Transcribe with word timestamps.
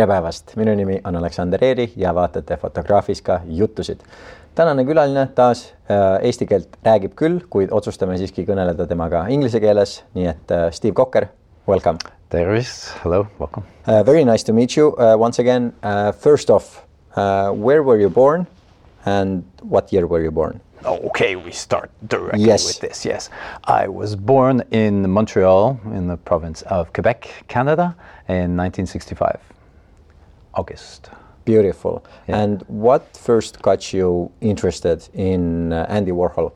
tere 0.00 0.08
päevast, 0.08 0.54
minu 0.56 0.72
nimi 0.72 0.94
on 1.04 1.16
Aleksander 1.18 1.60
Eeri 1.64 1.90
ja 1.96 2.14
vaatate 2.16 2.56
Fotograafika 2.56 3.40
jutusid. 3.44 4.00
tänane 4.54 4.84
külaline 4.84 5.26
taas 5.34 5.74
äh, 5.90 6.24
eesti 6.24 6.46
keelt 6.46 6.78
räägib 6.84 7.12
küll, 7.14 7.40
kuid 7.50 7.68
otsustame 7.72 8.16
siiski 8.16 8.46
kõneleda 8.48 8.86
temaga 8.88 9.26
inglise 9.28 9.60
keeles, 9.60 9.98
nii 10.16 10.30
et 10.30 10.54
äh, 10.56 10.70
Steve 10.72 10.94
Kokker, 10.96 11.26
welcome. 11.68 11.98
tervist, 12.32 12.94
hello, 13.04 13.26
welcome 13.40 13.66
uh,. 13.86 14.00
Very 14.06 14.24
nice 14.24 14.44
to 14.46 14.52
meet 14.56 14.76
you 14.76 14.94
uh, 14.96 15.20
once 15.20 15.42
again 15.42 15.74
uh,. 15.82 16.12
First 16.16 16.48
off 16.50 16.80
uh,, 17.16 17.52
where 17.52 17.82
were 17.82 18.00
you 18.00 18.08
born 18.08 18.46
and 19.04 19.44
what 19.62 19.92
year 19.92 20.06
were 20.06 20.24
you 20.24 20.32
born? 20.32 20.60
Okay, 20.86 21.36
we 21.36 21.52
start 21.52 21.90
directly 22.08 22.46
Yes. 22.46 22.64
with 22.66 22.80
this. 22.88 23.04
Yes, 23.04 23.28
I 23.68 23.86
was 23.88 24.16
born 24.16 24.62
in 24.70 25.10
Montreal, 25.10 25.78
in 25.92 26.08
the 26.08 26.16
province 26.16 26.62
of 26.70 26.90
Quebec, 26.94 27.28
Canada, 27.48 27.94
in 28.28 28.56
1965, 28.56 29.59
August. 30.54 31.10
Beautiful. 31.44 32.04
Yeah. 32.28 32.38
And 32.38 32.62
what 32.68 33.16
first 33.16 33.62
got 33.62 33.92
you 33.92 34.30
interested 34.40 35.08
in 35.14 35.72
uh, 35.72 35.86
Andy 35.88 36.12
Warhol? 36.12 36.52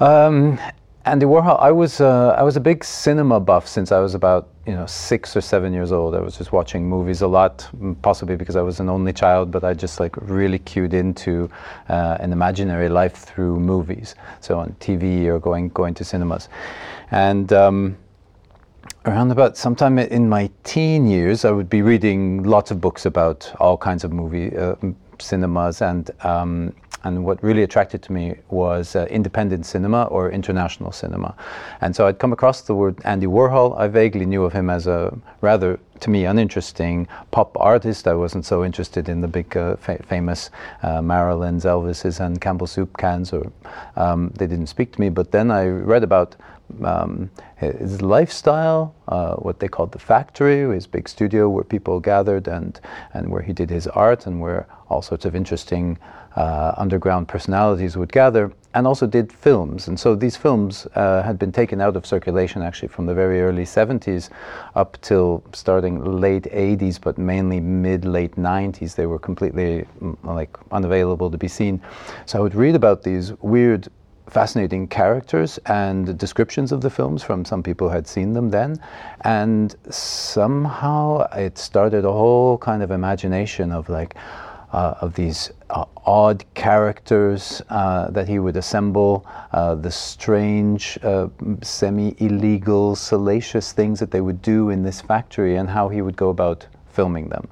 Um, 0.00 0.58
Andy 1.04 1.24
Warhol. 1.24 1.58
I 1.60 1.72
was 1.72 2.00
uh, 2.00 2.34
I 2.36 2.42
was 2.42 2.56
a 2.56 2.60
big 2.60 2.84
cinema 2.84 3.40
buff 3.40 3.66
since 3.66 3.92
I 3.92 4.00
was 4.00 4.14
about 4.14 4.48
you 4.66 4.74
know 4.74 4.84
six 4.86 5.34
or 5.36 5.40
seven 5.40 5.72
years 5.72 5.92
old. 5.92 6.14
I 6.14 6.20
was 6.20 6.36
just 6.36 6.52
watching 6.52 6.86
movies 6.86 7.22
a 7.22 7.26
lot, 7.26 7.66
mm, 7.76 7.96
possibly 8.02 8.36
because 8.36 8.56
I 8.56 8.62
was 8.62 8.80
an 8.80 8.90
only 8.90 9.12
child, 9.12 9.50
but 9.50 9.64
I 9.64 9.72
just 9.72 10.00
like 10.00 10.14
really 10.16 10.58
cued 10.58 10.92
into 10.92 11.48
uh, 11.88 12.18
an 12.20 12.32
imaginary 12.32 12.90
life 12.90 13.14
through 13.14 13.58
movies. 13.58 14.14
So 14.40 14.58
on 14.58 14.76
TV 14.80 15.26
or 15.26 15.38
going 15.38 15.70
going 15.70 15.94
to 15.94 16.04
cinemas, 16.04 16.48
and. 17.10 17.52
Um, 17.52 17.96
around 19.08 19.30
about 19.30 19.56
sometime 19.56 19.98
in 19.98 20.28
my 20.28 20.50
teen 20.64 21.06
years, 21.06 21.44
I 21.46 21.50
would 21.50 21.70
be 21.70 21.80
reading 21.80 22.42
lots 22.42 22.70
of 22.70 22.80
books 22.80 23.06
about 23.06 23.50
all 23.58 23.78
kinds 23.78 24.04
of 24.04 24.12
movie 24.12 24.54
uh, 24.54 24.74
cinemas, 25.18 25.80
and 25.80 26.10
um, 26.20 26.74
and 27.04 27.24
what 27.24 27.42
really 27.42 27.62
attracted 27.62 28.02
to 28.02 28.12
me 28.12 28.34
was 28.50 28.96
uh, 28.96 29.06
independent 29.06 29.64
cinema 29.64 30.04
or 30.04 30.30
international 30.30 30.92
cinema, 30.92 31.34
and 31.80 31.96
so 31.96 32.06
I'd 32.06 32.18
come 32.18 32.34
across 32.34 32.60
the 32.60 32.74
word 32.74 32.98
Andy 33.04 33.26
Warhol. 33.26 33.78
I 33.78 33.88
vaguely 33.88 34.26
knew 34.26 34.44
of 34.44 34.52
him 34.52 34.68
as 34.68 34.86
a 34.86 35.16
rather 35.40 35.80
to 36.00 36.10
me 36.10 36.26
uninteresting 36.26 37.08
pop 37.30 37.56
artist. 37.58 38.06
I 38.06 38.14
wasn't 38.14 38.44
so 38.44 38.62
interested 38.62 39.08
in 39.08 39.22
the 39.22 39.28
big 39.28 39.56
uh, 39.56 39.76
fa- 39.76 40.02
famous 40.02 40.50
uh, 40.82 41.00
Marilyns, 41.00 41.64
Elvises, 41.64 42.20
and 42.20 42.40
Campbell 42.42 42.66
soup 42.66 42.94
cans, 42.98 43.32
or 43.32 43.50
um, 43.96 44.30
they 44.36 44.46
didn't 44.46 44.66
speak 44.66 44.92
to 44.92 45.00
me. 45.00 45.08
But 45.08 45.32
then 45.32 45.50
I 45.50 45.66
read 45.66 46.04
about 46.04 46.36
um, 46.82 47.30
his 47.56 48.02
lifestyle, 48.02 48.94
uh, 49.08 49.34
what 49.36 49.58
they 49.60 49.68
called 49.68 49.92
the 49.92 49.98
factory, 49.98 50.72
his 50.74 50.86
big 50.86 51.08
studio 51.08 51.48
where 51.48 51.64
people 51.64 52.00
gathered 52.00 52.48
and, 52.48 52.80
and 53.14 53.28
where 53.28 53.42
he 53.42 53.52
did 53.52 53.70
his 53.70 53.86
art 53.88 54.26
and 54.26 54.40
where 54.40 54.66
all 54.88 55.02
sorts 55.02 55.24
of 55.24 55.34
interesting 55.34 55.98
uh, 56.36 56.72
underground 56.76 57.26
personalities 57.26 57.96
would 57.96 58.12
gather, 58.12 58.52
and 58.74 58.86
also 58.86 59.06
did 59.06 59.32
films. 59.32 59.88
And 59.88 59.98
so 59.98 60.14
these 60.14 60.36
films 60.36 60.86
uh, 60.94 61.22
had 61.22 61.36
been 61.38 61.50
taken 61.50 61.80
out 61.80 61.96
of 61.96 62.06
circulation 62.06 62.62
actually 62.62 62.88
from 62.88 63.06
the 63.06 63.14
very 63.14 63.40
early 63.40 63.64
70s 63.64 64.30
up 64.76 65.00
till 65.00 65.42
starting 65.52 66.20
late 66.20 66.44
80s, 66.44 67.00
but 67.00 67.18
mainly 67.18 67.58
mid 67.58 68.04
late 68.04 68.36
90s. 68.36 68.94
They 68.94 69.06
were 69.06 69.18
completely 69.18 69.84
mm, 70.00 70.16
like 70.22 70.56
unavailable 70.70 71.30
to 71.30 71.38
be 71.38 71.48
seen. 71.48 71.80
So 72.26 72.38
I 72.38 72.42
would 72.42 72.54
read 72.54 72.76
about 72.76 73.02
these 73.02 73.32
weird 73.40 73.88
fascinating 74.28 74.86
characters 74.86 75.58
and 75.66 76.18
descriptions 76.18 76.72
of 76.72 76.80
the 76.80 76.90
films 76.90 77.22
from 77.22 77.44
some 77.44 77.62
people 77.62 77.88
who 77.88 77.94
had 77.94 78.06
seen 78.06 78.32
them 78.32 78.50
then 78.50 78.80
and 79.22 79.76
somehow 79.90 81.20
it 81.32 81.56
started 81.58 82.04
a 82.04 82.12
whole 82.12 82.58
kind 82.58 82.82
of 82.82 82.90
imagination 82.90 83.72
of 83.72 83.88
like 83.88 84.14
uh, 84.72 84.94
of 85.00 85.14
these 85.14 85.50
uh, 85.70 85.84
odd 86.04 86.44
characters 86.54 87.62
uh, 87.70 88.10
that 88.10 88.28
he 88.28 88.38
would 88.38 88.56
assemble, 88.56 89.26
uh, 89.52 89.74
the 89.74 89.90
strange, 89.90 90.98
uh, 91.02 91.28
semi 91.62 92.14
illegal, 92.18 92.94
salacious 92.94 93.72
things 93.72 93.98
that 93.98 94.10
they 94.10 94.20
would 94.20 94.42
do 94.42 94.70
in 94.70 94.82
this 94.82 95.00
factory, 95.00 95.56
and 95.56 95.70
how 95.70 95.88
he 95.88 96.02
would 96.02 96.16
go 96.16 96.28
about 96.28 96.66
filming 96.90 97.28
them. 97.28 97.48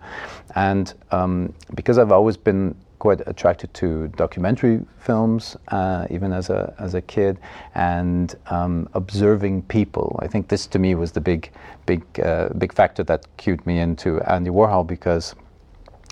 And 0.54 0.92
um, 1.10 1.54
because 1.74 1.98
I've 1.98 2.12
always 2.12 2.36
been 2.36 2.74
quite 3.06 3.22
attracted 3.28 3.72
to 3.72 4.08
documentary 4.16 4.80
films, 4.98 5.56
uh, 5.68 6.08
even 6.10 6.32
as 6.32 6.50
a 6.50 6.74
as 6.86 6.94
a 6.94 7.00
kid, 7.00 7.38
and 7.76 8.34
um, 8.50 8.88
observing 8.94 9.62
people. 9.62 10.18
I 10.24 10.26
think 10.26 10.48
this 10.48 10.66
to 10.66 10.78
me 10.80 10.96
was 10.96 11.12
the 11.12 11.20
big, 11.20 11.52
big, 11.86 12.02
uh, 12.18 12.48
big 12.58 12.72
factor 12.72 13.04
that 13.04 13.20
cued 13.36 13.64
me 13.64 13.78
into 13.78 14.20
Andy 14.22 14.50
Warhol 14.50 14.84
because 14.84 15.36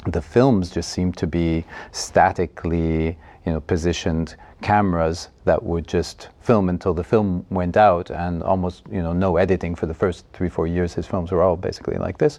the 0.07 0.23
films 0.23 0.71
just 0.71 0.91
seemed 0.91 1.17
to 1.17 1.27
be 1.27 1.65
statically, 1.91 3.19
you 3.45 3.53
know, 3.53 3.61
positioned 3.61 4.37
cameras 4.63 5.31
that 5.45 5.61
would 5.71 5.89
just 5.89 6.29
film 6.43 6.69
until 6.69 6.95
the 6.95 7.05
film 7.13 7.45
went 7.51 7.77
out, 7.77 8.11
and 8.11 8.41
almost, 8.45 8.85
you 8.89 9.03
know, 9.03 9.13
no 9.13 9.37
editing 9.37 9.75
for 9.75 9.87
the 9.87 9.95
first 10.03 10.25
three, 10.33 10.49
four 10.49 10.69
years. 10.69 10.95
His 10.95 11.07
films 11.07 11.33
were 11.33 11.43
all 11.43 11.57
basically 11.57 11.97
like 11.97 12.19
this, 12.19 12.39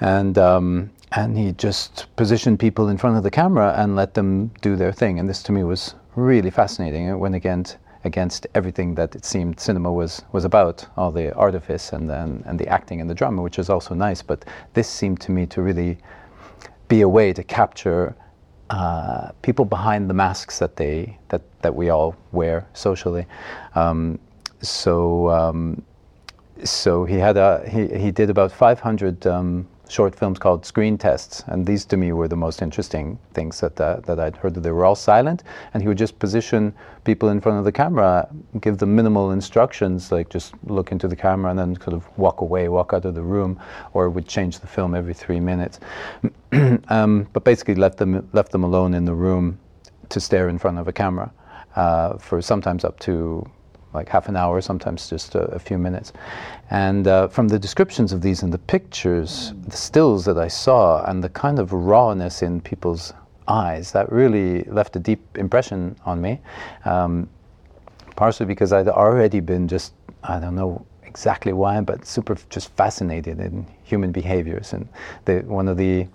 and 0.00 0.38
um, 0.38 0.90
and 1.12 1.36
he 1.36 1.52
just 1.52 2.06
positioned 2.16 2.58
people 2.58 2.88
in 2.88 2.98
front 2.98 3.16
of 3.16 3.22
the 3.22 3.30
camera 3.30 3.74
and 3.76 3.96
let 3.96 4.14
them 4.14 4.50
do 4.60 4.76
their 4.76 4.92
thing. 4.92 5.18
And 5.18 5.28
this 5.28 5.42
to 5.44 5.52
me 5.52 5.62
was 5.62 5.94
really 6.16 6.50
fascinating. 6.50 7.08
It 7.08 7.14
went 7.14 7.34
against 7.34 7.76
against 8.06 8.46
everything 8.54 8.94
that 8.94 9.14
it 9.16 9.24
seemed 9.24 9.58
cinema 9.58 9.90
was 9.90 10.22
was 10.32 10.44
about, 10.44 10.86
all 10.96 11.10
the 11.10 11.34
artifice 11.34 11.92
and 11.92 12.08
then 12.08 12.42
and 12.46 12.58
the 12.58 12.68
acting 12.68 13.00
and 13.00 13.08
the 13.08 13.14
drama, 13.14 13.42
which 13.42 13.58
is 13.58 13.70
also 13.70 13.94
nice. 13.94 14.22
But 14.22 14.44
this 14.74 14.88
seemed 14.88 15.20
to 15.22 15.30
me 15.30 15.46
to 15.46 15.62
really 15.62 15.98
be 16.88 17.00
a 17.00 17.08
way 17.08 17.32
to 17.32 17.42
capture 17.42 18.14
uh, 18.70 19.30
people 19.42 19.64
behind 19.64 20.08
the 20.08 20.14
masks 20.14 20.58
that 20.58 20.76
they 20.76 21.18
that 21.28 21.42
that 21.62 21.74
we 21.74 21.90
all 21.90 22.14
wear 22.32 22.66
socially. 22.72 23.26
Um, 23.74 24.18
so 24.60 25.30
um, 25.30 25.82
so 26.62 27.04
he 27.04 27.16
had 27.16 27.36
a 27.36 27.68
he, 27.68 27.86
he 27.98 28.10
did 28.10 28.30
about 28.30 28.52
500 28.52 29.26
um, 29.26 29.66
short 29.88 30.14
films 30.14 30.38
called 30.38 30.64
screen 30.64 30.96
tests, 30.98 31.44
and 31.46 31.66
these 31.66 31.84
to 31.86 31.96
me 31.96 32.12
were 32.12 32.28
the 32.28 32.36
most 32.36 32.62
interesting 32.62 33.18
things 33.32 33.60
that 33.60 33.80
uh, 33.80 34.00
that 34.06 34.18
I'd 34.18 34.36
heard. 34.36 34.54
That 34.54 34.60
they 34.60 34.70
were 34.70 34.84
all 34.84 34.94
silent, 34.94 35.42
and 35.72 35.82
he 35.82 35.88
would 35.88 35.98
just 35.98 36.18
position 36.18 36.74
people 37.04 37.28
in 37.28 37.40
front 37.40 37.58
of 37.58 37.64
the 37.64 37.72
camera, 37.72 38.28
give 38.60 38.78
them 38.78 38.96
minimal 38.96 39.30
instructions, 39.30 40.10
like 40.10 40.28
just 40.30 40.54
look 40.64 40.92
into 40.92 41.08
the 41.08 41.16
camera 41.16 41.50
and 41.50 41.58
then 41.58 41.76
sort 41.76 41.94
of 41.94 42.06
walk 42.18 42.40
away, 42.40 42.68
walk 42.68 42.92
out 42.92 43.04
of 43.04 43.14
the 43.14 43.22
room, 43.22 43.60
or 43.92 44.08
would 44.08 44.26
change 44.26 44.60
the 44.60 44.66
film 44.66 44.94
every 44.94 45.14
three 45.14 45.40
minutes. 45.40 45.80
um, 46.88 47.28
but 47.32 47.44
basically 47.44 47.74
left 47.74 47.98
them 47.98 48.28
left 48.32 48.52
them 48.52 48.64
alone 48.64 48.94
in 48.94 49.04
the 49.04 49.14
room 49.14 49.58
to 50.08 50.20
stare 50.20 50.48
in 50.48 50.58
front 50.58 50.78
of 50.78 50.88
a 50.88 50.92
camera 50.92 51.32
uh, 51.76 52.16
for 52.18 52.40
sometimes 52.40 52.84
up 52.84 52.98
to 53.00 53.48
like 53.94 54.08
half 54.08 54.28
an 54.28 54.36
hour, 54.36 54.60
sometimes 54.60 55.08
just 55.08 55.34
a, 55.34 55.42
a 55.52 55.58
few 55.58 55.78
minutes. 55.78 56.12
And 56.70 57.06
uh, 57.06 57.28
from 57.28 57.48
the 57.48 57.58
descriptions 57.58 58.12
of 58.12 58.20
these 58.20 58.42
and 58.42 58.52
the 58.52 58.58
pictures, 58.58 59.52
the 59.68 59.76
stills 59.76 60.24
that 60.24 60.36
I 60.36 60.48
saw, 60.48 61.04
and 61.04 61.22
the 61.22 61.28
kind 61.28 61.58
of 61.58 61.72
rawness 61.72 62.42
in 62.42 62.60
people's 62.60 63.12
eyes, 63.46 63.92
that 63.92 64.10
really 64.10 64.64
left 64.64 64.96
a 64.96 64.98
deep 64.98 65.38
impression 65.38 65.96
on 66.04 66.20
me. 66.20 66.40
Um, 66.84 67.28
partially 68.16 68.46
because 68.46 68.72
I'd 68.72 68.88
already 68.88 69.40
been 69.40 69.68
just, 69.68 69.92
I 70.22 70.38
don't 70.40 70.54
know 70.54 70.84
exactly 71.04 71.52
why, 71.52 71.80
but 71.80 72.06
super 72.06 72.36
just 72.48 72.74
fascinated 72.76 73.40
in 73.40 73.66
human 73.84 74.12
behaviors. 74.12 74.72
And 74.72 74.88
the, 75.24 75.40
one 75.40 75.68
of 75.68 75.76
the 75.76 76.06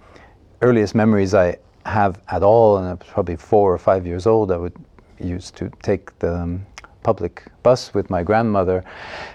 earliest 0.61 0.95
memories 0.95 1.33
I 1.33 1.57
have 1.85 2.21
at 2.29 2.43
all, 2.43 2.77
and 2.77 2.87
I 2.87 2.93
was 2.93 3.07
probably 3.07 3.35
four 3.35 3.73
or 3.73 3.77
five 3.77 4.05
years 4.05 4.27
old, 4.27 4.51
I 4.51 4.57
would 4.57 4.73
used 5.19 5.55
to 5.57 5.69
take 5.81 6.17
the 6.19 6.33
um, 6.33 6.65
public 7.03 7.43
bus 7.63 7.93
with 7.93 8.09
my 8.09 8.23
grandmother, 8.23 8.83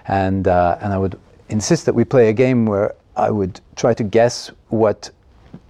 and 0.07 0.47
uh, 0.47 0.77
and 0.81 0.93
I 0.93 0.97
would 0.97 1.19
insist 1.49 1.85
that 1.85 1.93
we 1.93 2.03
play 2.03 2.29
a 2.29 2.33
game 2.33 2.65
where 2.65 2.95
I 3.15 3.29
would 3.29 3.59
try 3.75 3.93
to 3.93 4.03
guess 4.03 4.51
what 4.69 5.09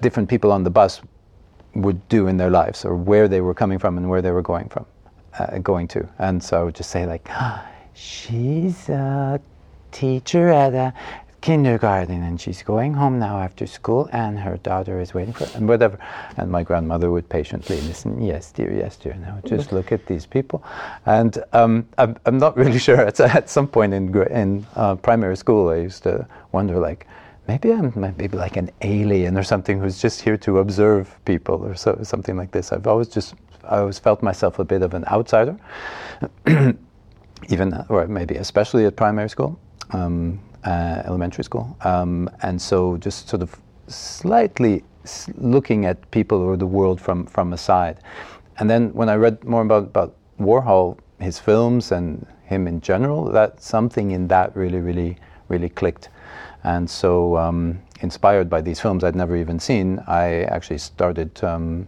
different 0.01 0.30
people 0.30 0.51
on 0.51 0.63
the 0.63 0.69
bus 0.69 1.01
would 1.75 2.07
do 2.09 2.27
in 2.27 2.38
their 2.38 2.50
lives, 2.50 2.86
or 2.86 2.95
where 2.95 3.27
they 3.27 3.42
were 3.42 3.53
coming 3.53 3.80
from 3.80 3.97
and 3.97 4.09
where 4.09 4.21
they 4.21 4.31
were 4.31 4.42
going 4.42 4.69
from, 4.69 4.86
uh, 5.39 5.57
going 5.59 5.88
to. 5.89 6.07
And 6.19 6.44
so 6.44 6.62
I 6.62 6.63
would 6.63 6.75
just 6.75 6.89
say 6.89 7.06
like, 7.06 7.30
she's 7.94 8.89
a 8.89 9.39
teacher 9.92 10.50
at 10.50 10.74
a 10.74 10.94
kindergarten 11.45 12.24
and 12.24 12.42
she's 12.42 12.63
going 12.63 12.92
home 12.95 13.19
now 13.19 13.38
after 13.38 13.68
school 13.68 14.09
and 14.12 14.39
her 14.39 14.57
daughter 14.57 15.00
is 15.00 15.13
waiting 15.13 15.31
for 15.31 15.45
her, 15.45 15.57
and 15.57 15.68
whatever. 15.68 16.00
And 16.38 16.50
my 16.50 16.63
grandmother 16.63 17.12
would 17.12 17.30
patiently 17.30 17.80
listen. 17.81 18.19
Yes 18.19 18.51
dear 18.51 18.74
yes 18.74 18.95
dear 18.97 19.15
would 19.36 19.45
just 19.45 19.71
look 19.71 19.92
at 19.92 20.07
these 20.07 20.25
people. 20.25 20.63
And 21.06 21.38
um, 21.53 21.88
I'm, 22.00 22.18
I'm 22.25 22.39
not 22.39 22.57
really 22.57 22.80
sure. 22.88 23.00
At, 23.00 23.19
at 23.19 23.47
some 23.47 23.68
point 23.68 23.94
in, 23.94 24.03
in 24.31 24.65
uh, 24.75 24.95
primary 24.95 25.38
school 25.38 25.69
I 25.69 25.75
used 25.75 26.01
to 26.01 26.27
wonder 26.51 26.80
like 26.80 27.06
maybe 27.47 27.71
I'm 27.71 27.94
maybe 28.18 28.36
like 28.36 28.57
an 28.57 28.71
alien 28.81 29.38
or 29.38 29.44
something 29.44 29.80
who's 29.80 30.01
just 30.01 30.21
here 30.21 30.38
to 30.38 30.57
observe 30.57 31.15
people 31.25 31.63
or 31.63 31.75
so, 31.75 32.00
something 32.01 32.36
like 32.38 32.50
this. 32.50 32.71
I've 32.71 32.88
always 32.88 33.07
just 33.07 33.36
I 33.65 33.77
always 33.81 34.00
felt 34.00 34.24
myself 34.24 34.57
a 34.57 34.65
bit 34.65 34.81
of 34.81 34.95
an 34.95 35.06
outsider 35.12 35.56
even 37.50 37.86
or 37.89 38.07
maybe 38.07 38.33
especially 38.33 38.88
at 38.88 38.95
primary 38.95 39.30
school. 39.30 39.59
Um, 39.92 40.39
uh, 40.65 41.03
elementary 41.06 41.44
school. 41.44 41.77
Um, 41.81 42.29
and 42.41 42.62
so 42.62 42.97
just 42.97 43.29
sort 43.29 43.41
of 43.41 43.59
slightly 43.88 44.83
looking 45.38 45.85
at 45.85 46.09
people 46.12 46.39
or 46.41 46.57
the 46.57 46.65
world 46.65 47.00
from 47.00 47.25
from 47.25 47.53
a 47.53 47.57
side. 47.57 48.00
And 48.57 48.69
then 48.69 48.94
when 48.94 49.09
I 49.09 49.15
read 49.15 49.44
more 49.44 49.62
about 49.62 49.83
about 49.83 50.15
Warhol, 50.39 50.97
his 51.19 51.39
films 51.39 51.91
and 51.91 52.25
him 52.45 52.67
in 52.67 52.81
general, 52.81 53.25
that 53.31 53.62
something 53.62 54.12
in 54.12 54.27
that 54.27 54.56
really 54.56 54.79
really 54.79 55.17
really 55.50 55.69
clicked. 55.69 56.09
And 56.63 56.89
so, 56.89 57.38
um, 57.38 57.79
inspired 58.01 58.50
by 58.50 58.61
these 58.61 58.79
films 58.79 59.03
I'd 59.03 59.15
never 59.15 59.35
even 59.35 59.59
seen, 59.59 60.00
I 60.07 60.44
actually 60.45 60.79
started 60.79 61.44
um, 61.44 61.88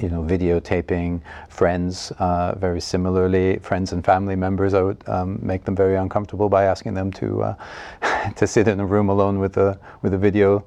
you 0.00 0.08
know, 0.08 0.22
videotaping 0.22 1.20
friends 1.48 2.12
uh, 2.18 2.54
very 2.58 2.80
similarly, 2.80 3.58
friends 3.58 3.92
and 3.92 4.04
family 4.04 4.36
members. 4.36 4.74
I 4.74 4.82
would 4.82 5.02
um, 5.08 5.38
make 5.42 5.64
them 5.64 5.74
very 5.74 5.96
uncomfortable 5.96 6.48
by 6.48 6.64
asking 6.64 6.94
them 6.94 7.12
to 7.12 7.42
uh, 7.42 7.54
to 8.36 8.46
sit 8.46 8.68
in 8.68 8.80
a 8.80 8.86
room 8.86 9.08
alone 9.08 9.38
with 9.38 9.56
a 9.56 9.78
with 10.02 10.14
a 10.14 10.18
video 10.18 10.64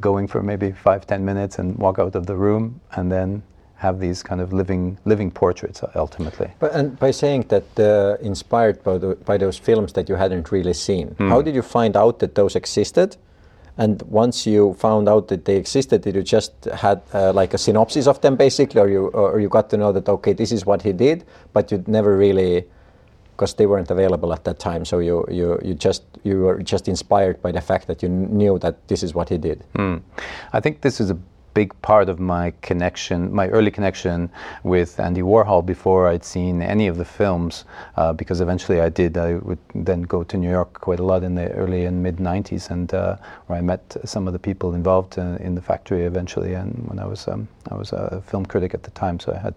going 0.00 0.26
for 0.26 0.42
maybe 0.42 0.72
five 0.72 1.06
ten 1.06 1.24
minutes 1.24 1.58
and 1.58 1.76
walk 1.76 1.98
out 1.98 2.14
of 2.14 2.26
the 2.26 2.34
room 2.34 2.80
and 2.92 3.12
then 3.12 3.42
have 3.76 4.00
these 4.00 4.22
kind 4.22 4.40
of 4.40 4.52
living 4.52 4.98
living 5.04 5.30
portraits 5.30 5.82
ultimately. 5.94 6.50
But 6.58 6.72
and 6.74 6.98
by 6.98 7.12
saying 7.12 7.46
that 7.48 7.78
uh, 7.78 8.16
inspired 8.20 8.82
by, 8.82 8.98
the, 8.98 9.14
by 9.24 9.38
those 9.38 9.56
films 9.56 9.92
that 9.92 10.08
you 10.08 10.16
hadn't 10.16 10.50
really 10.50 10.74
seen, 10.74 11.14
how 11.18 11.42
did 11.42 11.54
you 11.54 11.62
find 11.62 11.96
out 11.96 12.18
that 12.18 12.34
those 12.34 12.56
existed? 12.56 13.16
And 13.78 14.02
once 14.02 14.44
you 14.44 14.74
found 14.74 15.08
out 15.08 15.28
that 15.28 15.44
they 15.44 15.56
existed, 15.56 16.02
did 16.02 16.16
you 16.16 16.22
just 16.22 16.52
had 16.64 17.00
uh, 17.14 17.32
like 17.32 17.54
a 17.54 17.58
synopsis 17.58 18.08
of 18.08 18.20
them 18.20 18.34
basically, 18.36 18.80
or 18.80 18.88
you 18.88 19.06
or 19.08 19.38
you 19.38 19.48
got 19.48 19.70
to 19.70 19.76
know 19.76 19.92
that 19.92 20.08
okay, 20.08 20.32
this 20.32 20.50
is 20.50 20.66
what 20.66 20.82
he 20.82 20.92
did, 20.92 21.24
but 21.52 21.70
you'd 21.70 21.86
never 21.86 22.16
really, 22.16 22.64
because 23.36 23.54
they 23.54 23.66
weren't 23.66 23.90
available 23.90 24.32
at 24.32 24.42
that 24.44 24.58
time. 24.58 24.84
So 24.84 24.98
you 24.98 25.24
you 25.30 25.60
you 25.62 25.74
just 25.74 26.02
you 26.24 26.40
were 26.40 26.60
just 26.60 26.88
inspired 26.88 27.40
by 27.40 27.52
the 27.52 27.60
fact 27.60 27.86
that 27.86 28.02
you 28.02 28.08
knew 28.08 28.58
that 28.58 28.88
this 28.88 29.04
is 29.04 29.14
what 29.14 29.28
he 29.28 29.38
did. 29.38 29.62
I 30.52 30.60
think 30.60 30.80
this 30.80 31.00
is 31.00 31.10
a 31.10 31.18
big 31.58 31.82
part 31.82 32.08
of 32.08 32.20
my 32.20 32.52
connection, 32.62 33.34
my 33.34 33.48
early 33.48 33.72
connection 33.78 34.30
with 34.62 35.00
Andy 35.00 35.22
Warhol 35.22 35.66
before 35.66 36.06
I'd 36.06 36.24
seen 36.24 36.62
any 36.62 36.86
of 36.86 36.96
the 36.96 37.04
films, 37.04 37.64
uh, 37.96 38.12
because 38.12 38.40
eventually 38.40 38.80
I 38.80 38.90
did. 39.00 39.18
I 39.18 39.30
would 39.48 39.58
then 39.74 40.02
go 40.02 40.22
to 40.22 40.36
New 40.36 40.52
York 40.58 40.72
quite 40.74 41.00
a 41.00 41.02
lot 41.02 41.24
in 41.24 41.34
the 41.34 41.50
early 41.62 41.86
and 41.86 42.00
mid 42.00 42.18
90s, 42.18 42.70
and 42.70 42.94
uh, 42.94 43.16
where 43.46 43.58
I 43.58 43.62
met 43.72 43.82
some 44.04 44.28
of 44.28 44.32
the 44.32 44.38
people 44.38 44.74
involved 44.74 45.18
uh, 45.18 45.46
in 45.46 45.56
the 45.56 45.60
factory 45.70 46.04
eventually. 46.04 46.54
And 46.54 46.70
when 46.88 47.00
I 47.00 47.06
was 47.06 47.26
um, 47.26 47.48
I 47.72 47.74
was 47.74 47.92
a 47.92 48.22
film 48.30 48.46
critic 48.46 48.72
at 48.72 48.84
the 48.84 48.92
time, 48.92 49.18
so 49.18 49.32
I 49.32 49.38
had 49.38 49.54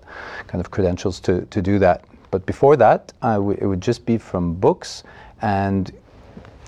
kind 0.47 0.59
of 0.63 0.71
credentials 0.71 1.19
to, 1.19 1.45
to 1.53 1.61
do 1.61 1.77
that. 1.85 2.03
But 2.31 2.47
before 2.47 2.77
that, 2.77 3.13
it 3.61 3.67
would 3.71 3.83
just 3.89 4.07
be 4.07 4.17
from 4.17 4.55
books 4.55 5.03
and 5.41 5.91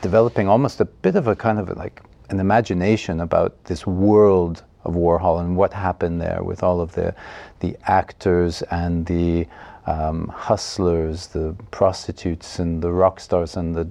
developing 0.01 0.47
almost 0.47 0.79
a 0.79 0.85
bit 1.05 1.15
of 1.15 1.25
a 1.27 1.35
kind 1.35 1.57
of 1.57 1.75
like 1.75 2.03
an 2.29 2.39
imagination 2.39 3.21
about 3.21 3.51
this 3.65 3.87
world 3.87 4.63
of 4.83 4.93
Warhol 4.95 5.39
and 5.39 5.55
what 5.55 5.73
happened 5.73 6.21
there 6.21 6.43
with 6.43 6.63
all 6.63 6.81
of 6.81 6.93
the 6.93 7.15
the 7.59 7.77
actors 7.83 8.61
and 8.63 9.05
the 9.05 9.47
um, 9.85 10.27
hustlers, 10.29 11.27
the 11.27 11.55
prostitutes 11.71 12.59
and 12.59 12.81
the 12.81 12.91
rock 12.91 13.19
stars 13.19 13.57
and 13.57 13.75
the 13.75 13.85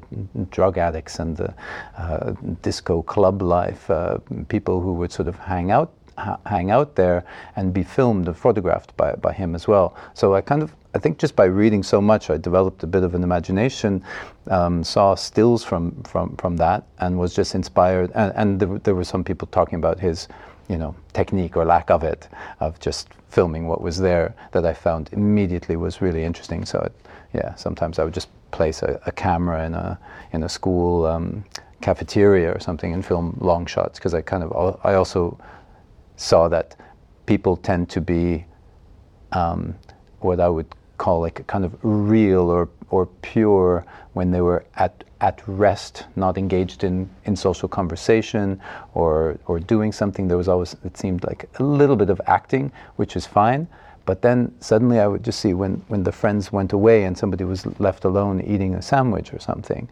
drug 0.51 0.79
addicts 0.79 1.19
and 1.19 1.37
the 1.37 1.55
uh, 1.99 2.33
disco 2.63 3.03
club 3.03 3.43
life, 3.43 3.91
uh, 3.91 4.19
people 4.49 4.81
who 4.81 4.95
would 4.95 5.13
sort 5.13 5.29
of 5.29 5.37
hang 5.39 5.71
out 5.71 5.93
ha- 6.19 6.39
hang 6.47 6.71
out 6.71 6.95
there 6.95 7.25
and 7.57 7.73
be 7.73 7.83
filmed 7.83 8.27
and 8.29 8.37
photographed 8.37 8.97
by, 8.97 9.13
by 9.15 9.33
him 9.33 9.55
as 9.55 9.67
well. 9.69 9.97
So 10.15 10.35
I 10.35 10.41
kind 10.41 10.63
of, 10.63 10.75
I 10.95 10.99
think 10.99 11.19
just 11.19 11.37
by 11.37 11.45
reading 11.45 11.83
so 11.83 12.01
much, 12.01 12.31
I 12.31 12.37
developed 12.37 12.83
a 12.83 12.87
bit 12.87 13.03
of 13.03 13.15
an 13.15 13.23
imagination, 13.23 14.05
um, 14.49 14.85
saw 14.85 15.15
stills 15.15 15.65
from, 15.65 16.03
from, 16.03 16.37
from 16.37 16.57
that, 16.59 16.87
and 16.99 17.19
was 17.19 17.35
just 17.35 17.55
inspired. 17.55 18.11
And, 18.15 18.33
and 18.37 18.61
there, 18.61 18.79
there 18.79 18.95
were 18.95 19.05
some 19.05 19.25
people 19.25 19.49
talking 19.49 19.77
about 19.77 19.99
his, 20.01 20.29
you 20.73 20.79
know, 20.79 20.95
technique 21.13 21.57
or 21.57 21.65
lack 21.67 21.91
of 21.91 22.03
it, 22.03 22.29
of 22.61 22.81
just 22.81 23.09
filming 23.29 23.69
what 23.69 23.83
was 23.83 23.99
there 23.99 24.35
that 24.53 24.65
I 24.65 24.73
found 24.73 25.11
immediately 25.13 25.77
was 25.77 26.01
really 26.01 26.25
interesting. 26.25 26.65
So, 26.65 26.79
it, 26.81 26.93
yeah, 27.35 27.55
sometimes 27.55 27.99
I 27.99 28.05
would 28.05 28.15
just 28.15 28.29
place 28.51 28.83
a, 28.83 28.99
a 29.07 29.13
camera 29.13 29.67
in 29.67 29.75
a, 29.75 29.99
in 30.33 30.43
a 30.43 30.49
school 30.49 31.07
um, 31.07 31.45
cafeteria 31.83 32.51
or 32.53 32.59
something 32.61 32.95
and 32.95 33.05
film 33.05 33.37
long 33.41 33.67
shots 33.67 33.99
because 33.99 34.15
I 34.15 34.23
kind 34.23 34.43
of, 34.43 34.81
I 34.83 34.95
also 34.95 35.39
saw 36.17 36.49
that 36.49 36.75
people 37.27 37.57
tend 37.57 37.91
to 37.91 38.01
be 38.01 38.47
um, 39.33 39.75
what 40.21 40.41
I 40.41 40.49
would 40.49 40.69
call 41.03 41.21
like 41.21 41.41
a 41.41 41.43
kind 41.45 41.65
of 41.65 41.73
real 41.83 42.49
or, 42.49 42.69
or 42.91 43.07
pure 43.23 43.85
when 44.13 44.31
they 44.31 44.41
were 44.41 44.65
at, 44.77 45.03
at 45.21 45.43
rest, 45.49 46.07
not 46.15 46.39
engaged 46.39 46.85
in, 46.85 47.11
in 47.25 47.35
social 47.35 47.69
conversation 47.69 48.61
or, 48.95 49.37
or 49.47 49.59
doing 49.59 49.91
something. 49.91 50.29
There 50.29 50.37
was 50.37 50.49
always, 50.49 50.77
it 50.85 50.97
seemed 50.97 51.25
like 51.25 51.49
a 51.59 51.63
little 51.65 51.97
bit 51.97 52.09
of 52.09 52.21
acting, 52.27 52.71
which 52.97 53.17
is 53.17 53.27
fine. 53.27 53.67
But 54.05 54.23
then 54.23 54.55
suddenly 54.61 55.01
I 55.01 55.09
would 55.09 55.25
just 55.25 55.41
see 55.41 55.55
when, 55.55 55.83
when 55.89 56.05
the 56.05 56.13
friends 56.13 56.53
went 56.53 56.73
away 56.73 57.03
and 57.05 57.19
somebody 57.19 57.45
was 57.45 57.67
left 57.81 58.05
alone 58.05 58.41
eating 58.41 58.75
a 58.77 58.83
sandwich 58.83 59.35
or 59.35 59.41
something, 59.41 59.89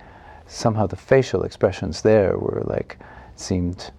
somehow 0.46 0.86
the 0.86 0.96
facial 0.96 1.42
expressions 1.42 2.02
there 2.02 2.38
were 2.38 2.62
like, 2.66 2.98
seemed 3.34 3.90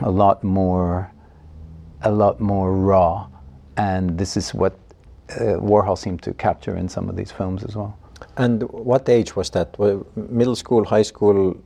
a 0.00 0.10
lot 0.10 0.42
more 0.42 1.10
a 2.02 2.10
lot 2.10 2.38
more 2.38 2.74
raw, 2.74 3.26
and 3.76 4.18
this 4.18 4.36
is 4.36 4.52
what 4.52 4.76
Warhol 5.38 5.96
seemed 5.96 6.22
to 6.22 6.32
capture 6.34 6.76
in 6.76 6.88
some 6.88 7.08
of 7.08 7.16
these 7.16 7.32
films 7.32 7.64
as 7.64 7.76
well. 7.76 7.96
And 8.36 8.62
what 8.70 9.08
age 9.08 9.36
was 9.36 9.50
that? 9.50 9.78
Middle 10.16 10.56
school, 10.56 10.84
high 10.84 11.02
school? 11.02 11.56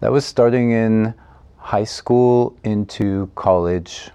That 0.00 0.12
was 0.12 0.24
starting 0.24 0.72
in 0.72 1.14
high 1.58 1.84
school 1.84 2.56
into 2.64 3.30
college 3.34 4.10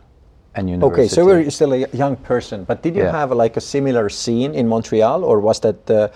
and 0.55 0.69
university. 0.69 1.01
Okay, 1.01 1.07
so 1.07 1.21
you 1.21 1.45
were 1.45 1.51
still 1.51 1.73
a 1.73 1.87
young 1.93 2.15
person, 2.15 2.63
but 2.63 2.81
did 2.81 2.95
you 2.95 3.03
Yeah. 3.03 3.11
have 3.11 3.31
like 3.31 3.57
a 3.57 3.61
similar 3.61 4.09
scene 4.09 4.53
in 4.53 4.67
Montreal, 4.67 5.23
or 5.23 5.39
was 5.39 5.59
that 5.59 5.89
uh, 5.89 6.07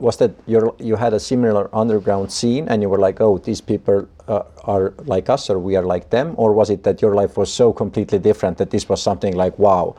was 0.00 0.16
that 0.16 0.30
your 0.46 0.74
you 0.78 0.96
had 0.96 1.14
a 1.14 1.20
similar 1.20 1.68
underground 1.72 2.30
scene, 2.30 2.68
and 2.68 2.82
you 2.82 2.88
were 2.90 2.98
like, 3.06 3.20
oh, 3.20 3.38
these 3.38 3.60
people 3.60 4.06
uh, 4.28 4.42
are 4.64 4.92
like 5.06 5.32
us, 5.32 5.50
or 5.50 5.58
we 5.58 5.76
are 5.76 5.84
like 5.94 6.10
them, 6.10 6.34
or 6.36 6.52
was 6.52 6.70
it 6.70 6.82
that 6.82 7.00
your 7.02 7.14
life 7.14 7.36
was 7.36 7.52
so 7.52 7.72
completely 7.72 8.18
different 8.18 8.58
that 8.58 8.70
this 8.70 8.88
was 8.88 9.02
something 9.02 9.34
like 9.34 9.58
wow, 9.58 9.94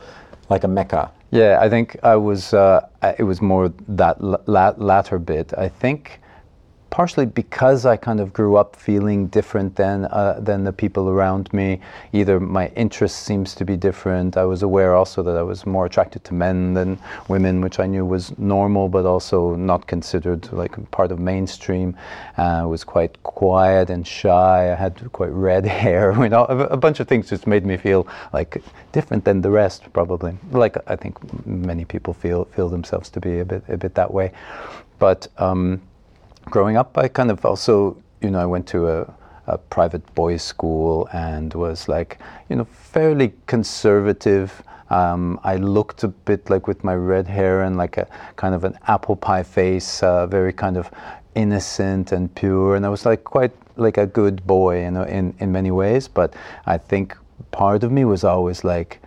like 0.50 0.64
a 0.64 0.68
mecca? 0.68 1.12
Yeah, 1.32 1.58
I 1.60 1.70
think 1.70 1.98
I 2.04 2.16
was. 2.16 2.54
Uh, 2.54 2.88
it 3.19 3.24
was 3.24 3.42
more 3.42 3.69
that 3.90 4.21
la- 4.24 4.38
la- 4.45 4.74
latter 4.78 5.19
bit. 5.19 5.54
I 5.57 5.68
think 5.68 6.21
partially 6.90 7.26
because 7.26 7.86
I 7.86 7.98
kind 7.98 8.20
of 8.20 8.34
grew 8.34 8.56
up 8.56 8.76
feeling 8.76 9.28
different 9.28 9.76
than 9.76 10.06
uh, 10.06 10.40
than 10.40 10.64
the 10.64 10.74
people 10.74 11.10
around 11.10 11.52
me. 11.54 11.80
Either 12.14 12.40
my 12.40 12.68
interest 12.76 13.24
seems 13.24 13.54
to 13.56 13.66
be 13.66 13.76
different. 13.76 14.38
I 14.38 14.46
was 14.46 14.64
aware 14.64 14.96
also 14.96 15.22
that 15.24 15.38
I 15.38 15.44
was 15.44 15.66
more 15.66 15.86
attracted 15.86 16.24
to 16.26 16.34
men 16.34 16.74
than 16.74 16.98
women, 17.28 17.62
which 17.62 17.80
I 17.80 17.88
knew 17.88 18.06
was 18.06 18.38
normal, 18.38 18.90
but 18.90 19.06
also 19.06 19.56
not 19.56 19.88
considered 19.88 20.52
like 20.54 20.74
part 20.92 21.12
of 21.12 21.20
mainstream. 21.20 21.96
Uh, 22.38 22.64
I 22.64 22.66
was 22.66 22.84
quite 22.84 23.22
quiet 23.24 23.90
and 23.90 24.06
shy. 24.08 24.72
I 24.72 24.76
had 24.76 25.12
quite 25.12 25.32
red 25.32 25.66
hair. 25.82 26.14
You 26.14 26.30
know, 26.30 26.46
a, 26.46 26.78
bunch 26.78 27.00
of 27.00 27.08
things 27.08 27.30
just 27.30 27.48
made 27.48 27.66
me 27.66 27.78
feel 27.78 28.08
like 28.34 28.64
different 28.92 29.26
than 29.26 29.42
the 29.42 29.52
rest, 29.52 29.92
probably. 29.94 30.38
Like 30.52 30.78
I 30.88 30.96
think 30.96 31.18
many 31.46 31.86
people 31.86 32.14
feel 32.14 32.46
feel 32.46 32.70
themselves 32.70 33.10
to 33.10 33.20
be 33.20 33.40
a 33.40 33.46
bit 33.46 33.64
a 33.68 33.78
bit 33.78 33.94
that 33.96 34.14
way, 34.14 34.32
but. 35.00 35.28
Um, 35.38 35.82
growing 36.49 36.77
up, 36.77 36.97
I 36.97 37.07
kind 37.07 37.31
of 37.31 37.45
also, 37.45 37.97
you 38.21 38.30
know, 38.30 38.39
I 38.39 38.45
went 38.45 38.68
to 38.68 38.87
a, 38.87 39.13
a 39.47 39.57
private 39.57 40.04
boys' 40.16 40.44
school 40.44 41.07
and 41.13 41.54
was 41.54 41.87
like, 41.87 42.19
you 42.49 42.56
know, 42.56 42.66
fairly 42.66 43.33
conservative. 43.45 44.63
Um, 44.89 45.39
I 45.44 45.57
looked 45.57 46.04
a 46.04 46.07
bit 46.07 46.49
like 46.49 46.68
with 46.68 46.83
my 46.83 46.95
red 46.95 47.27
hair 47.27 47.61
and 47.61 47.77
like 47.77 47.97
a 47.97 48.07
kind 48.37 48.56
of 48.56 48.63
an 48.63 48.77
apple 48.87 49.16
pie 49.16 49.44
face, 49.44 50.01
uh, 50.01 50.27
very 50.27 50.54
kind 50.54 50.77
of 50.77 50.89
innocent 51.35 52.11
and 52.11 52.33
pure, 52.33 52.75
and 52.75 52.85
I 52.85 52.89
was 52.89 53.06
like 53.06 53.23
quite 53.23 53.51
like 53.75 53.97
a 53.97 54.07
good 54.07 54.47
boy 54.47 54.77
in, 54.77 54.97
in 54.97 55.35
in 55.39 55.51
many 55.51 55.71
ways. 55.71 56.07
But 56.07 56.33
I 56.66 56.77
think 56.77 57.16
part 57.51 57.83
of 57.83 57.92
me 57.92 58.06
was 58.06 58.23
always 58.23 58.63
like, 58.63 58.99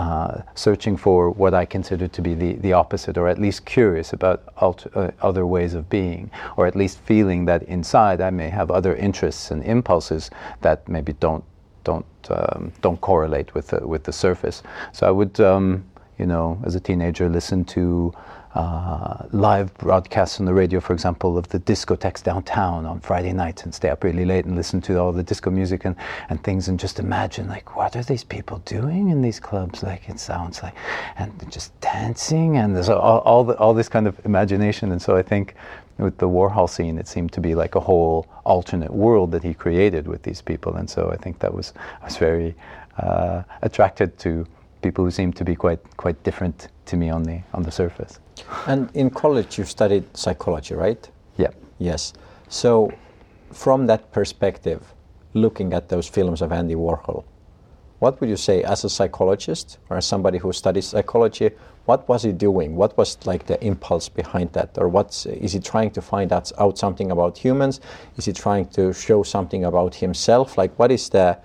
uh, 0.00 0.42
searching 0.54 0.96
for 0.96 1.30
what 1.30 1.52
I 1.52 1.66
consider 1.66 2.08
to 2.08 2.22
be 2.22 2.34
the, 2.34 2.54
the 2.54 2.72
opposite, 2.72 3.18
or 3.18 3.28
at 3.28 3.38
least 3.38 3.66
curious 3.66 4.14
about 4.14 4.42
alter, 4.56 4.90
uh, 4.94 5.10
other 5.20 5.44
ways 5.44 5.74
of 5.74 5.90
being, 5.90 6.30
or 6.56 6.66
at 6.66 6.74
least 6.74 7.00
feeling 7.00 7.44
that 7.44 7.62
inside 7.64 8.22
I 8.22 8.30
may 8.30 8.48
have 8.48 8.70
other 8.70 8.96
interests 8.96 9.50
and 9.50 9.62
impulses 9.62 10.30
that 10.62 10.88
maybe 10.88 11.12
don't 11.12 11.44
don't 11.84 12.06
um, 12.30 12.72
don't 12.80 13.00
correlate 13.00 13.54
with 13.54 13.68
the, 13.68 13.86
with 13.86 14.04
the 14.04 14.12
surface. 14.12 14.62
So 14.92 15.06
I 15.06 15.10
would, 15.10 15.38
um, 15.40 15.84
you 16.18 16.26
know, 16.26 16.58
as 16.64 16.74
a 16.74 16.80
teenager, 16.80 17.28
listen 17.28 17.64
to 17.76 18.12
uh, 18.54 19.26
live 19.30 19.72
broadcasts 19.74 20.40
on 20.40 20.46
the 20.46 20.52
radio, 20.52 20.80
for 20.80 20.92
example, 20.92 21.38
of 21.38 21.48
the 21.48 21.60
discotheques 21.60 22.22
downtown 22.22 22.84
on 22.84 22.98
Friday 23.00 23.32
nights 23.32 23.62
and 23.62 23.72
stay 23.72 23.88
up 23.88 24.02
really 24.02 24.24
late 24.24 24.44
and 24.44 24.56
listen 24.56 24.80
to 24.80 24.96
all 24.98 25.12
the 25.12 25.22
disco 25.22 25.50
music 25.50 25.84
and, 25.84 25.94
and 26.30 26.42
things 26.42 26.68
and 26.68 26.78
just 26.78 26.98
imagine 26.98 27.46
like 27.46 27.76
what 27.76 27.94
are 27.94 28.02
these 28.02 28.24
people 28.24 28.58
doing 28.64 29.08
in 29.10 29.22
these 29.22 29.38
clubs? 29.38 29.82
Like 29.82 30.08
it 30.08 30.18
sounds 30.18 30.62
like 30.62 30.74
and 31.16 31.32
just 31.50 31.78
dancing 31.80 32.56
and 32.56 32.74
there's 32.74 32.88
all, 32.88 33.20
all, 33.20 33.44
the, 33.44 33.56
all 33.58 33.72
this 33.72 33.88
kind 33.88 34.08
of 34.08 34.18
imagination. 34.24 34.90
And 34.90 35.00
so 35.00 35.16
I 35.16 35.22
think 35.22 35.54
with 35.98 36.18
the 36.18 36.28
Warhol 36.28 36.68
scene, 36.68 36.98
it 36.98 37.06
seemed 37.06 37.32
to 37.32 37.40
be 37.40 37.54
like 37.54 37.76
a 37.76 37.80
whole 37.80 38.26
alternate 38.44 38.92
world 38.92 39.30
that 39.32 39.44
he 39.44 39.54
created 39.54 40.08
with 40.08 40.22
these 40.22 40.42
people. 40.42 40.74
And 40.74 40.90
so 40.90 41.10
I 41.12 41.16
think 41.16 41.38
that 41.38 41.54
was 41.54 41.72
I 42.02 42.06
was 42.06 42.16
very 42.16 42.54
uh, 42.98 43.42
attracted 43.62 44.18
to 44.20 44.46
people 44.82 45.04
who 45.04 45.10
seemed 45.10 45.36
to 45.36 45.44
be 45.44 45.54
quite 45.54 45.80
quite 45.96 46.20
different 46.24 46.68
to 46.86 46.96
me 46.96 47.10
on 47.10 47.22
the 47.22 47.40
on 47.54 47.62
the 47.62 47.70
surface. 47.70 48.18
And 48.66 48.90
in 48.94 49.10
college, 49.10 49.58
you 49.58 49.64
studied 49.64 50.04
psychology, 50.16 50.74
right? 50.74 51.08
Yeah. 51.36 51.50
Yes. 51.78 52.12
So, 52.48 52.92
from 53.52 53.86
that 53.86 54.12
perspective, 54.12 54.94
looking 55.34 55.72
at 55.72 55.88
those 55.88 56.08
films 56.08 56.42
of 56.42 56.52
Andy 56.52 56.74
Warhol, 56.74 57.24
what 58.00 58.18
would 58.20 58.30
you 58.30 58.36
say 58.36 58.62
as 58.62 58.82
a 58.84 58.88
psychologist 58.88 59.78
or 59.90 59.98
as 59.98 60.06
somebody 60.06 60.38
who 60.38 60.52
studies 60.52 60.86
psychology? 60.86 61.50
What 61.84 62.08
was 62.08 62.22
he 62.22 62.32
doing? 62.32 62.74
What 62.74 62.96
was 62.96 63.18
like 63.26 63.46
the 63.46 63.62
impulse 63.64 64.08
behind 64.08 64.52
that, 64.52 64.78
or 64.78 64.88
what's 64.88 65.26
is 65.26 65.52
he 65.52 65.60
trying 65.60 65.90
to 65.92 66.00
find 66.00 66.32
out, 66.32 66.50
out 66.58 66.78
something 66.78 67.10
about 67.10 67.36
humans? 67.36 67.80
Is 68.16 68.24
he 68.24 68.32
trying 68.32 68.66
to 68.68 68.92
show 68.92 69.22
something 69.22 69.64
about 69.64 69.94
himself? 69.94 70.56
Like, 70.56 70.78
what 70.78 70.90
is 70.90 71.08
the 71.10 71.38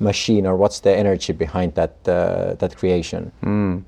machine, 0.00 0.46
or 0.46 0.56
what's 0.56 0.80
the 0.80 0.94
energy 0.94 1.32
behind 1.32 1.74
that 1.74 1.96
uh, 2.06 2.54
that 2.58 2.76
creation? 2.76 3.32
Mm. 3.42 3.84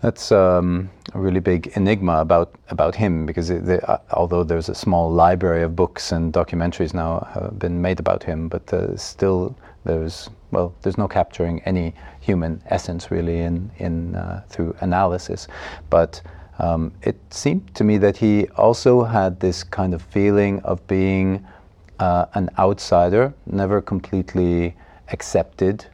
That's 0.00 0.30
um, 0.30 0.90
a 1.12 1.18
really 1.18 1.40
big 1.40 1.72
enigma 1.74 2.20
about 2.20 2.54
about 2.68 2.94
him 2.94 3.26
because 3.26 3.50
it, 3.50 3.64
the, 3.66 3.84
uh, 3.90 3.98
although 4.12 4.44
there's 4.44 4.68
a 4.68 4.74
small 4.74 5.10
library 5.10 5.64
of 5.64 5.74
books 5.74 6.12
and 6.12 6.32
documentaries 6.32 6.94
now 6.94 7.26
have 7.34 7.58
been 7.58 7.82
made 7.82 7.98
about 7.98 8.22
him, 8.22 8.48
but 8.48 8.72
uh, 8.72 8.96
still 8.96 9.56
there's 9.84 10.30
well 10.52 10.72
there's 10.82 10.98
no 10.98 11.08
capturing 11.08 11.60
any 11.62 11.94
human 12.20 12.62
essence 12.66 13.10
really 13.10 13.40
in 13.40 13.70
in 13.78 14.14
uh, 14.14 14.42
through 14.48 14.74
analysis, 14.80 15.48
but. 15.90 16.22
Um, 16.60 16.90
it 17.02 17.16
seemed 17.30 17.72
to 17.76 17.84
me 17.84 17.98
that 17.98 18.16
he 18.16 18.48
also 18.56 19.04
had 19.04 19.38
this 19.38 19.62
kind 19.62 19.94
of 19.94 20.02
feeling 20.02 20.58
of 20.62 20.84
being 20.88 21.46
uh, 22.00 22.26
an 22.34 22.50
outsider, 22.58 23.32
never 23.46 23.80
completely 23.80 24.74
accepted 25.12 25.86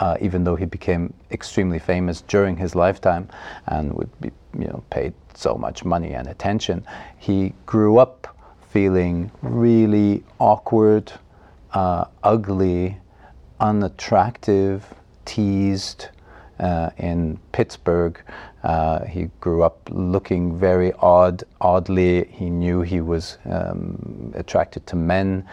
uh, 0.00 0.16
even 0.20 0.44
though 0.44 0.56
he 0.56 0.64
became 0.64 1.12
extremely 1.30 1.78
famous 1.78 2.22
during 2.22 2.56
his 2.56 2.74
lifetime 2.74 3.28
and 3.66 3.92
would 3.92 4.20
be 4.20 4.30
you 4.58 4.66
know 4.66 4.82
paid 4.90 5.12
so 5.34 5.54
much 5.54 5.84
money 5.84 6.14
and 6.14 6.28
attention, 6.28 6.84
he 7.18 7.52
grew 7.66 7.98
up 7.98 8.36
feeling 8.70 9.30
really 9.42 10.22
awkward, 10.38 11.12
uh, 11.72 12.04
ugly, 12.22 12.98
unattractive, 13.60 14.94
teased. 15.24 16.08
Uh, 16.60 16.90
in 16.96 17.38
Pittsburgh, 17.52 18.20
uh, 18.64 19.04
he 19.04 19.30
grew 19.38 19.62
up 19.62 19.88
looking 19.92 20.58
very 20.58 20.92
odd, 20.94 21.44
oddly. 21.60 22.24
He 22.32 22.50
knew 22.50 22.80
he 22.80 23.00
was 23.00 23.38
um, 23.44 24.32
attracted 24.34 24.84
to 24.88 24.96
men 24.96 25.46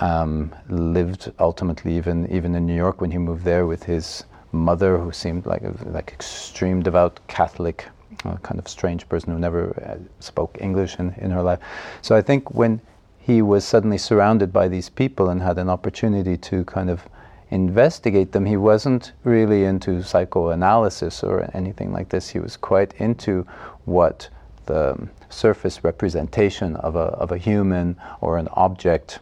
um, 0.00 0.54
lived 0.68 1.32
ultimately 1.38 1.96
even 1.96 2.30
even 2.30 2.54
in 2.54 2.66
New 2.66 2.76
York 2.76 3.00
when 3.00 3.10
he 3.10 3.18
moved 3.18 3.44
there 3.44 3.66
with 3.66 3.84
his 3.84 4.24
mother, 4.52 4.98
who 4.98 5.12
seemed 5.12 5.46
like 5.46 5.62
a 5.62 5.74
like 5.86 6.12
extreme 6.12 6.82
devout 6.82 7.20
Catholic, 7.26 7.86
uh, 8.24 8.36
kind 8.36 8.58
of 8.58 8.68
strange 8.68 9.08
person 9.08 9.32
who 9.32 9.38
never 9.38 9.70
uh, 9.84 9.96
spoke 10.20 10.56
English 10.60 10.98
in, 10.98 11.14
in 11.18 11.30
her 11.30 11.42
life. 11.42 11.58
So 12.02 12.16
I 12.16 12.22
think 12.22 12.54
when 12.54 12.80
he 13.18 13.42
was 13.42 13.64
suddenly 13.64 13.98
surrounded 13.98 14.52
by 14.52 14.68
these 14.68 14.88
people 14.88 15.28
and 15.28 15.42
had 15.42 15.58
an 15.58 15.68
opportunity 15.68 16.36
to 16.36 16.64
kind 16.64 16.88
of 16.88 17.02
investigate 17.50 18.32
them, 18.32 18.46
he 18.46 18.56
wasn't 18.56 19.12
really 19.24 19.64
into 19.64 20.02
psychoanalysis 20.02 21.22
or 21.22 21.50
anything 21.54 21.92
like 21.92 22.08
this. 22.08 22.28
He 22.28 22.38
was 22.38 22.56
quite 22.56 22.94
into 22.94 23.46
what 23.84 24.28
the 24.66 25.08
surface 25.30 25.84
representation 25.84 26.76
of 26.76 26.96
a, 26.96 27.10
of 27.20 27.32
a 27.32 27.38
human 27.38 27.96
or 28.20 28.38
an 28.38 28.48
object 28.52 29.18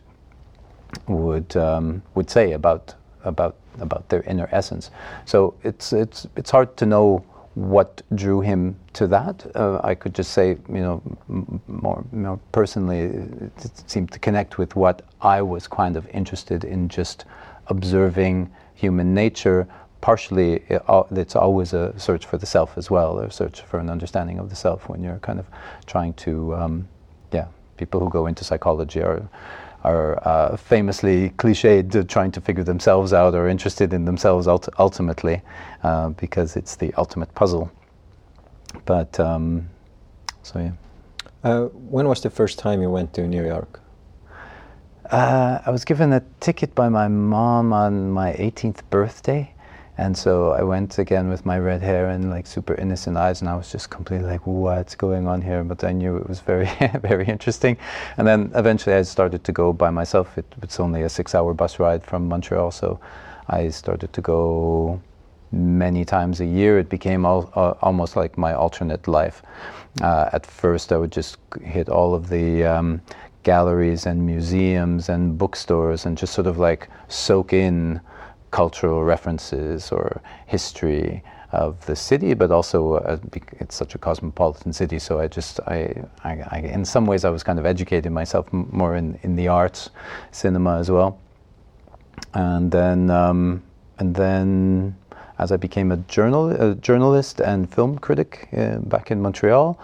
would 1.08 1.56
um, 1.56 2.02
would 2.14 2.30
say 2.30 2.52
about 2.52 2.94
about 3.24 3.56
about 3.80 4.08
their 4.08 4.22
inner 4.22 4.48
essence. 4.52 4.90
So 5.24 5.54
it's 5.62 5.92
it's 5.92 6.26
it's 6.36 6.50
hard 6.50 6.76
to 6.78 6.86
know 6.86 7.24
what 7.56 8.02
drew 8.14 8.42
him 8.42 8.76
to 8.92 9.06
that. 9.06 9.46
Uh, 9.56 9.80
I 9.82 9.94
could 9.94 10.14
just 10.14 10.32
say, 10.32 10.58
you 10.68 10.82
know, 10.82 11.02
more, 11.66 12.04
more 12.12 12.38
personally, 12.52 13.00
it, 13.00 13.82
seemed 13.86 14.12
to 14.12 14.18
connect 14.18 14.58
with 14.58 14.76
what 14.76 15.00
I 15.22 15.40
was 15.40 15.66
kind 15.66 15.96
of 15.96 16.06
interested 16.08 16.64
in, 16.64 16.88
just 16.88 17.24
observing 17.68 18.50
human 18.74 19.14
nature. 19.14 19.66
Partially, 20.02 20.64
it, 20.68 20.82
it's 21.12 21.34
always 21.34 21.72
a 21.72 21.98
search 21.98 22.26
for 22.26 22.36
the 22.36 22.44
self 22.44 22.76
as 22.76 22.90
well, 22.90 23.20
a 23.20 23.30
search 23.30 23.62
for 23.62 23.80
an 23.80 23.88
understanding 23.88 24.38
of 24.38 24.50
the 24.50 24.56
self 24.56 24.86
when 24.90 25.02
you're 25.02 25.18
kind 25.20 25.38
of 25.38 25.46
trying 25.86 26.12
to, 26.14 26.54
um, 26.54 26.88
yeah. 27.32 27.46
People 27.78 28.00
who 28.00 28.08
go 28.08 28.26
into 28.26 28.42
psychology 28.44 29.02
are 29.02 29.28
are 29.84 30.26
uh, 30.26 30.56
famously 30.56 31.30
cliched 31.30 32.08
trying 32.08 32.32
to 32.32 32.40
figure 32.40 32.64
themselves 32.64 33.12
out 33.12 33.34
or 33.34 33.48
interested 33.48 33.92
in 33.92 34.04
themselves 34.04 34.46
ult- 34.46 34.68
ultimately 34.78 35.42
uh, 35.82 36.10
because 36.10 36.56
it's 36.56 36.76
the 36.76 36.92
ultimate 36.94 37.34
puzzle. 37.34 37.70
But 38.84 39.18
um, 39.20 39.68
so 40.42 40.58
yeah. 40.58 40.72
Uh, 41.44 41.66
when 41.66 42.08
was 42.08 42.20
the 42.22 42.30
first 42.30 42.58
time 42.58 42.82
you 42.82 42.90
went 42.90 43.14
to 43.14 43.26
New 43.28 43.44
York? 43.44 43.80
Uh, 45.10 45.60
I 45.64 45.70
was 45.70 45.84
given 45.84 46.12
a 46.12 46.22
ticket 46.40 46.74
by 46.74 46.88
my 46.88 47.06
mom 47.06 47.72
on 47.72 48.10
my 48.10 48.32
18th 48.32 48.80
birthday. 48.90 49.52
And 49.98 50.16
so 50.16 50.52
I 50.52 50.62
went 50.62 50.98
again 50.98 51.28
with 51.30 51.46
my 51.46 51.58
red 51.58 51.80
hair 51.80 52.10
and 52.10 52.30
like 52.30 52.46
super 52.46 52.74
innocent 52.74 53.16
eyes, 53.16 53.40
and 53.40 53.48
I 53.48 53.56
was 53.56 53.72
just 53.72 53.88
completely 53.88 54.26
like, 54.26 54.46
what's 54.46 54.94
going 54.94 55.26
on 55.26 55.40
here? 55.40 55.64
But 55.64 55.84
I 55.84 55.92
knew 55.92 56.16
it 56.16 56.28
was 56.28 56.40
very, 56.40 56.68
very 57.00 57.26
interesting. 57.26 57.78
And 58.18 58.26
then 58.26 58.52
eventually 58.54 58.94
I 58.94 59.02
started 59.02 59.42
to 59.44 59.52
go 59.52 59.72
by 59.72 59.90
myself. 59.90 60.36
It, 60.36 60.44
it's 60.62 60.78
only 60.80 61.02
a 61.02 61.08
six 61.08 61.34
hour 61.34 61.54
bus 61.54 61.78
ride 61.78 62.04
from 62.04 62.28
Montreal, 62.28 62.70
so 62.70 63.00
I 63.48 63.70
started 63.70 64.12
to 64.12 64.20
go 64.20 65.00
many 65.50 66.04
times 66.04 66.40
a 66.40 66.46
year. 66.46 66.78
It 66.78 66.90
became 66.90 67.24
all, 67.24 67.50
uh, 67.54 67.74
almost 67.80 68.16
like 68.16 68.36
my 68.36 68.52
alternate 68.52 69.08
life. 69.08 69.42
Uh, 70.02 70.28
at 70.32 70.44
first, 70.44 70.92
I 70.92 70.98
would 70.98 71.12
just 71.12 71.38
hit 71.62 71.88
all 71.88 72.14
of 72.14 72.28
the 72.28 72.64
um, 72.64 73.00
galleries 73.44 74.04
and 74.04 74.26
museums 74.26 75.08
and 75.08 75.38
bookstores 75.38 76.04
and 76.04 76.18
just 76.18 76.34
sort 76.34 76.46
of 76.46 76.58
like 76.58 76.88
soak 77.08 77.52
in 77.52 78.00
cultural 78.50 79.04
references 79.04 79.92
or 79.92 80.20
history 80.46 81.22
of 81.52 81.84
the 81.86 81.96
city, 81.96 82.34
but 82.34 82.50
also 82.50 82.94
uh, 82.94 83.18
it's 83.60 83.74
such 83.74 83.94
a 83.94 83.98
cosmopolitan 83.98 84.72
city. 84.72 84.98
So 84.98 85.20
I 85.20 85.28
just, 85.28 85.60
I, 85.60 86.04
I, 86.24 86.42
I, 86.50 86.58
in 86.58 86.84
some 86.84 87.06
ways, 87.06 87.24
I 87.24 87.30
was 87.30 87.42
kind 87.42 87.58
of 87.58 87.66
educating 87.66 88.12
myself 88.12 88.52
more 88.52 88.96
in, 88.96 89.18
in 89.22 89.36
the 89.36 89.48
arts, 89.48 89.90
cinema 90.32 90.78
as 90.78 90.90
well. 90.90 91.18
And 92.34 92.70
then, 92.70 93.10
um, 93.10 93.62
and 93.98 94.14
then, 94.14 94.96
as 95.38 95.52
I 95.52 95.56
became 95.56 95.92
a 95.92 95.96
journal, 96.08 96.50
a 96.50 96.74
journalist 96.74 97.40
and 97.40 97.72
film 97.72 97.98
critic 97.98 98.48
uh, 98.56 98.78
back 98.78 99.10
in 99.10 99.20
Montreal, 99.22 99.78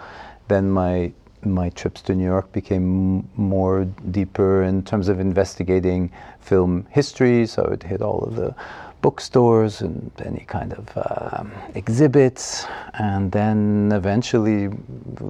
then 0.47 0.69
my 0.69 1.11
my 1.45 1.69
trips 1.69 2.01
to 2.03 2.15
New 2.15 2.25
York 2.25 2.51
became 2.51 3.27
more 3.35 3.85
deeper 4.11 4.63
in 4.63 4.83
terms 4.83 5.09
of 5.09 5.19
investigating 5.19 6.11
film 6.39 6.85
history. 6.89 7.45
So 7.45 7.63
I 7.63 7.69
would 7.69 7.83
hit 7.83 8.01
all 8.01 8.23
of 8.23 8.35
the 8.35 8.55
bookstores 9.03 9.81
and 9.81 10.09
any 10.25 10.45
kind 10.47 10.73
of 10.73 10.85
um, 10.95 11.51
exhibits. 11.75 12.65
And 12.93 13.31
then 13.31 13.91
eventually, 13.93 14.69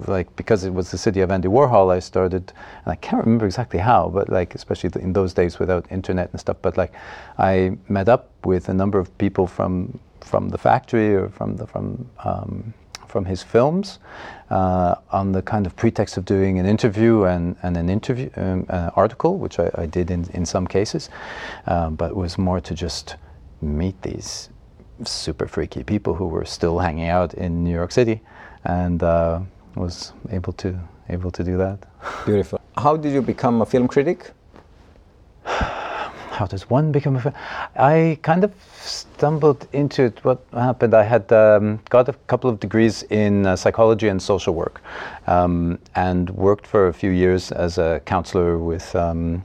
like 0.08 0.34
because 0.36 0.63
it 0.63 0.74
was 0.74 0.91
the 0.91 0.98
city 0.98 1.22
of 1.22 1.32
Andy 1.32 1.50
Warhol, 1.50 1.91
I 1.91 2.00
started, 2.00 2.53
and 2.86 2.91
I 2.91 2.96
can't 2.96 3.25
remember 3.25 3.46
exactly 3.46 3.79
how, 3.79 4.10
but 4.10 4.29
like 4.29 4.55
especially 4.55 4.91
in 5.01 5.12
those 5.12 5.34
days 5.34 5.60
without 5.60 5.86
internet 5.91 6.29
and 6.32 6.39
stuff. 6.39 6.58
But 6.62 6.77
like 6.77 6.93
I 7.38 7.77
met 7.89 8.08
up 8.08 8.29
with 8.46 8.70
a 8.70 8.74
number 8.74 9.00
of 9.00 9.17
people 9.17 9.48
from 9.48 10.00
from 10.22 10.50
the 10.50 10.58
factory 10.58 11.13
or 11.13 11.27
from 11.29 11.58
the 11.58 11.67
from 11.67 12.10
um, 12.24 12.74
from 13.07 13.25
his 13.25 13.43
films 13.43 14.00
uh, 14.50 14.95
on 15.12 15.31
the 15.31 15.41
kind 15.41 15.65
of 15.65 15.75
pretext 15.75 16.17
of 16.17 16.25
doing 16.25 16.60
an 16.60 16.65
interview 16.65 17.24
and, 17.24 17.55
and 17.63 17.77
an 17.77 17.89
interview 17.89 18.29
um, 18.36 18.65
uh, 18.69 18.91
article, 18.95 19.38
which 19.38 19.60
I, 19.60 19.72
I, 19.75 19.86
did 19.86 20.12
in, 20.12 20.29
in 20.33 20.45
some 20.45 20.67
cases, 20.67 21.10
um, 21.67 21.95
but 21.95 22.15
was 22.15 22.38
more 22.38 22.62
to 22.62 22.74
just 22.74 23.15
meet 23.62 24.01
these 24.01 24.50
super 25.05 25.48
freaky 25.48 25.83
people 25.83 26.13
who 26.13 26.27
were 26.27 26.45
still 26.45 26.79
hanging 26.79 27.10
out 27.10 27.33
in 27.33 27.63
New 27.63 27.74
York 27.74 27.91
City, 27.91 28.22
and 28.65 29.01
uh, 29.01 29.39
was 29.75 30.13
able 30.29 30.53
to 30.53 30.79
able 31.10 31.31
to 31.31 31.43
do 31.43 31.57
that. 31.57 31.79
Beautiful. 32.25 32.62
How 32.77 32.95
did 32.95 33.12
you 33.12 33.22
become 33.22 33.62
a 33.62 33.65
film 33.65 33.88
critic? 33.88 34.31
how 36.34 36.48
does 36.48 36.70
one 36.70 36.92
become 36.92 37.16
a 37.16 37.22
film? 37.22 37.36
I 37.75 38.18
kind 38.24 38.44
of 38.44 38.52
stumbled 38.82 39.68
into 39.72 40.04
it. 40.04 40.24
What 40.24 40.44
happened? 40.52 40.94
I 40.94 41.04
had 41.04 41.32
um, 41.32 41.80
got 41.90 42.10
a 42.10 42.13
couple 42.28 42.50
of 42.50 42.60
degrees 42.60 43.04
in 43.04 43.46
uh, 43.46 43.56
psychology 43.56 44.08
and 44.08 44.22
social 44.22 44.54
work, 44.56 44.82
um, 45.28 45.80
and 45.96 46.30
worked 46.32 46.66
for 46.66 46.88
a 46.88 46.94
few 46.94 47.12
years 47.12 47.52
as 47.52 47.78
a 47.78 48.02
counselor 48.06 48.58
with 48.58 48.96
um, 48.96 49.44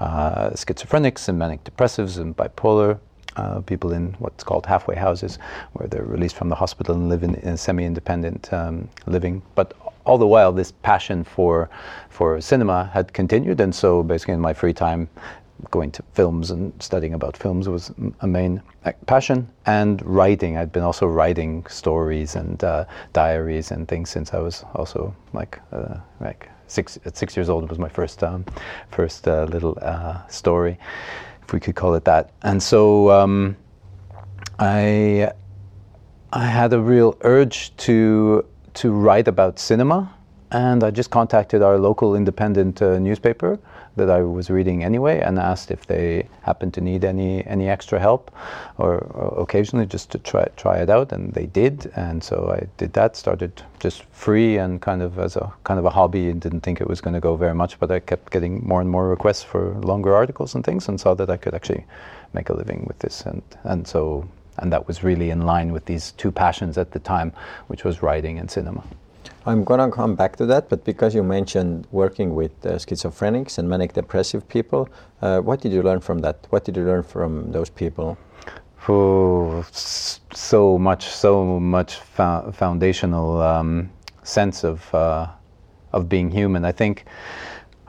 uh, 0.00 0.50
schizophrenics 0.50 1.28
and 1.28 1.38
manic 1.38 1.64
depressives 1.64 2.18
and 2.18 2.36
bipolar. 2.36 2.98
Uh, 3.36 3.60
people 3.60 3.92
in 3.92 4.14
what's 4.18 4.42
called 4.42 4.66
halfway 4.66 4.96
houses, 4.96 5.38
where 5.74 5.86
they're 5.88 6.02
released 6.02 6.34
from 6.34 6.48
the 6.48 6.56
hospital 6.56 6.96
and 6.96 7.08
live 7.08 7.22
in, 7.22 7.36
in 7.36 7.56
semi-independent 7.56 8.52
um, 8.52 8.88
living. 9.06 9.40
But 9.54 9.74
all 10.04 10.18
the 10.18 10.26
while, 10.26 10.50
this 10.50 10.72
passion 10.82 11.22
for 11.22 11.70
for 12.08 12.40
cinema 12.40 12.90
had 12.92 13.12
continued, 13.12 13.60
and 13.60 13.72
so 13.72 14.02
basically 14.02 14.34
in 14.34 14.40
my 14.40 14.52
free 14.52 14.72
time, 14.72 15.08
going 15.70 15.90
to 15.90 16.02
films 16.12 16.50
and 16.50 16.72
studying 16.82 17.14
about 17.14 17.36
films 17.36 17.68
was 17.68 17.92
a 18.20 18.26
main 18.26 18.62
passion. 19.06 19.48
And 19.66 20.00
writing 20.04 20.56
i'd 20.56 20.72
been 20.72 20.82
also 20.82 21.06
writing 21.06 21.66
stories 21.66 22.36
and 22.36 22.62
uh, 22.64 22.84
diaries 23.12 23.70
and 23.70 23.86
things 23.86 24.10
since 24.10 24.32
i 24.34 24.38
was 24.38 24.64
also 24.74 25.14
like 25.32 25.60
uh, 25.72 25.96
like 26.20 26.48
six 26.68 26.98
at 27.04 27.16
six 27.16 27.36
years 27.36 27.48
old 27.48 27.64
It 27.64 27.70
was 27.70 27.78
my 27.78 27.88
first 27.88 28.22
um, 28.22 28.44
first 28.90 29.26
uh, 29.26 29.44
little 29.44 29.76
uh, 29.82 30.26
story 30.28 30.78
if 31.42 31.52
we 31.52 31.60
could 31.60 31.74
call 31.74 31.94
it 31.94 32.04
that. 32.04 32.30
And 32.42 32.62
so 32.62 33.10
um, 33.10 33.56
i 34.58 35.30
i 36.32 36.46
had 36.46 36.72
a 36.72 36.80
real 36.80 37.16
urge 37.22 37.74
to 37.76 38.44
to 38.74 38.92
write 38.92 39.28
about 39.28 39.58
cinema. 39.58 40.14
And 40.50 40.82
i 40.82 40.90
just 40.90 41.10
contacted 41.10 41.62
our 41.62 41.78
local 41.78 42.14
independent 42.14 42.80
uh, 42.80 42.98
newspaper 42.98 43.58
that 43.98 44.10
I 44.10 44.22
was 44.22 44.50
reading 44.50 44.82
anyway 44.82 45.20
and 45.20 45.38
asked 45.38 45.70
if 45.70 45.86
they 45.86 46.28
happened 46.42 46.74
to 46.74 46.80
need 46.80 47.04
any 47.04 47.46
any 47.46 47.68
extra 47.68 47.98
help 48.00 48.30
or, 48.78 48.98
or, 48.98 49.42
occasionally 49.42 49.86
just 49.86 50.10
to 50.12 50.18
try 50.18 50.44
try 50.56 50.78
it 50.78 50.90
out 50.90 51.12
and 51.12 51.34
they 51.34 51.46
did. 51.46 51.92
And 51.94 52.24
so 52.24 52.36
I 52.58 52.66
did 52.78 52.92
that 52.94 53.16
started 53.16 53.62
just 53.80 54.04
free 54.12 54.58
and 54.58 54.80
kind 54.80 55.02
of 55.02 55.18
as 55.18 55.36
a 55.36 55.52
kind 55.64 55.78
of 55.78 55.84
a 55.84 55.90
hobby. 55.90 56.30
And 56.30 56.40
didn't 56.40 56.62
think 56.62 56.80
it 56.80 56.88
was 56.88 57.00
going 57.00 57.14
to 57.14 57.20
go 57.20 57.36
very 57.36 57.54
much 57.54 57.78
but 57.78 57.90
I 57.90 58.00
kept 58.00 58.32
getting 58.32 58.66
more 58.66 58.80
and 58.80 58.90
more 58.90 59.08
requests 59.08 59.42
for 59.42 59.74
longer 59.80 60.14
articles 60.14 60.54
and 60.54 60.64
things 60.64 60.88
and 60.88 61.00
saw 61.00 61.14
that 61.14 61.30
I 61.30 61.36
could 61.36 61.54
actually 61.54 61.84
make 62.32 62.48
a 62.48 62.54
living 62.54 62.84
with 62.86 62.98
this. 63.00 63.26
And 63.26 63.42
and 63.64 63.86
so 63.86 64.28
and 64.58 64.72
that 64.72 64.86
was 64.88 65.04
really 65.04 65.30
in 65.30 65.42
line 65.42 65.72
with 65.72 65.84
these 65.84 66.12
two 66.12 66.32
passions 66.32 66.78
at 66.78 66.90
the 66.90 66.98
time 66.98 67.32
which 67.68 67.84
was 67.84 68.02
writing 68.02 68.38
and 68.38 68.50
cinema. 68.50 68.82
I'm 69.46 69.64
going 69.64 69.80
to 69.80 69.94
come 69.94 70.14
back 70.14 70.36
to 70.36 70.46
that, 70.46 70.68
but 70.68 70.84
because 70.84 71.14
you 71.14 71.22
mentioned 71.22 71.86
working 71.90 72.34
with 72.34 72.52
uh, 72.66 72.72
schizophrenics 72.72 73.58
and 73.58 73.68
manic 73.68 73.92
depressive 73.94 74.48
people, 74.48 74.88
uh, 75.22 75.40
what 75.40 75.60
did 75.60 75.72
you 75.72 75.82
learn 75.82 76.00
from 76.00 76.18
that? 76.20 76.46
What 76.50 76.64
did 76.64 76.76
you 76.76 76.84
learn 76.84 77.02
from 77.02 77.50
those 77.52 77.70
people? 77.70 78.18
Oh, 78.88 79.64
so 79.72 80.78
much, 80.78 81.08
so 81.08 81.60
much 81.60 81.96
fo 81.96 82.52
foundational 82.52 83.42
um, 83.42 83.90
sense 84.22 84.64
of 84.64 84.94
uh, 84.94 85.26
of 85.92 86.08
being 86.08 86.30
human. 86.30 86.64
I 86.64 86.72
think. 86.72 87.04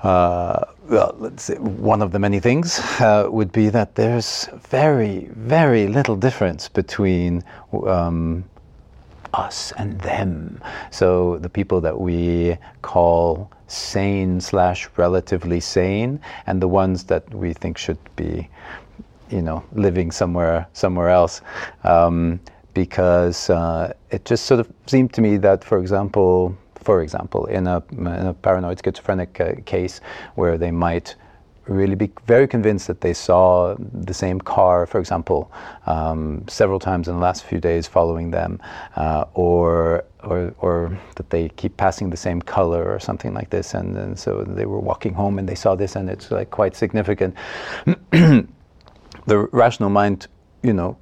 Uh, 0.03 0.63
well, 0.89 1.13
let's 1.19 1.49
one 1.59 2.01
of 2.01 2.11
the 2.11 2.19
many 2.19 2.39
things 2.39 2.79
uh, 2.99 3.27
would 3.29 3.51
be 3.51 3.69
that 3.69 3.95
there's 3.95 4.47
very, 4.69 5.29
very 5.35 5.87
little 5.87 6.15
difference 6.15 6.69
between 6.69 7.43
um, 7.85 8.45
us 9.33 9.71
and 9.77 9.99
them. 10.01 10.61
So 10.91 11.37
the 11.37 11.49
people 11.49 11.81
that 11.81 11.99
we 11.99 12.57
call 12.81 13.51
sane 13.67 14.41
slash 14.41 14.89
relatively 14.97 15.59
sane, 15.59 16.19
and 16.47 16.61
the 16.61 16.67
ones 16.67 17.03
that 17.05 17.31
we 17.33 17.53
think 17.53 17.77
should 17.77 17.99
be, 18.15 18.49
you 19.29 19.41
know, 19.41 19.63
living 19.73 20.11
somewhere 20.11 20.67
somewhere 20.73 21.09
else. 21.09 21.41
Um, 21.83 22.39
because 22.73 23.49
uh, 23.49 23.91
it 24.11 24.23
just 24.25 24.45
sort 24.45 24.59
of 24.59 24.71
seemed 24.85 25.11
to 25.13 25.21
me 25.21 25.37
that, 25.37 25.63
for 25.63 25.79
example, 25.79 26.55
for 26.75 27.01
example, 27.01 27.45
in 27.47 27.67
a, 27.67 27.83
in 27.91 28.07
a 28.07 28.33
paranoid 28.33 28.79
schizophrenic 28.83 29.39
uh, 29.41 29.53
case 29.65 30.01
where 30.35 30.57
they 30.57 30.71
might 30.71 31.15
really 31.69 31.95
be 31.95 32.11
very 32.25 32.47
convinced 32.47 32.87
that 32.87 33.01
they 33.01 33.13
saw 33.13 33.75
the 33.77 34.13
same 34.13 34.41
car, 34.41 34.85
for 34.85 34.99
example, 34.99 35.51
um, 35.85 36.43
several 36.47 36.79
times 36.79 37.07
in 37.07 37.15
the 37.15 37.21
last 37.21 37.43
few 37.43 37.59
days 37.59 37.87
following 37.87 38.31
them, 38.31 38.59
uh, 38.95 39.25
or, 39.33 40.03
or, 40.23 40.53
or 40.59 40.97
that 41.15 41.29
they 41.29 41.49
keep 41.49 41.77
passing 41.77 42.09
the 42.09 42.17
same 42.17 42.41
color 42.41 42.91
or 42.91 42.99
something 42.99 43.33
like 43.33 43.49
this. 43.49 43.73
And, 43.73 43.97
and 43.97 44.17
so 44.17 44.43
they 44.43 44.65
were 44.65 44.79
walking 44.79 45.13
home 45.13 45.39
and 45.39 45.47
they 45.47 45.55
saw 45.55 45.75
this, 45.75 45.95
and 45.95 46.09
it's 46.09 46.31
like 46.31 46.49
quite 46.49 46.75
significant. 46.75 47.35
the 48.11 48.47
rational 49.51 49.89
mind, 49.89 50.27
you 50.63 50.73
know, 50.73 50.97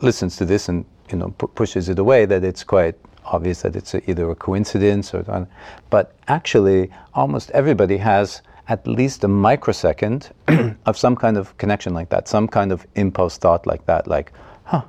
listens 0.00 0.36
to 0.36 0.44
this 0.44 0.68
and 0.68 0.84
you 1.10 1.16
know 1.16 1.30
pushes 1.30 1.88
it 1.88 1.98
away. 1.98 2.26
That 2.26 2.44
it's 2.44 2.64
quite 2.64 2.96
obvious 3.24 3.62
that 3.62 3.76
it's 3.76 3.94
a, 3.94 4.10
either 4.10 4.30
a 4.30 4.34
coincidence 4.34 5.14
or, 5.14 5.46
but 5.90 6.16
actually, 6.28 6.90
almost 7.14 7.50
everybody 7.50 7.96
has 7.98 8.42
at 8.68 8.86
least 8.86 9.24
a 9.24 9.28
microsecond 9.28 10.30
of 10.86 10.96
some 10.96 11.16
kind 11.16 11.36
of 11.36 11.56
connection 11.56 11.94
like 11.94 12.10
that, 12.10 12.28
some 12.28 12.46
kind 12.46 12.70
of 12.70 12.86
impulse 12.94 13.38
thought 13.38 13.66
like 13.66 13.84
that, 13.86 14.06
like, 14.06 14.32
huh, 14.64 14.82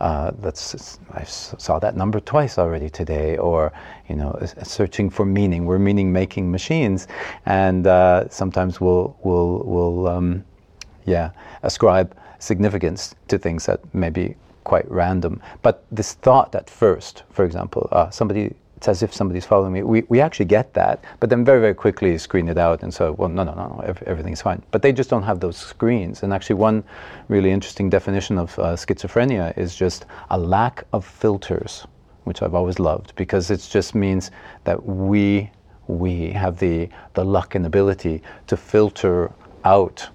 uh, 0.00 0.30
that's 0.40 0.98
I 1.12 1.24
saw 1.24 1.78
that 1.78 1.96
number 1.96 2.20
twice 2.20 2.58
already 2.58 2.90
today, 2.90 3.36
or 3.38 3.72
you 4.08 4.16
know, 4.16 4.38
searching 4.62 5.08
for 5.10 5.24
meaning. 5.24 5.64
We're 5.64 5.78
meaning-making 5.78 6.50
machines, 6.50 7.08
and 7.46 7.86
uh, 7.86 8.28
sometimes 8.28 8.80
we'll 8.80 9.16
we'll 9.22 9.62
we'll 9.64 10.08
um, 10.08 10.44
yeah 11.06 11.30
ascribe 11.62 12.14
significance 12.38 13.14
to 13.28 13.38
things 13.38 13.64
that 13.66 13.80
may 13.94 14.10
be 14.10 14.36
quite 14.64 14.88
random. 14.90 15.40
But 15.62 15.84
this 15.90 16.12
thought 16.12 16.54
at 16.54 16.68
first, 16.68 17.22
for 17.30 17.44
example, 17.44 17.88
uh, 17.90 18.10
somebody 18.10 18.54
it's 18.76 18.88
as 18.88 19.02
if 19.02 19.14
somebody's 19.14 19.46
following 19.46 19.72
me. 19.72 19.82
We, 19.82 20.02
we 20.08 20.20
actually 20.20 20.46
get 20.46 20.74
that, 20.74 21.02
but 21.18 21.30
then 21.30 21.44
very, 21.44 21.60
very 21.60 21.74
quickly 21.74 22.16
screen 22.18 22.48
it 22.48 22.58
out 22.58 22.82
and 22.82 22.92
so, 22.92 23.12
well, 23.12 23.28
no, 23.28 23.42
no, 23.42 23.54
no, 23.54 23.68
no 23.68 23.94
everything's 24.06 24.42
fine. 24.42 24.62
But 24.70 24.82
they 24.82 24.92
just 24.92 25.08
don't 25.08 25.22
have 25.22 25.40
those 25.40 25.56
screens. 25.56 26.22
And 26.22 26.32
actually, 26.32 26.56
one 26.56 26.84
really 27.28 27.50
interesting 27.50 27.88
definition 27.88 28.38
of 28.38 28.58
uh, 28.58 28.76
schizophrenia 28.76 29.56
is 29.56 29.74
just 29.74 30.04
a 30.30 30.38
lack 30.38 30.84
of 30.92 31.06
filters, 31.06 31.86
which 32.24 32.42
I've 32.42 32.54
always 32.54 32.78
loved 32.78 33.14
because 33.16 33.50
it 33.50 33.66
just 33.70 33.94
means 33.94 34.30
that 34.64 34.84
we, 34.84 35.50
we 35.86 36.30
have 36.32 36.58
the, 36.58 36.90
the 37.14 37.24
luck 37.24 37.54
and 37.54 37.64
ability 37.64 38.22
to 38.46 38.56
filter 38.56 39.32
out 39.64 40.06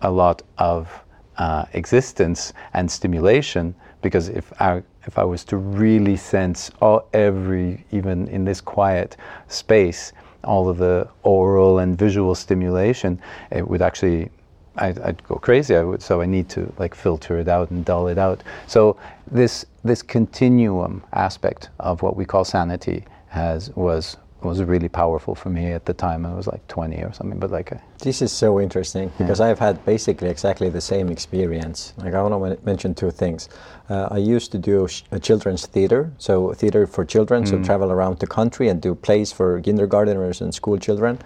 a 0.00 0.10
lot 0.10 0.42
of 0.56 0.90
uh, 1.36 1.66
existence 1.74 2.52
and 2.72 2.90
stimulation 2.90 3.74
because 4.00 4.28
if 4.28 4.52
our 4.60 4.82
if 5.08 5.18
I 5.18 5.24
was 5.24 5.42
to 5.44 5.56
really 5.56 6.16
sense 6.16 6.70
all 6.80 7.08
every 7.12 7.84
even 7.90 8.28
in 8.28 8.44
this 8.44 8.60
quiet 8.60 9.16
space 9.48 10.12
all 10.44 10.68
of 10.68 10.76
the 10.76 11.08
oral 11.22 11.78
and 11.80 11.98
visual 11.98 12.34
stimulation 12.34 13.20
it 13.50 13.66
would 13.66 13.82
actually 13.82 14.30
I'd, 14.76 14.98
I'd, 15.00 15.24
go 15.24 15.36
crazy 15.36 15.74
I 15.74 15.82
would 15.82 16.02
so 16.02 16.20
I 16.20 16.26
need 16.26 16.48
to 16.50 16.72
like 16.78 16.94
filter 16.94 17.38
it 17.38 17.48
out 17.48 17.70
and 17.70 17.84
dull 17.84 18.06
it 18.08 18.18
out 18.18 18.42
so 18.66 18.96
this 19.30 19.64
this 19.82 20.02
continuum 20.02 21.02
aspect 21.14 21.70
of 21.80 22.02
what 22.02 22.14
we 22.14 22.24
call 22.24 22.44
sanity 22.44 23.04
has 23.28 23.70
was 23.74 24.18
was 24.42 24.62
really 24.62 24.88
powerful 24.88 25.34
for 25.34 25.50
me 25.50 25.72
at 25.72 25.84
the 25.84 25.92
time. 25.92 26.24
I 26.24 26.32
was 26.32 26.46
like 26.46 26.66
20 26.68 27.02
or 27.02 27.12
something, 27.12 27.38
but 27.38 27.50
like. 27.50 27.72
this 27.98 28.22
is 28.22 28.32
so 28.32 28.60
interesting 28.60 29.10
because 29.18 29.40
yeah. 29.40 29.46
I've 29.46 29.58
had 29.58 29.84
basically 29.84 30.28
exactly 30.28 30.68
the 30.68 30.80
same 30.80 31.08
experience. 31.08 31.92
Like 31.96 32.14
I 32.14 32.22
want 32.22 32.58
to 32.58 32.64
mention 32.64 32.94
two 32.94 33.10
things. 33.10 33.48
Uh, 33.88 34.08
I 34.10 34.18
used 34.18 34.52
to 34.52 34.58
do 34.58 34.86
sh- 34.86 35.02
a 35.10 35.18
children's 35.18 35.66
theater, 35.66 36.12
so 36.18 36.52
theater 36.52 36.86
for 36.86 37.04
children, 37.04 37.44
mm. 37.44 37.48
so 37.48 37.62
travel 37.62 37.90
around 37.90 38.18
the 38.18 38.26
country 38.26 38.68
and 38.68 38.80
do 38.80 38.94
plays 38.94 39.32
for 39.32 39.60
kindergarteners 39.62 40.40
and 40.40 40.54
school 40.54 40.78
children. 40.78 41.18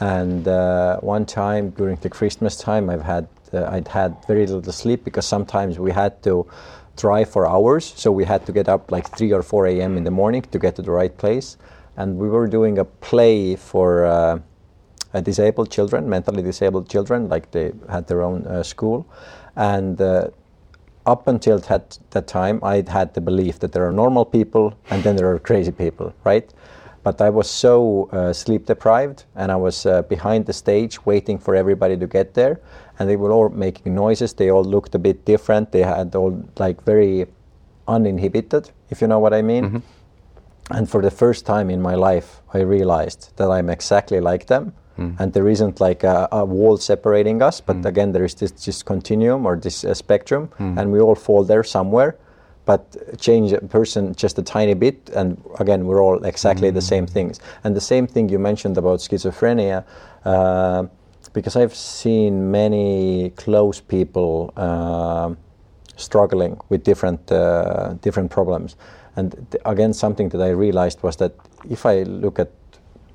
And 0.00 0.48
uh, 0.48 0.98
one 1.00 1.26
time 1.26 1.70
during 1.70 1.96
the 1.96 2.08
Christmas 2.08 2.56
time, 2.56 2.88
I've 2.88 3.02
had 3.02 3.28
uh, 3.52 3.64
I'd 3.70 3.88
had 3.88 4.16
very 4.26 4.46
little 4.46 4.72
sleep 4.72 5.04
because 5.04 5.26
sometimes 5.26 5.78
we 5.78 5.92
had 5.92 6.22
to 6.24 6.46
drive 6.96 7.30
for 7.30 7.46
hours, 7.46 7.84
so 7.96 8.10
we 8.10 8.24
had 8.24 8.44
to 8.46 8.52
get 8.52 8.68
up 8.68 8.90
like 8.90 9.08
3 9.16 9.32
or 9.32 9.42
4 9.42 9.66
a.m. 9.66 9.96
in 9.96 10.04
the 10.04 10.10
morning 10.10 10.42
to 10.42 10.58
get 10.58 10.74
to 10.76 10.82
the 10.82 10.90
right 10.90 11.16
place 11.16 11.56
and 11.96 12.18
we 12.18 12.28
were 12.28 12.46
doing 12.46 12.78
a 12.78 12.84
play 12.84 13.56
for 13.56 14.04
uh, 14.04 14.38
disabled 15.22 15.70
children, 15.70 16.08
mentally 16.08 16.42
disabled 16.42 16.88
children, 16.88 17.28
like 17.28 17.50
they 17.50 17.72
had 17.88 18.06
their 18.06 18.22
own 18.22 18.46
uh, 18.46 18.62
school, 18.62 19.06
and 19.56 20.00
uh, 20.00 20.28
up 21.06 21.28
until 21.28 21.58
that, 21.58 21.98
that 22.10 22.26
time, 22.26 22.60
I 22.62 22.84
had 22.86 23.14
the 23.14 23.20
belief 23.20 23.58
that 23.60 23.72
there 23.72 23.86
are 23.86 23.92
normal 23.92 24.24
people 24.24 24.76
and 24.90 25.02
then 25.02 25.16
there 25.16 25.32
are 25.32 25.38
crazy 25.38 25.72
people, 25.72 26.12
right? 26.24 26.52
But 27.02 27.20
I 27.20 27.30
was 27.30 27.48
so 27.48 28.08
uh, 28.10 28.32
sleep 28.32 28.66
deprived, 28.66 29.26
and 29.36 29.52
I 29.52 29.54
was 29.54 29.86
uh, 29.86 30.02
behind 30.02 30.46
the 30.46 30.52
stage 30.52 31.06
waiting 31.06 31.38
for 31.38 31.54
everybody 31.54 31.96
to 31.96 32.06
get 32.08 32.34
there, 32.34 32.60
and 32.98 33.08
they 33.08 33.14
were 33.14 33.30
all 33.30 33.48
making 33.48 33.94
noises. 33.94 34.32
They 34.32 34.50
all 34.50 34.64
looked 34.64 34.96
a 34.96 34.98
bit 34.98 35.24
different. 35.24 35.70
They 35.70 35.84
had 35.84 36.16
all 36.16 36.42
like 36.58 36.82
very 36.82 37.26
uninhibited, 37.86 38.72
if 38.90 39.00
you 39.00 39.06
know 39.06 39.20
what 39.20 39.32
I 39.32 39.42
mean. 39.42 39.64
Mm-hmm 39.64 39.78
and 40.70 40.88
for 40.90 41.00
the 41.00 41.10
first 41.10 41.46
time 41.46 41.70
in 41.70 41.80
my 41.80 41.94
life, 41.94 42.42
I 42.52 42.58
realized 42.60 43.32
that 43.36 43.50
I'm 43.50 43.70
exactly 43.70 44.20
like 44.20 44.46
them 44.46 44.72
and 45.18 45.32
there 45.32 45.48
isn't 45.48 45.80
like 45.80 46.04
a, 46.04 46.28
a 46.32 46.44
wall 46.44 46.76
separating 46.78 47.42
us, 47.42 47.60
but 47.60 47.76
again, 47.86 48.12
there 48.12 48.24
is 48.24 48.34
this, 48.34 48.52
this 48.52 48.82
continuum 48.82 49.46
or 49.46 49.56
this 49.56 49.84
uh, 49.84 49.94
spectrum, 49.94 50.48
and 50.58 50.92
we 50.92 51.00
all 51.00 51.14
fall 51.14 51.44
there 51.44 51.64
somewhere. 51.64 52.16
But 52.64 52.96
change 53.20 53.52
a 53.52 53.60
person 53.60 54.14
just 54.14 54.38
a 54.38 54.42
tiny 54.42 54.74
bit, 54.74 55.10
and 55.14 55.40
again, 55.60 55.86
we're 55.86 56.02
all 56.02 56.24
exactly 56.24 56.70
the 56.70 56.80
same 56.80 57.06
things. 57.06 57.40
And 57.62 57.76
the 57.76 57.80
same 57.80 58.06
thing 58.06 58.28
you 58.28 58.40
mentioned 58.40 58.76
about 58.78 59.00
schizophrenia, 59.00 59.84
uh, 60.24 60.86
because 61.32 61.54
I've 61.56 61.74
seen 61.74 62.50
many 62.50 63.30
close 63.36 63.80
people. 63.80 64.52
Uh, 64.56 65.34
struggling 65.96 66.60
with 66.68 66.84
different 66.84 67.32
uh, 67.32 67.94
different 68.02 68.30
problems. 68.30 68.76
And 69.16 69.32
th- 69.50 69.62
again, 69.64 69.94
something 69.94 70.28
that 70.30 70.42
I 70.42 70.50
realized 70.50 71.02
was 71.02 71.16
that 71.16 71.32
if 71.70 71.86
I 71.86 72.02
look 72.02 72.38
at 72.38 72.50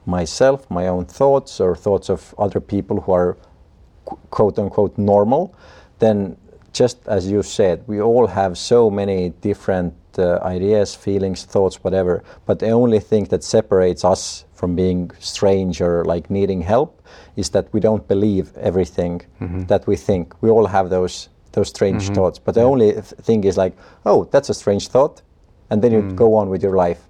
myself, 0.05 0.69
my 0.69 0.87
own 0.87 1.05
thoughts, 1.05 1.59
or 1.59 1.75
thoughts 1.75 2.09
of 2.09 2.33
other 2.37 2.59
people 2.59 3.01
who 3.01 3.11
are 3.11 3.37
quote 4.29 4.57
unquote 4.59 4.97
normal, 4.97 5.53
then 5.99 6.37
just 6.73 6.97
as 7.07 7.29
you 7.29 7.43
said, 7.43 7.83
we 7.87 8.01
all 8.01 8.27
have 8.27 8.57
so 8.57 8.89
many 8.89 9.29
different 9.41 9.93
uh, 10.17 10.39
ideas, 10.43 10.95
feelings, 10.95 11.45
thoughts, 11.45 11.83
whatever. 11.83 12.23
But 12.45 12.59
the 12.59 12.69
only 12.69 12.99
thing 12.99 13.25
that 13.25 13.43
separates 13.43 14.05
us 14.05 14.45
from 14.53 14.75
being 14.75 15.11
strange 15.19 15.81
or 15.81 16.05
like 16.05 16.29
needing 16.29 16.61
help 16.61 17.01
is 17.35 17.49
that 17.49 17.71
we 17.73 17.79
don't 17.79 18.07
believe 18.07 18.55
everything 18.57 19.21
mm-hmm. 19.39 19.63
that 19.63 19.87
we 19.87 19.95
think. 19.95 20.33
We 20.41 20.49
all 20.49 20.67
have 20.67 20.89
those 20.89 21.29
those 21.53 21.67
strange 21.67 22.03
mm-hmm. 22.03 22.15
thoughts. 22.15 22.39
But 22.39 22.55
the 22.55 22.61
only 22.61 22.93
th- 22.93 23.05
thing 23.05 23.43
is 23.43 23.57
like, 23.57 23.75
oh, 24.05 24.23
that's 24.31 24.49
a 24.49 24.53
strange 24.53 24.87
thought, 24.87 25.21
and 25.69 25.81
then 25.81 25.91
you 25.91 26.01
mm. 26.01 26.15
go 26.15 26.35
on 26.35 26.49
with 26.49 26.63
your 26.63 26.77
life. 26.77 27.01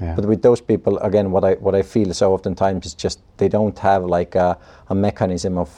Yeah. 0.00 0.14
But 0.16 0.24
with 0.24 0.42
those 0.42 0.60
people, 0.60 0.98
again, 0.98 1.30
what 1.30 1.44
I 1.44 1.54
what 1.54 1.74
I 1.74 1.82
feel 1.82 2.12
so 2.14 2.32
oftentimes 2.32 2.86
is 2.86 2.94
just 2.94 3.20
they 3.36 3.48
don't 3.48 3.78
have 3.78 4.04
like 4.04 4.34
a, 4.34 4.56
a 4.88 4.94
mechanism 4.94 5.58
of 5.58 5.68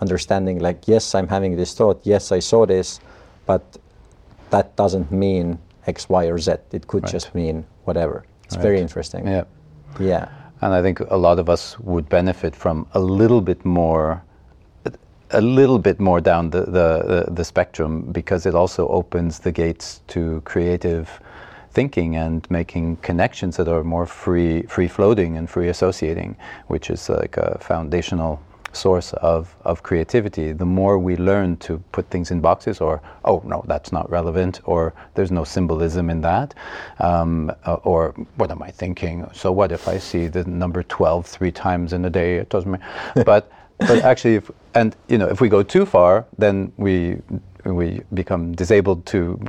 understanding. 0.00 0.58
Like, 0.58 0.88
yes, 0.88 1.14
I'm 1.14 1.28
having 1.28 1.56
this 1.56 1.74
thought. 1.74 2.00
Yes, 2.04 2.32
I 2.32 2.40
saw 2.40 2.66
this, 2.66 3.00
but 3.46 3.62
that 4.50 4.76
doesn't 4.76 5.10
mean 5.12 5.58
X, 5.86 6.08
Y, 6.08 6.24
or 6.26 6.38
Z. 6.38 6.52
It 6.72 6.86
could 6.86 7.04
Right. 7.04 7.12
just 7.12 7.34
mean 7.34 7.64
whatever. 7.84 8.24
It's 8.44 8.56
very 8.56 8.80
interesting. 8.80 9.26
Yeah. 9.26 9.44
Yeah. 10.00 10.28
And 10.60 10.74
I 10.74 10.82
think 10.82 11.00
a 11.00 11.16
lot 11.16 11.38
of 11.38 11.48
us 11.48 11.78
would 11.80 12.08
benefit 12.08 12.56
from 12.56 12.86
a 12.94 13.00
little 13.00 13.40
bit 13.40 13.64
more, 13.64 14.22
a 15.30 15.40
little 15.40 15.78
bit 15.78 16.00
more 16.00 16.20
down 16.20 16.50
the, 16.50 16.62
the, 16.62 17.26
the 17.30 17.44
spectrum 17.44 18.02
because 18.12 18.46
it 18.46 18.54
also 18.54 18.88
opens 18.88 19.38
the 19.40 19.52
gates 19.52 20.00
to 20.08 20.40
creative 20.44 21.20
thinking 21.74 22.16
and 22.16 22.48
making 22.50 22.96
connections 22.96 23.56
that 23.56 23.68
are 23.68 23.84
more 23.84 24.06
free, 24.06 24.62
free 24.62 24.88
floating 24.88 25.36
and 25.36 25.50
free 25.50 25.68
associating, 25.68 26.36
which 26.68 26.88
is 26.88 27.08
like 27.08 27.36
a 27.36 27.58
foundational 27.60 28.40
source 28.72 29.12
of, 29.14 29.54
of 29.64 29.82
creativity. 29.82 30.52
The 30.52 30.64
more 30.64 30.98
we 30.98 31.16
learn 31.16 31.56
to 31.58 31.78
put 31.92 32.08
things 32.10 32.30
in 32.30 32.40
boxes, 32.40 32.80
or 32.80 33.00
oh 33.24 33.42
no, 33.44 33.64
that's 33.66 33.92
not 33.92 34.10
relevant, 34.10 34.60
or 34.64 34.94
there's 35.14 35.30
no 35.30 35.44
symbolism 35.44 36.10
in 36.10 36.20
that, 36.22 36.54
um, 36.98 37.52
uh, 37.64 37.74
or 37.84 38.14
what 38.36 38.50
am 38.50 38.62
I 38.62 38.70
thinking? 38.70 39.26
So 39.32 39.52
what 39.52 39.72
if 39.72 39.88
I 39.88 39.98
see 39.98 40.26
the 40.26 40.44
number 40.44 40.82
12 40.82 41.26
three 41.26 41.52
times 41.52 41.92
in 41.92 42.04
a 42.04 42.10
day? 42.10 42.36
It 42.36 42.48
doesn't 42.48 42.70
matter. 42.70 43.24
But 43.24 43.50
but 43.78 44.04
actually, 44.04 44.36
if, 44.36 44.50
and 44.74 44.94
you 45.08 45.18
know, 45.18 45.26
if 45.26 45.40
we 45.40 45.48
go 45.48 45.62
too 45.62 45.84
far, 45.84 46.26
then 46.38 46.72
we 46.76 47.18
we 47.64 48.02
become 48.12 48.52
disabled 48.54 49.06
to 49.06 49.40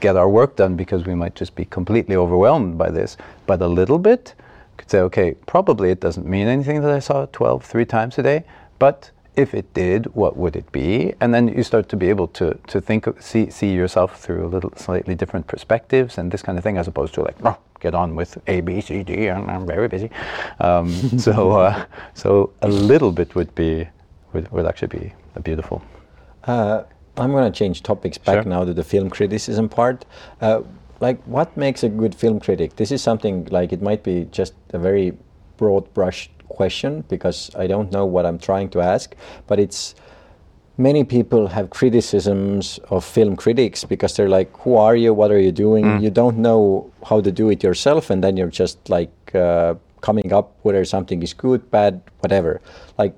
get 0.00 0.16
our 0.16 0.28
work 0.28 0.56
done 0.56 0.76
because 0.76 1.04
we 1.04 1.14
might 1.14 1.34
just 1.34 1.54
be 1.54 1.64
completely 1.64 2.16
overwhelmed 2.16 2.76
by 2.78 2.90
this. 2.90 3.16
But 3.46 3.62
a 3.62 3.68
little 3.68 3.98
bit 3.98 4.34
could 4.76 4.90
say, 4.90 5.00
okay, 5.00 5.34
probably 5.46 5.90
it 5.90 6.00
doesn't 6.00 6.26
mean 6.26 6.48
anything 6.48 6.80
that 6.82 6.90
I 6.90 6.98
saw 6.98 7.26
12 7.26 7.64
three 7.64 7.84
times 7.84 8.18
a 8.18 8.22
day, 8.22 8.44
but 8.78 9.10
if 9.36 9.54
it 9.54 9.72
did, 9.72 10.06
what 10.14 10.36
would 10.36 10.56
it 10.56 10.70
be? 10.72 11.14
And 11.20 11.32
then 11.32 11.48
you 11.48 11.62
start 11.62 11.88
to 11.90 11.96
be 11.96 12.10
able 12.10 12.28
to, 12.28 12.58
to 12.66 12.80
think, 12.80 13.06
see, 13.20 13.48
see 13.50 13.72
yourself 13.72 14.20
through 14.20 14.44
a 14.46 14.48
little 14.48 14.72
slightly 14.76 15.14
different 15.14 15.46
perspectives 15.46 16.18
and 16.18 16.30
this 16.30 16.42
kind 16.42 16.58
of 16.58 16.64
thing, 16.64 16.76
as 16.76 16.86
opposed 16.88 17.14
to 17.14 17.22
like, 17.22 17.36
oh, 17.44 17.56
get 17.80 17.94
on 17.94 18.14
with 18.14 18.38
A, 18.46 18.60
B, 18.60 18.80
C, 18.80 19.02
D, 19.02 19.28
and 19.28 19.50
I'm 19.50 19.66
very 19.66 19.88
busy. 19.88 20.10
Um, 20.60 20.90
so, 21.18 21.52
uh, 21.52 21.84
so 22.14 22.52
a 22.60 22.68
little 22.68 23.12
bit 23.12 23.34
would 23.34 23.54
be, 23.54 23.88
would, 24.32 24.50
would 24.52 24.66
actually 24.66 24.98
be 24.98 25.12
beautiful. 25.42 25.82
Uh, 26.44 26.82
I'm 27.16 27.30
going 27.32 27.50
to 27.50 27.56
change 27.56 27.82
topics 27.82 28.16
back 28.18 28.42
Sure. 28.42 28.50
now 28.50 28.64
to 28.64 28.72
the 28.72 28.84
film 28.84 29.10
criticism 29.10 29.68
part. 29.68 30.04
Uh, 30.40 30.62
like, 31.00 31.22
what 31.24 31.54
makes 31.56 31.82
a 31.82 31.88
good 31.88 32.14
film 32.14 32.40
critic? 32.40 32.76
This 32.76 32.90
is 32.92 33.02
something 33.02 33.46
like 33.50 33.72
it 33.72 33.82
might 33.82 34.02
be 34.02 34.26
just 34.30 34.54
a 34.72 34.78
very 34.78 35.12
broad 35.56 35.92
brush 35.94 36.30
question 36.48 37.04
because 37.08 37.50
I 37.56 37.66
don't 37.66 37.90
know 37.92 38.06
what 38.06 38.24
I'm 38.24 38.38
trying 38.38 38.68
to 38.70 38.80
ask, 38.80 39.14
but 39.46 39.58
it's 39.58 39.94
many 40.78 41.04
people 41.04 41.48
have 41.48 41.70
criticisms 41.70 42.78
of 42.88 43.04
film 43.04 43.36
critics 43.36 43.84
because 43.84 44.16
they're 44.16 44.28
like, 44.28 44.56
"Who 44.60 44.76
are 44.76 44.96
you? 44.96 45.12
What 45.12 45.30
are 45.30 45.38
you 45.40 45.52
doing? 45.52 46.00
You 46.00 46.10
don't 46.10 46.38
know 46.38 46.90
how 47.04 47.20
to 47.20 47.30
do 47.32 47.50
it 47.50 47.62
yourself, 47.62 48.10
and 48.10 48.22
then 48.24 48.36
you're 48.36 48.50
just 48.62 48.78
like 48.88 49.12
uh, 49.34 49.74
coming 50.00 50.32
up 50.32 50.54
whether 50.62 50.84
something 50.84 51.22
is 51.22 51.34
good, 51.34 51.70
bad, 51.70 52.00
whatever." 52.20 52.60
Like, 52.98 53.14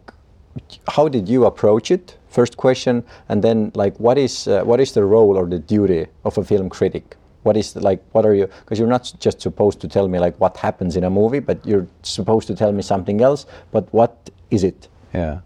how 0.88 1.08
did 1.08 1.28
you 1.28 1.44
approach 1.44 1.90
it? 1.90 2.16
First 2.34 2.56
question, 2.56 3.04
and 3.28 3.44
then 3.44 3.70
like, 3.76 3.96
what 4.00 4.18
is 4.18 4.48
uh, 4.48 4.64
what 4.64 4.80
is 4.80 4.90
the 4.90 5.04
role 5.04 5.36
or 5.38 5.46
the 5.46 5.60
duty 5.60 6.06
of 6.24 6.36
a 6.36 6.42
film 6.42 6.68
critic? 6.68 7.16
What 7.44 7.56
is 7.56 7.74
the, 7.74 7.80
like? 7.80 8.02
What 8.10 8.26
are 8.26 8.34
you? 8.34 8.48
Because 8.60 8.80
you're 8.80 8.88
not 8.88 9.12
just 9.20 9.40
supposed 9.40 9.80
to 9.82 9.88
tell 9.88 10.08
me 10.08 10.18
like 10.18 10.34
what 10.40 10.56
happens 10.56 10.96
in 10.96 11.04
a 11.04 11.10
movie, 11.10 11.38
but 11.38 11.64
you're 11.64 11.86
supposed 12.02 12.48
to 12.48 12.56
tell 12.56 12.72
me 12.72 12.82
something 12.82 13.20
else. 13.20 13.46
But 13.70 13.84
what 13.94 14.30
is 14.50 14.64
it? 14.64 14.88
Yeah. 15.12 15.42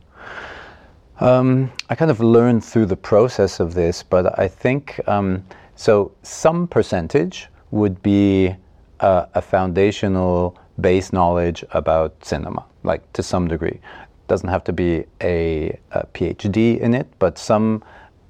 Um, 1.20 1.70
I 1.90 1.94
kind 1.94 2.10
of 2.10 2.20
learned 2.20 2.64
through 2.64 2.86
the 2.86 2.96
process 2.96 3.60
of 3.60 3.74
this, 3.74 4.02
but 4.02 4.38
I 4.38 4.48
think 4.48 4.98
um, 5.06 5.44
so. 5.76 6.12
Some 6.22 6.66
percentage 6.68 7.48
would 7.70 8.00
be 8.02 8.56
uh, 9.00 9.26
a 9.34 9.42
foundational 9.42 10.56
base 10.80 11.12
knowledge 11.12 11.64
about 11.72 12.24
cinema, 12.24 12.64
like 12.82 13.02
to 13.12 13.22
some 13.22 13.46
degree. 13.46 13.78
Doesn't 14.28 14.48
have 14.48 14.64
to 14.64 14.72
be 14.72 15.04
a, 15.20 15.78
a 15.90 16.06
PhD 16.14 16.78
in 16.78 16.94
it, 16.94 17.06
but 17.18 17.38
some 17.38 17.82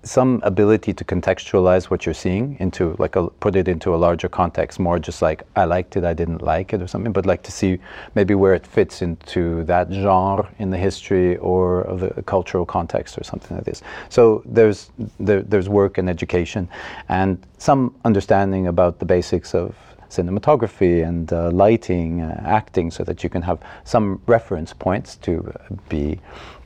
some 0.05 0.41
ability 0.45 0.93
to 0.95 1.05
contextualize 1.05 1.87
what 1.87 2.07
you're 2.07 2.15
seeing 2.15 2.57
into 2.61 2.95
like 2.99 3.17
a, 3.17 3.27
put 3.41 3.57
it 3.57 3.67
into 3.67 3.95
a 3.95 3.97
larger 3.97 4.29
context 4.29 4.79
more 4.79 4.97
just 4.99 5.21
like 5.21 5.43
i 5.57 5.65
liked 5.65 5.97
it 5.97 6.05
i 6.05 6.15
didn't 6.15 6.41
like 6.41 6.73
it 6.73 6.81
or 6.81 6.87
something 6.87 7.13
but 7.13 7.27
like 7.27 7.43
to 7.43 7.51
see 7.51 7.79
maybe 8.15 8.35
where 8.35 8.55
it 8.55 8.65
fits 8.65 9.03
into 9.03 9.65
that 9.65 9.91
genre 9.91 10.49
in 10.61 10.71
the 10.71 10.79
history 10.79 11.37
or 11.39 11.85
the 11.97 12.23
cultural 12.23 12.65
context 12.65 13.19
or 13.19 13.25
something 13.25 13.57
like 13.57 13.67
this. 13.67 13.83
So 14.09 14.43
there's 14.45 14.91
there, 15.19 15.43
there's 15.43 15.69
work 15.69 15.99
and 15.99 16.09
education 16.09 16.69
and 17.09 17.39
some 17.59 17.95
understanding 18.05 18.67
about 18.67 18.99
the 18.99 19.05
basics 19.05 19.55
of 19.55 19.75
cinematography 20.11 21.07
and 21.07 21.33
uh, 21.33 21.51
lighting, 21.51 22.23
uh, 22.23 22.43
acting, 22.45 22.91
so 22.91 23.05
that 23.05 23.23
you 23.23 23.31
can 23.31 23.43
have 23.43 23.59
some 23.85 24.21
reference 24.27 24.73
points 24.73 25.17
to 25.17 25.53
uh, 25.55 25.75
be 25.89 26.19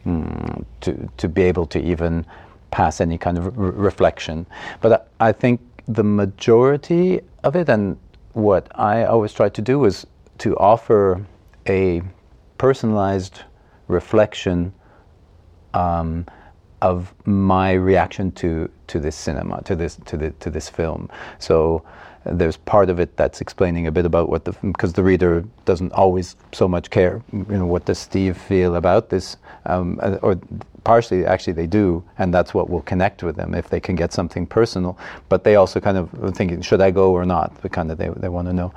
mm, 0.06 0.64
to 0.80 1.08
to 1.16 1.28
be 1.28 1.42
able 1.42 1.66
to 1.66 1.80
even 1.80 2.24
pass 2.70 3.00
any 3.00 3.18
kind 3.18 3.38
of 3.38 3.56
re- 3.56 3.70
reflection. 3.70 4.46
But 4.80 5.08
I, 5.20 5.28
I 5.28 5.32
think 5.32 5.60
the 5.88 6.04
majority 6.04 7.20
of 7.42 7.56
it, 7.56 7.68
and 7.68 7.96
what 8.32 8.68
I 8.74 9.04
always 9.04 9.32
try 9.32 9.48
to 9.48 9.62
do, 9.62 9.84
is 9.84 10.06
to 10.38 10.56
offer 10.56 11.24
a 11.68 12.02
personalized 12.58 13.40
reflection 13.88 14.72
um, 15.74 16.26
of 16.80 17.14
my 17.26 17.72
reaction 17.72 18.32
to 18.32 18.70
to 18.86 19.00
this 19.00 19.16
cinema, 19.16 19.62
to 19.62 19.76
this 19.76 19.96
to 20.06 20.16
the 20.16 20.30
to 20.40 20.50
this 20.50 20.68
film. 20.68 21.08
So 21.38 21.84
there's 22.24 22.56
part 22.56 22.90
of 22.90 23.00
it 23.00 23.16
that's 23.16 23.40
explaining 23.40 23.86
a 23.86 23.92
bit 23.92 24.06
about 24.06 24.28
what 24.28 24.44
the 24.44 24.52
because 24.62 24.92
the 24.92 25.02
reader 25.02 25.44
doesn't 25.64 25.92
always 25.92 26.36
so 26.52 26.68
much 26.68 26.90
care. 26.90 27.22
You 27.32 27.44
know, 27.48 27.66
what 27.66 27.84
does 27.84 27.98
Steve 27.98 28.36
feel 28.36 28.76
about 28.76 29.10
this? 29.10 29.36
Um, 29.66 29.98
uh, 30.02 30.18
or 30.22 30.40
partially, 30.84 31.24
actually, 31.26 31.54
they 31.54 31.66
do, 31.66 32.02
and 32.18 32.32
that's 32.32 32.54
what 32.54 32.70
will 32.70 32.82
connect 32.82 33.22
with 33.22 33.36
them 33.36 33.54
if 33.54 33.68
they 33.68 33.80
can 33.80 33.96
get 33.96 34.12
something 34.12 34.46
personal. 34.46 34.98
But 35.28 35.44
they 35.44 35.56
also 35.56 35.80
kind 35.80 35.98
of 35.98 36.10
thinking, 36.36 36.60
should 36.62 36.80
I 36.80 36.90
go 36.90 37.12
or 37.12 37.24
not? 37.24 37.60
The 37.62 37.68
kind 37.68 37.90
of 37.90 37.98
they 37.98 38.08
they 38.08 38.28
want 38.28 38.48
to 38.48 38.52
know. 38.52 38.72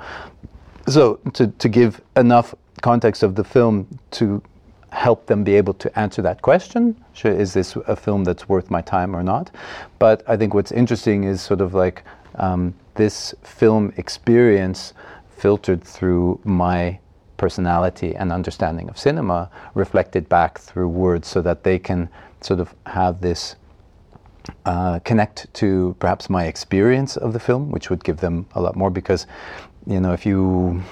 So 0.88 1.16
to 1.34 1.46
to 1.48 1.68
give 1.68 2.00
enough 2.16 2.54
context 2.82 3.22
of 3.22 3.34
the 3.34 3.44
film 3.44 3.86
to 4.12 4.42
help 4.90 5.26
them 5.26 5.44
be 5.44 5.54
able 5.54 5.74
to 5.74 5.98
answer 5.98 6.22
that 6.22 6.40
question 6.40 6.96
Should, 7.12 7.38
is 7.38 7.52
this 7.52 7.76
a 7.86 7.96
film 7.96 8.24
that's 8.24 8.48
worth 8.48 8.70
my 8.70 8.80
time 8.80 9.14
or 9.14 9.22
not 9.22 9.50
but 9.98 10.22
i 10.26 10.36
think 10.36 10.54
what's 10.54 10.72
interesting 10.72 11.24
is 11.24 11.42
sort 11.42 11.60
of 11.60 11.74
like 11.74 12.02
um, 12.36 12.74
this 12.96 13.34
film 13.42 13.92
experience 13.96 14.92
filtered 15.28 15.82
through 15.82 16.40
my 16.44 16.98
personality 17.36 18.14
and 18.16 18.32
understanding 18.32 18.88
of 18.88 18.98
cinema 18.98 19.50
reflected 19.74 20.28
back 20.28 20.58
through 20.58 20.88
words 20.88 21.28
so 21.28 21.42
that 21.42 21.64
they 21.64 21.78
can 21.78 22.08
sort 22.40 22.60
of 22.60 22.74
have 22.86 23.20
this 23.20 23.56
uh, 24.64 24.98
connect 25.00 25.52
to 25.54 25.94
perhaps 25.98 26.30
my 26.30 26.46
experience 26.46 27.16
of 27.16 27.32
the 27.32 27.40
film, 27.40 27.70
which 27.70 27.90
would 27.90 28.04
give 28.04 28.18
them 28.18 28.46
a 28.54 28.60
lot 28.60 28.76
more 28.76 28.90
because, 28.90 29.26
you 29.86 30.00
know, 30.00 30.12
if 30.12 30.24
you 30.24 30.82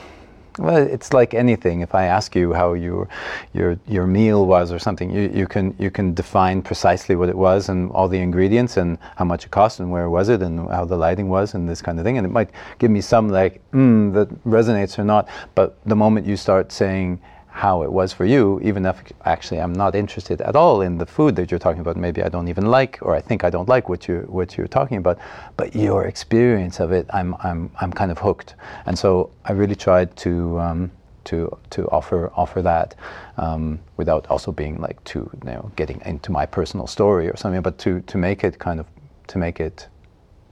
well, 0.59 0.77
it's 0.77 1.12
like 1.12 1.35
anything. 1.35 1.81
If 1.81 1.95
I 1.95 2.05
ask 2.05 2.37
you 2.37 2.53
how 2.53 2.75
your 2.75 3.09
your 3.53 3.79
your 3.88 4.07
meal 4.07 4.47
was 4.47 4.71
or 4.71 4.79
something, 4.79 5.11
you, 5.11 5.31
you 5.35 5.47
can 5.47 5.75
you 5.79 5.90
can 5.90 6.14
define 6.14 6.62
precisely 6.62 7.17
what 7.17 7.29
it 7.29 7.37
was 7.37 7.69
and 7.69 7.90
all 7.90 8.09
the 8.09 8.21
ingredients 8.21 8.77
and 8.77 8.99
how 9.17 9.25
much 9.25 9.45
it 9.45 9.51
cost 9.51 9.81
and 9.81 9.90
where 9.90 10.09
was 10.09 10.29
it 10.29 10.43
and 10.43 10.71
how 10.71 10.85
the 10.85 10.97
lighting 10.97 11.29
was 11.29 11.55
and 11.55 11.69
this 11.69 11.83
kind 11.83 11.99
of 11.99 12.05
thing. 12.05 12.19
And 12.19 12.27
it 12.27 12.31
might 12.31 12.51
give 12.79 12.90
me 12.90 13.01
some 13.01 13.29
like 13.29 13.61
mm, 13.73 14.12
that 14.14 14.29
resonates 14.45 14.99
or 14.99 15.05
not. 15.05 15.29
But 15.55 15.77
the 15.87 15.97
moment 15.97 16.27
you 16.27 16.37
start 16.37 16.71
saying 16.71 17.21
how 17.55 17.85
it 17.85 17.93
was 17.93 18.12
for 18.12 18.25
you, 18.25 18.59
even 18.64 18.85
if 18.85 19.01
actually 19.25 19.61
I'm 19.61 19.73
not 19.73 19.95
interested 19.95 20.40
at 20.40 20.57
all 20.57 20.83
in 20.83 20.99
the 20.99 21.07
food 21.07 21.37
that 21.37 21.53
you're 21.53 21.61
talking 21.61 21.81
about. 21.81 21.97
Maybe 21.97 22.21
I 22.21 22.29
don't 22.29 22.49
even 22.49 22.67
like, 22.67 22.99
or 23.01 23.14
I 23.14 23.21
think 23.21 23.45
I 23.45 23.49
don't 23.49 23.69
like 23.69 23.88
what 23.88 24.09
you 24.09 24.27
what 24.29 24.57
you're 24.57 24.67
talking 24.67 24.97
about. 24.97 25.19
But 25.57 25.73
your 25.73 26.07
experience 26.07 26.81
of 26.81 26.90
it, 26.90 27.07
I'm 27.11 27.37
I'm 27.45 27.71
I'm 27.81 27.93
kind 27.93 28.11
of 28.11 28.19
hooked, 28.19 28.57
and 28.87 28.99
so 28.99 29.31
I 29.45 29.53
really 29.53 29.77
tried 29.77 30.17
to. 30.25 30.59
Um, 30.59 30.90
to, 31.25 31.57
to 31.71 31.88
offer 31.88 32.31
offer 32.35 32.61
that 32.61 32.95
um, 33.38 33.81
without 33.97 34.27
also 34.27 34.53
being 34.53 34.79
like 34.79 35.03
too 35.05 35.31
you 35.43 35.53
know 35.53 35.73
getting 35.75 36.03
into 36.05 36.31
my 36.31 36.45
personal 36.45 36.87
story 36.87 37.31
or 37.31 37.37
something, 37.37 37.62
but 37.62 37.79
to, 37.79 38.03
to 38.03 38.19
make 38.19 38.45
it 38.45 38.59
kind 38.59 38.79
of 38.79 38.87
to 39.29 39.38
make 39.38 39.59
it 39.59 39.88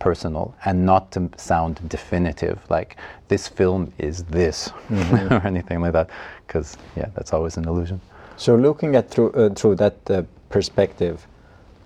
personal 0.03 0.53
and 0.65 0.85
not 0.85 1.13
to 1.13 1.31
sound 1.37 1.75
definitive 1.89 2.59
like 2.69 2.97
this 3.29 3.47
film 3.47 3.93
is 3.99 4.25
this 4.25 4.69
mm-hmm. 4.69 5.33
or 5.35 5.41
anything 5.47 5.81
like 5.81 5.93
that 5.93 6.11
because 6.47 6.77
yeah, 6.97 7.09
that's 7.15 7.33
always 7.33 7.57
an 7.57 7.67
illusion. 7.69 8.01
So 8.37 8.57
looking 8.57 8.97
at 8.97 9.11
through 9.11 9.31
uh, 9.33 9.51
through 9.59 9.77
that 9.77 9.97
uh, 10.11 10.23
perspective, 10.49 11.27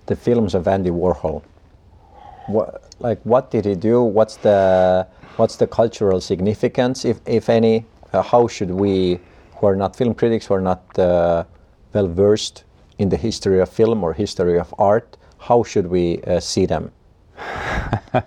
the 0.07 0.17
films 0.17 0.55
of 0.55 0.67
Andy 0.67 0.91
Warhol, 0.91 1.43
what 2.47 2.69
like 3.01 3.21
what 3.25 3.51
did 3.51 3.65
he 3.65 3.75
do? 3.75 4.03
What's 4.03 4.37
the 4.37 5.07
what's 5.37 5.57
the 5.57 5.67
cultural 5.67 6.21
significance, 6.21 7.05
if 7.05 7.21
if 7.27 7.49
any? 7.49 7.85
Uh, 8.13 8.23
how 8.23 8.49
should 8.49 8.71
we, 8.71 9.19
who 9.57 9.67
are 9.67 9.77
not 9.77 9.95
film 9.97 10.15
critics, 10.15 10.47
who 10.47 10.55
are 10.55 10.67
not 10.73 10.83
uh, 10.99 11.45
well 11.93 12.09
versed 12.09 12.65
in 12.99 13.09
the 13.09 13.17
history 13.17 13.61
of 13.61 13.69
film 13.69 14.03
or 14.05 14.15
history 14.15 14.59
of 14.59 14.75
art, 14.79 15.17
how 15.39 15.63
should 15.63 15.87
we 15.87 16.23
uh, 16.23 16.41
see 16.41 16.67
them? 16.67 16.91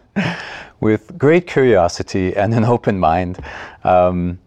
With 0.79 1.17
great 1.17 1.45
curiosity 1.45 2.35
and 2.35 2.53
an 2.53 2.63
open 2.63 2.99
mind. 2.99 3.43
Um, 3.83 4.39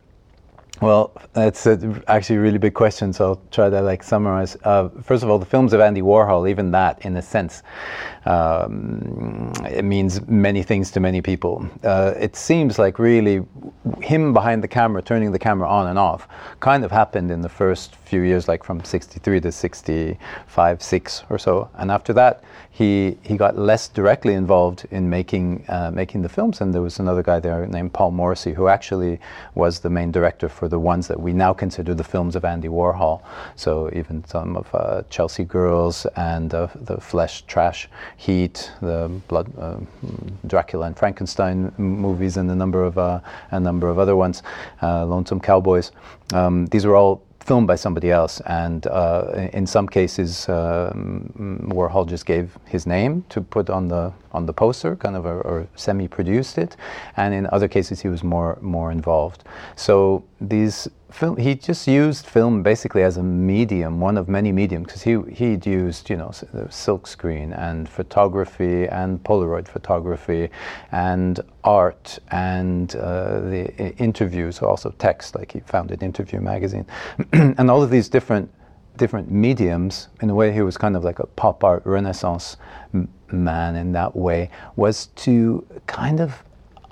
well, 0.83 1.13
that's 1.33 1.65
a, 1.67 2.03
actually 2.09 2.37
a 2.37 2.41
really 2.41 2.59
big 2.59 2.75
question, 2.75 3.13
so 3.13 3.25
I'll 3.25 3.43
try 3.53 3.71
to 3.71 3.81
like 3.81 4.03
summarize. 4.03 4.57
Uh, 4.65 4.89
first 5.05 5.23
of 5.23 5.31
all, 5.31 5.39
the 5.39 5.47
films 5.47 5.73
of 5.73 5.81
Andy 5.81 6.03
Warhol, 6.03 6.51
even 6.51 6.73
that, 6.73 7.05
in 7.05 7.17
a 7.17 7.23
sense, 7.23 7.63
um, 8.27 9.53
it 9.65 9.85
means 9.85 10.27
many 10.27 10.65
things 10.65 10.91
to 10.91 11.01
many 11.01 11.23
people. 11.23 11.65
Uh, 11.85 12.15
it 12.19 12.35
seems 12.35 12.81
like 12.81 12.99
really 12.99 13.45
him 14.01 14.33
behind 14.33 14.61
the 14.61 14.67
camera, 14.67 15.01
turning 15.01 15.31
the 15.31 15.39
camera 15.39 15.69
on 15.69 15.87
and 15.87 16.01
off, 16.01 16.27
kind 16.59 16.85
of 16.85 16.91
happened 16.91 17.31
in 17.31 17.43
the 17.43 17.49
first 17.49 17.95
few 17.95 18.23
years, 18.23 18.49
like 18.49 18.65
from 18.65 18.83
63 18.83 19.41
to 19.41 19.53
65, 19.53 20.83
6 20.83 21.25
or 21.31 21.39
so. 21.39 21.71
And 21.75 21.93
after 21.93 22.13
that, 22.15 22.43
he, 22.75 23.19
he 23.23 23.37
got 23.37 23.59
less 23.59 23.87
directly 23.89 24.33
involved 24.33 24.87
in 24.91 25.11
making, 25.11 25.65
uh, 25.69 25.91
making 25.93 26.23
the 26.23 26.29
films. 26.29 26.63
And 26.63 26.73
there 26.73 26.81
was 26.81 26.99
another 26.99 27.23
guy 27.23 27.39
there 27.39 27.67
named 27.67 27.93
Paul 27.93 28.13
Morrissey, 28.13 28.55
who 28.55 28.67
actually 28.69 29.21
was 29.55 29.81
the 29.81 29.91
main 29.91 30.11
director 30.11 30.49
for 30.49 30.69
the 30.69 30.79
ones 30.79 31.07
that 31.09 31.21
we 31.21 31.35
now 31.35 31.53
consider 31.53 31.93
the 31.95 32.03
films 32.03 32.35
of 32.35 32.47
Andy 32.47 32.69
Warhol. 32.69 33.21
So 33.57 33.91
even 33.93 34.25
some 34.25 34.57
of 34.57 34.75
uh, 34.75 35.03
Chelsea 35.11 35.45
Girls 35.45 36.07
and 36.17 36.55
uh, 36.55 36.69
the 36.75 36.99
Flesh 36.99 37.43
Trash 37.43 37.91
Heat, 38.17 38.73
the 38.81 39.11
Blood, 39.29 39.53
uh, 39.59 39.77
Dracula 40.47 40.87
and 40.87 40.97
Frankenstein 40.97 41.73
movies, 41.77 42.39
and 42.39 42.51
a 42.51 42.55
number 42.55 42.83
of 42.83 42.97
uh, 42.97 43.21
a 43.51 43.61
number 43.61 43.91
of 43.91 43.99
other 43.99 44.17
ones, 44.17 44.43
uh, 44.81 45.05
Lonesome 45.05 45.41
Cowboys. 45.41 45.93
Um, 46.33 46.65
these 46.67 46.87
were 46.87 46.97
all 46.97 47.23
filmed 47.43 47.67
by 47.67 47.77
somebody 47.77 48.11
else, 48.11 48.41
and 48.47 48.87
uh, 48.87 49.49
in 49.53 49.67
some 49.67 49.89
cases, 49.89 50.49
um, 50.49 51.69
Warhol 51.73 52.07
just 52.09 52.27
gave 52.27 52.57
his 52.67 52.87
name 52.87 53.25
to 53.29 53.41
put 53.41 53.69
on 53.71 53.89
the 53.89 54.13
on 54.33 54.47
the 54.47 54.53
poster, 54.53 54.97
kind 54.97 55.17
of, 55.17 55.27
a, 55.27 55.35
or 55.41 55.67
semi-produced 55.77 56.59
it, 56.59 56.77
and 57.17 57.35
in 57.35 57.47
other 57.53 57.69
cases, 57.69 58.01
he 58.01 58.09
was 58.09 58.23
more 58.23 58.59
more 58.61 58.93
involved. 58.93 59.45
So 59.77 60.25
these 60.41 60.89
film, 61.13 61.37
he 61.37 61.55
just 61.55 61.87
used 61.87 62.27
film 62.27 62.63
basically 62.63 63.03
as 63.03 63.17
a 63.17 63.23
medium, 63.23 64.01
one 64.01 64.17
of 64.17 64.29
many 64.29 64.53
mediums, 64.53 64.87
because 64.87 65.03
he 65.03 65.19
he'd 65.33 65.67
used 65.67 66.11
you 66.11 66.17
know 66.17 66.31
silkscreen 66.69 67.57
and 67.59 67.89
photography 67.89 68.87
and 68.89 69.23
Polaroid 69.23 69.69
photography 69.69 70.51
and 70.91 71.41
art 71.65 72.19
and 72.31 72.97
uh, 72.97 73.41
the 73.41 73.97
interviews, 73.99 74.61
also 74.61 74.91
text, 74.99 75.35
like 75.35 75.53
he 75.53 75.61
founded 75.61 76.03
Interview 76.03 76.41
magazine, 76.41 76.87
and 77.33 77.71
all 77.71 77.83
of 77.83 77.91
these 77.91 78.09
different 78.09 78.51
different 78.97 79.31
mediums. 79.31 80.09
In 80.21 80.31
a 80.31 80.35
way, 80.35 80.53
he 80.53 80.63
was 80.63 80.77
kind 80.77 80.97
of 80.97 81.05
like 81.05 81.19
a 81.19 81.27
pop 81.27 81.65
art 81.65 81.85
renaissance 81.85 82.57
man 83.31 83.77
in 83.77 83.93
that 83.93 84.15
way. 84.15 84.51
Was 84.77 85.07
to 85.25 85.67
kind 85.87 86.21
of 86.21 86.43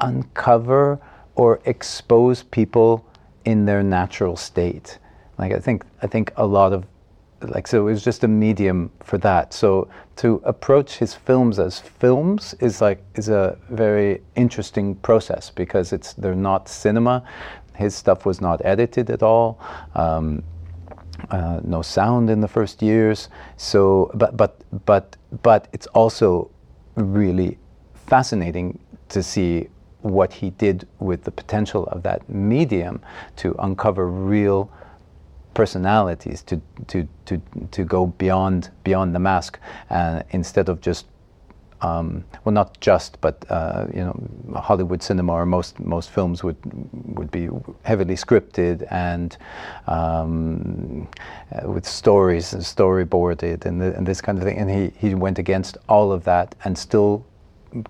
uncover 0.01 1.01
or 1.35 1.61
expose 1.65 2.43
people 2.43 3.05
in 3.45 3.65
their 3.65 3.83
natural 3.83 4.37
state. 4.37 4.99
Like 5.39 5.53
I 5.53 5.59
think 5.59 5.85
I 6.03 6.07
think 6.07 6.33
a 6.37 6.47
lot 6.47 6.73
of 6.73 6.87
like 7.43 7.67
so 7.67 7.89
it 7.89 7.93
was 7.93 8.05
just 8.05 8.25
a 8.25 8.29
medium 8.29 8.91
for 9.03 9.19
that. 9.19 9.55
So 9.55 9.89
to 10.17 10.43
approach 10.45 10.99
his 10.99 11.15
films 11.15 11.59
as 11.59 11.79
films 11.79 12.55
is 12.61 12.81
like 12.81 13.03
is 13.15 13.29
a 13.29 13.57
very 13.71 14.23
interesting 14.37 14.97
process 14.97 15.51
because 15.51 15.93
it's 15.93 16.13
they're 16.15 16.35
not 16.35 16.69
cinema. 16.69 17.23
His 17.75 17.95
stuff 17.95 18.27
was 18.27 18.41
not 18.41 18.61
edited 18.65 19.09
at 19.11 19.23
all. 19.23 19.59
Um, 19.95 20.43
uh, 21.31 21.61
no 21.65 21.83
sound 21.83 22.31
in 22.31 22.41
the 22.41 22.49
first 22.49 22.83
years. 22.83 23.29
So, 23.57 24.11
but 24.15 24.37
but 24.37 24.61
but 24.85 25.17
but 25.43 25.69
it's 25.73 25.87
also 25.89 26.51
really 26.97 27.59
fascinating 28.07 28.79
to 29.09 29.23
see 29.23 29.69
what 30.03 30.33
he 30.33 30.51
did 30.51 30.87
with 30.99 31.25
the 31.25 31.31
potential 31.31 31.87
of 31.87 32.03
that 32.03 32.29
medium 32.29 33.01
to 33.37 33.55
uncover 33.59 34.07
real 34.07 34.71
personalities 35.55 36.43
to 36.43 36.61
to 36.87 37.09
to 37.25 37.41
to 37.71 37.85
go 37.85 38.07
beyond 38.07 38.71
beyond 38.85 39.15
the 39.15 39.19
mask 39.19 39.59
uh, 39.91 40.23
instead 40.31 40.69
of 40.69 40.81
just 40.81 41.07
um, 41.83 42.25
well 42.45 42.53
not 42.53 42.79
just 42.81 43.21
but 43.21 43.45
uh, 43.51 43.87
you 43.93 44.01
know 44.01 44.61
Hollywood 44.61 45.03
cinema 45.03 45.33
or 45.33 45.47
most 45.47 45.81
most 45.81 46.11
films 46.11 46.45
would 46.45 46.57
would 47.17 47.31
be 47.31 47.49
heavily 47.83 48.15
scripted 48.15 48.87
and 48.91 49.37
um, 49.87 51.09
uh, 51.53 51.69
with 51.69 51.87
stories 51.87 52.53
and 52.53 52.63
storyboarded 52.63 53.65
and, 53.65 53.81
the, 53.81 53.95
and 53.97 54.07
this 54.07 54.21
kind 54.21 54.39
of 54.39 54.45
thing. 54.45 54.59
And 54.59 54.71
he 54.71 54.93
he 54.97 55.15
went 55.15 55.39
against 55.39 55.79
all 55.89 56.13
of 56.13 56.25
that 56.25 56.55
and 56.65 56.77
still 56.77 57.25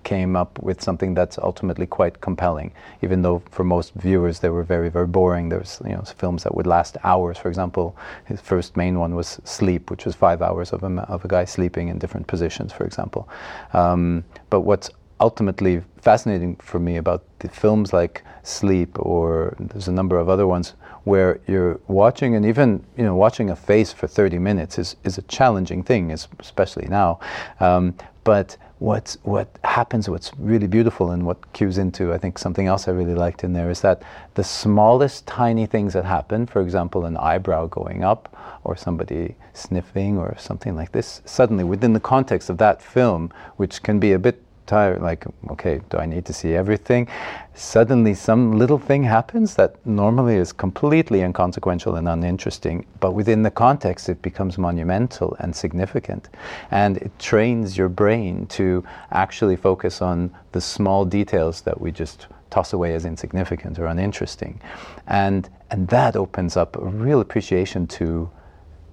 came 0.03 0.35
up 0.35 0.59
with 0.61 0.81
something 0.81 1.13
that's 1.13 1.37
ultimately 1.37 1.85
quite 1.85 2.21
compelling, 2.21 2.71
even 3.01 3.21
though 3.21 3.41
for 3.51 3.63
most 3.63 3.93
viewers 3.95 4.39
they 4.39 4.49
were 4.49 4.63
very, 4.63 4.89
very 4.89 5.07
boring. 5.07 5.49
There's 5.49 5.81
you 5.85 5.91
know 5.91 6.03
films 6.03 6.43
that 6.43 6.55
would 6.55 6.67
last 6.67 6.97
hours. 7.03 7.37
For 7.37 7.49
example, 7.49 7.95
his 8.25 8.41
first 8.41 8.77
main 8.77 8.99
one 8.99 9.15
was 9.15 9.39
Sleep, 9.43 9.91
which 9.91 10.05
was 10.05 10.15
five 10.15 10.41
hours 10.41 10.73
of 10.73 10.83
a, 10.83 11.01
of 11.09 11.25
a 11.25 11.27
guy 11.27 11.45
sleeping 11.45 11.87
in 11.89 11.99
different 11.99 12.27
positions, 12.27 12.71
for 12.73 12.85
example. 12.85 13.27
Um, 13.73 14.23
but 14.49 14.61
what's 14.61 14.89
ultimately 15.19 15.83
fascinating 15.97 16.55
for 16.55 16.79
me 16.79 16.97
about 16.97 17.23
the 17.39 17.47
films 17.47 17.93
like 17.93 18.23
Sleep, 18.43 18.97
or 18.99 19.55
there's 19.59 19.87
a 19.87 19.91
number 19.91 20.17
of 20.17 20.27
other 20.27 20.47
ones 20.47 20.73
where 21.03 21.39
you're 21.47 21.79
watching, 21.87 22.35
and 22.35 22.45
even 22.45 22.83
you 22.97 23.03
know 23.03 23.15
watching 23.15 23.49
a 23.49 23.55
face 23.55 23.93
for 23.93 24.07
30 24.07 24.39
minutes 24.39 24.79
is, 24.79 24.95
is 25.03 25.17
a 25.17 25.21
challenging 25.23 25.83
thing, 25.83 26.11
especially 26.11 26.87
now. 26.87 27.19
Um, 27.59 27.95
but 28.23 28.57
what's, 28.81 29.15
what 29.21 29.47
happens, 29.63 30.09
what's 30.09 30.31
really 30.39 30.65
beautiful, 30.65 31.11
and 31.11 31.23
what 31.23 31.53
cues 31.53 31.77
into, 31.77 32.11
I 32.11 32.17
think, 32.17 32.39
something 32.39 32.65
else 32.65 32.87
I 32.87 32.91
really 32.91 33.13
liked 33.13 33.43
in 33.43 33.53
there 33.53 33.69
is 33.69 33.81
that 33.81 34.01
the 34.33 34.43
smallest 34.43 35.27
tiny 35.27 35.67
things 35.67 35.93
that 35.93 36.03
happen, 36.03 36.47
for 36.47 36.61
example, 36.61 37.05
an 37.05 37.15
eyebrow 37.15 37.67
going 37.67 38.03
up, 38.03 38.35
or 38.63 38.75
somebody 38.75 39.35
sniffing, 39.53 40.17
or 40.17 40.35
something 40.39 40.75
like 40.75 40.93
this, 40.93 41.21
suddenly 41.25 41.63
within 41.63 41.93
the 41.93 41.99
context 41.99 42.49
of 42.49 42.57
that 42.57 42.81
film, 42.81 43.31
which 43.57 43.83
can 43.83 43.99
be 43.99 44.13
a 44.13 44.19
bit 44.19 44.41
tired, 44.65 45.01
like, 45.01 45.25
okay, 45.49 45.81
do 45.89 45.97
I 45.97 46.05
need 46.05 46.25
to 46.25 46.33
see 46.33 46.55
everything? 46.55 47.07
Suddenly, 47.53 48.13
some 48.13 48.57
little 48.57 48.77
thing 48.77 49.03
happens 49.03 49.55
that 49.55 49.75
normally 49.85 50.35
is 50.35 50.53
completely 50.53 51.21
inconsequential 51.21 51.95
and 51.95 52.07
uninteresting, 52.07 52.85
but 52.99 53.11
within 53.11 53.43
the 53.43 53.51
context, 53.51 54.09
it 54.09 54.21
becomes 54.21 54.57
monumental 54.57 55.35
and 55.39 55.55
significant. 55.55 56.29
And 56.71 56.97
it 56.97 57.11
trains 57.19 57.77
your 57.77 57.89
brain 57.89 58.47
to 58.47 58.83
actually 59.11 59.55
focus 59.55 60.01
on 60.01 60.31
the 60.51 60.61
small 60.61 61.05
details 61.05 61.61
that 61.61 61.79
we 61.79 61.91
just 61.91 62.27
toss 62.49 62.73
away 62.73 62.93
as 62.93 63.05
insignificant 63.05 63.79
or 63.79 63.85
uninteresting. 63.87 64.61
And, 65.07 65.49
and 65.69 65.87
that 65.87 66.15
opens 66.15 66.55
up 66.57 66.75
a 66.75 66.85
real 66.85 67.21
appreciation 67.21 67.87
to, 67.87 68.29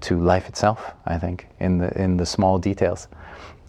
to 0.03 0.21
life 0.21 0.49
itself, 0.49 0.93
I 1.07 1.19
think, 1.19 1.49
in 1.61 1.79
the, 1.79 2.01
in 2.01 2.17
the 2.17 2.27
small 2.27 2.59
details 2.59 3.09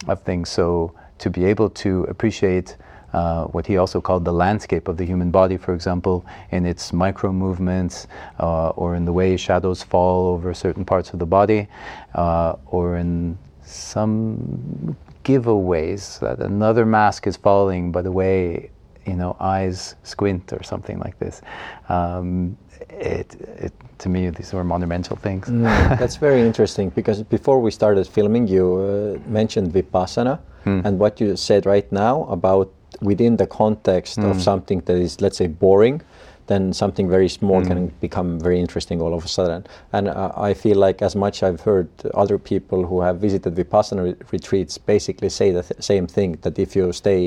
of 0.08 0.22
things. 0.22 0.48
So 0.48 0.94
to 1.20 1.30
be 1.30 1.44
able 1.44 1.70
to 1.70 2.04
appreciate 2.04 2.76
uh, 3.12 3.44
what 3.46 3.66
he 3.66 3.76
also 3.76 4.00
called 4.00 4.24
the 4.24 4.32
landscape 4.32 4.88
of 4.88 4.96
the 4.96 5.04
human 5.04 5.30
body, 5.30 5.56
for 5.56 5.74
example, 5.74 6.24
in 6.50 6.64
its 6.64 6.92
micro 6.92 7.32
movements 7.32 8.06
uh, 8.38 8.70
or 8.70 8.94
in 8.94 9.04
the 9.04 9.12
way 9.12 9.36
shadows 9.36 9.82
fall 9.82 10.28
over 10.28 10.54
certain 10.54 10.84
parts 10.84 11.12
of 11.12 11.18
the 11.18 11.26
body 11.26 11.66
uh, 12.14 12.54
or 12.66 12.96
in 12.96 13.36
some 13.64 14.96
giveaways 15.24 16.18
that 16.20 16.38
another 16.38 16.86
mask 16.86 17.26
is 17.26 17.36
falling 17.36 17.92
by 17.92 18.00
the 18.00 18.10
way 18.10 18.70
you 19.06 19.14
know 19.14 19.36
eyes 19.38 19.94
squint 20.02 20.52
or 20.52 20.62
something 20.62 20.98
like 20.98 21.18
this. 21.18 21.42
Um, 21.88 22.56
it, 22.88 23.34
it, 23.58 23.72
to 23.98 24.08
me 24.08 24.30
these 24.30 24.52
were 24.52 24.64
monumental 24.64 25.16
things. 25.16 25.48
Mm, 25.48 25.98
that's 25.98 26.16
very 26.16 26.40
interesting 26.42 26.90
because 26.90 27.22
before 27.22 27.60
we 27.60 27.70
started 27.70 28.06
filming 28.06 28.46
you 28.46 28.76
uh, 28.76 29.30
mentioned 29.30 29.72
vipassana 29.72 30.38
mm. 30.64 30.84
and 30.84 30.98
what 30.98 31.20
you 31.20 31.36
said 31.36 31.66
right 31.66 31.90
now 31.92 32.24
about 32.24 32.72
within 33.00 33.36
the 33.36 33.46
context 33.46 34.18
mm. 34.18 34.30
of 34.30 34.36
hmm. 34.36 34.42
something 34.42 34.80
that 34.80 34.96
is 34.96 35.20
let's 35.20 35.38
say 35.38 35.46
boring 35.46 36.02
then 36.50 36.72
something 36.72 37.08
very 37.08 37.28
small 37.28 37.62
mm. 37.62 37.66
can 37.68 37.86
become 38.00 38.40
very 38.40 38.58
interesting 38.58 39.00
all 39.00 39.14
of 39.14 39.24
a 39.24 39.28
sudden. 39.28 39.64
And 39.92 40.08
uh, 40.08 40.32
I 40.36 40.52
feel 40.52 40.76
like 40.76 41.00
as 41.00 41.14
much 41.14 41.44
I've 41.44 41.60
heard 41.60 41.88
other 42.12 42.38
people 42.38 42.84
who 42.84 43.02
have 43.02 43.20
visited 43.20 43.54
Vipassana 43.54 44.02
re 44.02 44.16
retreats 44.32 44.76
basically 44.76 45.28
say 45.28 45.52
the 45.52 45.62
th 45.62 45.80
same 45.92 46.06
thing, 46.16 46.30
that 46.42 46.58
if 46.58 46.70
you 46.76 46.92
stay 46.92 47.22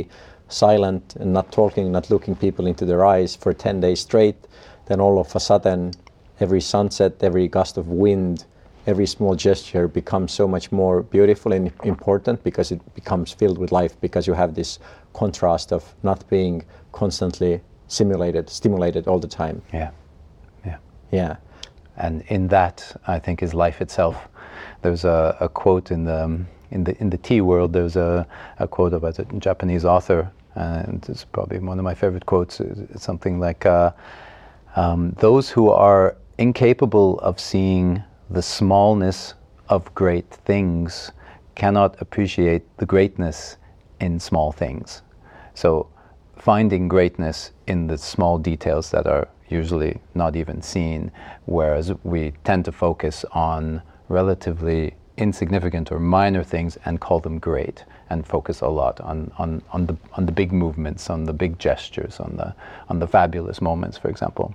silent 0.49 1.15
and 1.21 1.31
not 1.31 1.47
talking, 1.51 1.85
not 1.91 2.09
looking 2.13 2.35
people 2.35 2.65
into 2.71 2.85
their 2.85 3.03
eyes 3.15 3.31
for 3.41 3.53
10 3.53 3.79
days 3.79 4.01
straight, 4.01 4.39
then 4.87 4.99
all 4.99 5.17
of 5.19 5.35
a 5.35 5.39
sudden 5.39 5.93
every 6.39 6.61
sunset, 6.61 7.13
every 7.23 7.47
gust 7.47 7.77
of 7.77 7.87
wind, 7.87 8.45
every 8.85 9.05
small 9.05 9.35
gesture 9.35 9.87
becomes 9.87 10.31
so 10.31 10.47
much 10.47 10.71
more 10.71 11.03
beautiful 11.03 11.53
and 11.53 11.71
important 11.83 12.43
because 12.43 12.71
it 12.71 12.81
becomes 12.95 13.31
filled 13.31 13.57
with 13.57 13.71
life 13.71 13.99
because 14.01 14.27
you 14.27 14.33
have 14.33 14.55
this 14.55 14.79
contrast 15.13 15.71
of 15.71 15.93
not 16.03 16.27
being 16.29 16.63
constantly 16.91 17.61
simulated, 17.87 18.49
stimulated 18.49 19.07
all 19.07 19.19
the 19.19 19.27
time. 19.27 19.61
Yeah, 19.71 19.91
yeah, 20.65 20.77
yeah. 21.11 21.35
And 21.95 22.23
in 22.27 22.47
that, 22.47 22.99
I 23.07 23.19
think, 23.19 23.43
is 23.43 23.53
life 23.53 23.81
itself. 23.81 24.27
There's 24.81 25.05
a, 25.05 25.37
a 25.39 25.47
quote 25.47 25.91
in 25.91 26.05
the 26.05 26.45
in 26.71 26.83
the 26.83 26.99
in 26.99 27.09
the 27.09 27.17
tea 27.17 27.41
world. 27.41 27.71
There's 27.73 27.95
a, 27.95 28.27
a 28.59 28.67
quote 28.67 28.93
about 28.93 29.19
a 29.19 29.25
Japanese 29.39 29.85
author, 29.85 30.31
and 30.55 31.05
it's 31.07 31.23
probably 31.23 31.59
one 31.59 31.79
of 31.79 31.85
my 31.85 31.93
favorite 31.93 32.25
quotes. 32.25 32.59
It's 32.59 33.03
something 33.03 33.39
like, 33.39 33.65
uh, 33.65 33.91
um, 34.75 35.11
"Those 35.19 35.49
who 35.49 35.69
are 35.69 36.17
incapable 36.37 37.19
of 37.19 37.39
seeing 37.39 38.03
the 38.33 38.41
smallness 38.41 39.35
of 39.69 39.93
great 39.95 40.29
things 40.45 41.11
cannot 41.55 42.01
appreciate 42.01 42.63
the 42.77 42.85
greatness 42.85 43.57
in 43.99 44.19
small 44.19 44.51
things." 44.51 45.01
So 45.53 45.87
finding 46.37 46.89
greatness 46.89 47.51
in 47.67 47.87
the 47.87 47.97
small 47.97 48.37
details 48.37 48.91
that 48.91 49.07
are 49.07 49.27
usually 49.49 50.01
not 50.15 50.35
even 50.35 50.61
seen, 50.61 51.11
whereas 51.45 51.93
we 52.03 52.33
tend 52.43 52.65
to 52.65 52.71
focus 52.71 53.23
on 53.31 53.81
relatively 54.09 54.95
insignificant 55.17 55.91
or 55.91 55.99
minor 55.99 56.43
things 56.43 56.77
and 56.85 56.99
call 56.99 57.19
them 57.19 57.39
great 57.39 57.85
and 58.09 58.25
focus 58.25 58.61
a 58.61 58.67
lot 58.67 58.99
on, 59.01 59.31
on, 59.37 59.61
on, 59.71 59.85
the, 59.85 59.95
on 60.13 60.25
the 60.25 60.31
big 60.31 60.51
movements, 60.51 61.09
on 61.09 61.23
the 61.23 61.33
big 61.33 61.59
gestures, 61.59 62.19
on 62.19 62.35
the, 62.35 62.53
on 62.89 62.99
the 62.99 63.07
fabulous 63.07 63.61
moments, 63.61 63.97
for 63.97 64.09
example. 64.09 64.53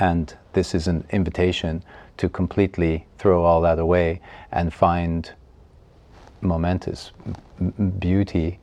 And 0.00 0.34
this 0.52 0.74
is 0.74 0.86
an 0.88 1.04
invitation 1.10 1.82
to 2.16 2.28
completely 2.28 3.06
throw 3.18 3.44
all 3.44 3.60
that 3.60 3.78
away 3.78 4.20
and 4.52 4.72
find 4.72 5.32
momentous 6.40 7.12
beauty 7.98 8.58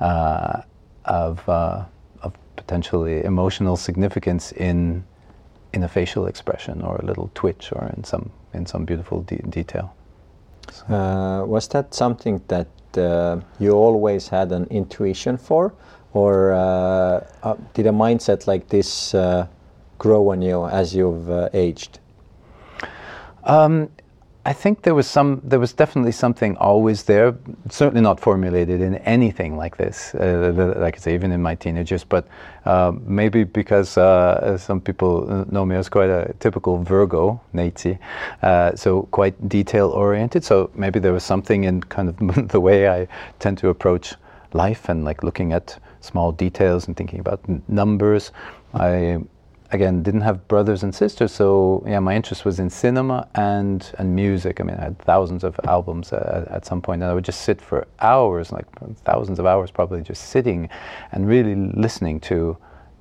uh, 0.00 0.62
of, 1.04 1.48
uh, 1.48 1.84
of 2.22 2.34
potentially 2.56 3.24
emotional 3.24 3.76
significance 3.76 4.52
in, 4.52 5.04
in 5.72 5.82
a 5.82 5.88
facial 5.88 6.26
expression 6.26 6.82
or 6.82 6.96
a 6.96 7.04
little 7.04 7.30
twitch 7.34 7.72
or 7.72 7.92
in 7.96 8.04
some, 8.04 8.30
in 8.54 8.66
some 8.66 8.84
beautiful 8.84 9.22
de 9.22 9.36
detail. 9.48 9.94
So. 10.72 10.94
Uh, 10.94 11.44
was 11.44 11.68
that 11.68 11.94
something 11.94 12.42
that 12.48 12.68
uh, 12.98 13.40
you 13.58 13.72
always 13.72 14.28
had 14.28 14.52
an 14.52 14.66
intuition 14.70 15.36
for, 15.36 15.74
or 16.12 16.52
uh, 16.52 17.26
uh, 17.42 17.56
did 17.74 17.86
a 17.86 17.90
mindset 17.90 18.46
like 18.46 18.68
this 18.68 19.14
grow 19.98 20.30
on 20.30 20.42
you 20.42 20.66
as 20.66 20.94
you've 20.94 21.30
aged? 21.54 22.00
Um, 23.46 23.88
I 24.44 24.52
think 24.52 24.82
there 24.82 24.94
was 24.94 25.08
some, 25.08 25.40
there 25.42 25.58
was 25.58 25.72
definitely 25.72 26.12
something 26.12 26.56
always 26.58 27.02
there, 27.02 27.36
certainly 27.68 28.00
not 28.00 28.20
formulated 28.20 28.80
in 28.80 28.94
anything 28.98 29.56
like 29.56 29.76
this, 29.76 30.14
uh, 30.14 30.74
like 30.76 30.94
I 30.94 30.98
say, 31.00 31.14
even 31.14 31.32
in 31.32 31.42
my 31.42 31.56
teenagers, 31.56 32.04
but 32.04 32.28
uh, 32.64 32.92
maybe 33.04 33.42
because 33.42 33.98
uh, 33.98 34.56
some 34.56 34.80
people 34.80 35.44
know 35.50 35.66
me 35.66 35.74
as 35.74 35.88
quite 35.88 36.10
a 36.10 36.32
typical 36.38 36.78
Virgo, 36.78 37.40
Nazi, 37.52 37.98
uh, 38.42 38.76
so 38.76 39.02
quite 39.10 39.48
detail 39.48 39.88
oriented. 39.88 40.44
So 40.44 40.70
maybe 40.76 41.00
there 41.00 41.12
was 41.12 41.24
something 41.24 41.64
in 41.64 41.80
kind 41.80 42.08
of 42.08 42.48
the 42.48 42.60
way 42.60 42.88
I 42.88 43.08
tend 43.40 43.58
to 43.58 43.68
approach 43.70 44.14
life 44.52 44.88
and 44.88 45.04
like 45.04 45.24
looking 45.24 45.52
at 45.52 45.76
small 46.02 46.30
details 46.30 46.86
and 46.86 46.96
thinking 46.96 47.18
about 47.18 47.40
numbers. 47.68 48.30
I 48.74 49.24
again 49.72 50.02
didn't 50.02 50.20
have 50.20 50.46
brothers 50.48 50.82
and 50.82 50.94
sisters 50.94 51.32
so 51.32 51.82
yeah 51.86 51.98
my 51.98 52.14
interest 52.14 52.44
was 52.44 52.58
in 52.60 52.70
cinema 52.70 53.28
and 53.34 53.92
and 53.98 54.14
music. 54.14 54.60
I 54.60 54.64
mean 54.64 54.76
i 54.76 54.84
had 54.84 54.98
thousands 54.98 55.44
of 55.44 55.58
albums 55.64 56.12
uh, 56.12 56.46
at 56.50 56.64
some 56.66 56.80
point 56.80 57.02
and 57.02 57.10
i 57.10 57.14
would 57.14 57.24
just 57.24 57.42
sit 57.42 57.60
for 57.60 57.86
hours 58.00 58.52
like 58.52 58.66
thousands 59.04 59.38
of 59.38 59.46
hours 59.46 59.70
probably 59.70 60.02
just 60.02 60.28
sitting 60.28 60.68
and 61.12 61.28
really 61.28 61.54
listening 61.54 62.20
to 62.20 62.56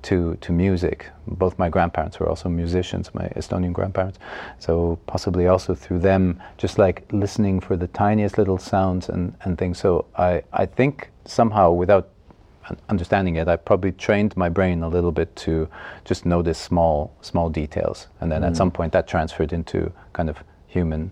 to 0.05 0.37
to 0.41 0.51
music. 0.51 1.09
Both 1.27 1.57
my 1.57 1.67
grandparents 1.67 2.19
were 2.19 2.29
also 2.29 2.47
musicians 2.47 3.13
my 3.13 3.27
estonian 3.29 3.73
grandparents. 3.73 4.19
So 4.59 4.99
possibly 5.07 5.47
also 5.47 5.73
through 5.73 5.99
them 5.99 6.41
just 6.57 6.77
like 6.77 7.05
listening 7.11 7.59
for 7.59 7.75
the 7.75 7.87
tiniest 7.87 8.37
little 8.37 8.59
sounds 8.59 9.09
and 9.09 9.33
and 9.41 9.57
things. 9.57 9.79
So 9.79 10.05
i 10.15 10.43
i 10.53 10.65
think 10.65 11.09
somehow 11.25 11.71
without 11.71 12.09
understanding 12.89 13.35
it, 13.35 13.47
I 13.47 13.55
probably 13.55 13.91
trained 13.91 14.35
my 14.35 14.49
brain 14.49 14.83
a 14.83 14.89
little 14.89 15.11
bit 15.11 15.35
to 15.37 15.67
just 16.03 16.25
notice 16.25 16.57
small, 16.57 17.15
small 17.21 17.49
details, 17.49 18.07
and 18.21 18.31
then 18.31 18.41
mm. 18.41 18.47
at 18.47 18.55
some 18.55 18.71
point 18.71 18.93
that 18.93 19.07
transferred 19.07 19.53
into 19.53 19.91
kind 20.13 20.29
of 20.29 20.37
human 20.67 21.11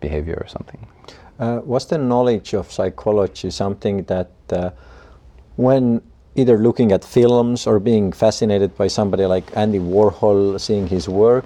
behavior 0.00 0.38
or 0.40 0.48
something. 0.48 0.86
Uh, 1.38 1.60
was 1.64 1.86
the 1.86 1.98
knowledge 1.98 2.54
of 2.54 2.70
psychology 2.70 3.50
something 3.50 4.04
that, 4.04 4.30
uh, 4.50 4.70
when 5.56 6.00
either 6.36 6.58
looking 6.58 6.92
at 6.92 7.04
films 7.04 7.66
or 7.66 7.78
being 7.78 8.12
fascinated 8.12 8.76
by 8.76 8.88
somebody 8.88 9.24
like 9.26 9.44
Andy 9.56 9.78
Warhol, 9.78 10.60
seeing 10.60 10.86
his 10.86 11.08
work, 11.08 11.44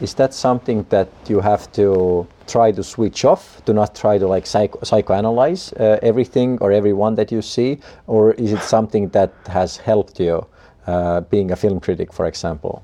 is 0.00 0.14
that 0.14 0.34
something 0.34 0.84
that 0.88 1.08
you 1.28 1.40
have 1.40 1.70
to 1.72 2.26
try 2.46 2.72
to 2.72 2.82
switch 2.82 3.24
off, 3.24 3.62
Do 3.64 3.72
not 3.72 3.94
try 3.94 4.18
to 4.18 4.26
like 4.26 4.46
psycho 4.46 4.78
psychoanalyze 4.80 5.72
uh, 5.80 5.98
everything 6.02 6.58
or 6.60 6.72
everyone 6.72 7.14
that 7.16 7.32
you 7.32 7.42
see, 7.42 7.78
or 8.06 8.32
is 8.32 8.52
it 8.52 8.62
something 8.62 9.08
that 9.10 9.32
has 9.46 9.76
helped 9.76 10.20
you 10.20 10.46
uh, 10.86 11.20
being 11.22 11.50
a 11.52 11.56
film 11.56 11.80
critic, 11.80 12.12
for 12.12 12.26
example? 12.26 12.82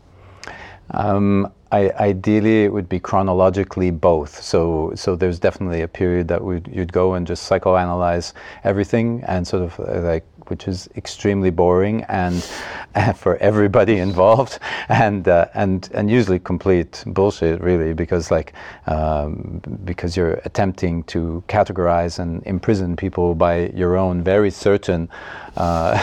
Um, 0.90 1.52
I, 1.70 1.90
ideally, 2.00 2.64
it 2.64 2.72
would 2.72 2.88
be 2.88 2.98
chronologically 2.98 3.90
both. 3.90 4.42
So, 4.42 4.92
so 4.94 5.16
there's 5.16 5.38
definitely 5.38 5.82
a 5.82 5.88
period 5.88 6.28
that 6.28 6.42
would 6.42 6.66
you'd 6.72 6.92
go 6.92 7.14
and 7.14 7.26
just 7.26 7.50
psychoanalyze 7.50 8.32
everything, 8.64 9.22
and 9.26 9.46
sort 9.46 9.64
of 9.64 9.80
uh, 9.80 10.00
which 10.50 10.68
is 10.68 10.88
extremely 10.96 11.50
boring 11.50 12.04
and 12.04 12.48
uh, 12.94 13.12
for 13.12 13.36
everybody 13.36 13.98
involved, 13.98 14.58
and 14.88 15.28
uh, 15.28 15.46
and 15.54 15.88
and 15.94 16.10
usually 16.10 16.38
complete 16.38 17.04
bullshit, 17.06 17.60
really, 17.60 17.92
because 17.92 18.30
like 18.30 18.52
um, 18.86 19.60
because 19.84 20.16
you're 20.16 20.40
attempting 20.44 21.02
to 21.04 21.42
categorize 21.48 22.18
and 22.18 22.42
imprison 22.46 22.96
people 22.96 23.34
by 23.34 23.68
your 23.74 23.96
own 23.96 24.22
very 24.22 24.50
certain 24.50 25.08
uh, 25.56 25.96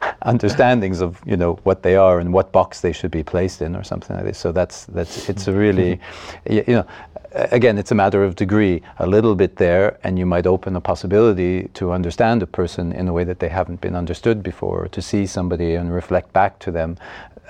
understandings 0.24 1.00
of 1.00 1.20
you 1.26 1.36
know 1.36 1.54
what 1.64 1.82
they 1.82 1.96
are 1.96 2.18
and 2.18 2.32
what 2.32 2.52
box 2.52 2.80
they 2.80 2.92
should 2.92 3.10
be 3.10 3.22
placed 3.22 3.62
in 3.62 3.76
or 3.76 3.84
something 3.84 4.16
like 4.16 4.24
this. 4.24 4.38
So 4.38 4.52
that's 4.52 4.86
that's 4.86 5.28
it's 5.28 5.48
a 5.48 5.52
really 5.52 6.00
you 6.48 6.64
know 6.68 6.86
again 7.32 7.78
it's 7.78 7.90
a 7.90 7.94
matter 7.94 8.24
of 8.24 8.36
degree. 8.36 8.82
A 8.98 9.06
little 9.06 9.34
bit 9.34 9.56
there, 9.56 9.98
and 10.04 10.18
you 10.18 10.26
might 10.26 10.46
open 10.46 10.76
a 10.76 10.80
possibility 10.80 11.68
to 11.74 11.92
understand 11.92 12.42
a 12.42 12.46
person 12.46 12.92
in 12.92 13.08
a 13.08 13.12
way 13.12 13.24
that 13.24 13.38
they 13.38 13.48
haven't 13.48 13.80
been 13.80 13.94
understood 13.94 14.42
before, 14.42 14.88
to 14.88 15.02
see 15.02 15.26
somebody 15.26 15.74
and 15.74 15.92
reflect 15.92 16.32
back 16.32 16.58
to 16.60 16.70
them 16.70 16.96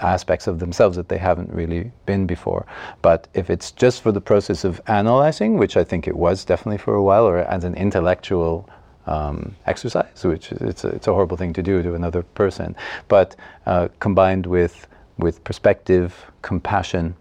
aspects 0.01 0.47
of 0.47 0.59
themselves 0.59 0.97
that 0.97 1.09
they 1.09 1.19
haven't 1.19 1.51
really 1.51 1.93
been 2.07 2.27
before. 2.27 2.67
But 3.03 3.29
if 3.35 3.51
it's 3.51 3.71
just 3.71 4.03
for 4.03 4.11
the 4.11 4.21
process 4.21 4.65
of 4.65 4.81
analyzing, 4.89 5.57
which 5.57 5.77
I 5.77 5.85
think 5.85 6.09
it 6.09 6.17
was 6.17 6.45
definitely 6.45 6.79
for 6.79 6.95
a 6.95 7.03
while, 7.03 7.27
or 7.27 7.39
as 7.39 7.65
an 7.65 7.75
intellectual 7.75 8.69
um, 9.07 9.55
exercise, 9.67 10.25
which 10.25 10.53
it's 10.53 10.85
a, 10.85 10.89
it's 10.89 11.07
a 11.07 11.13
horrible 11.13 11.37
thing 11.37 11.53
to 11.53 11.63
do 11.63 11.83
to 11.83 11.95
another 11.95 12.23
person, 12.23 12.75
but 13.09 13.37
uh, 13.67 13.89
combined 14.01 14.47
with 14.47 14.87
with 15.19 15.45
perspective, 15.45 16.31
compassion, 16.43 17.15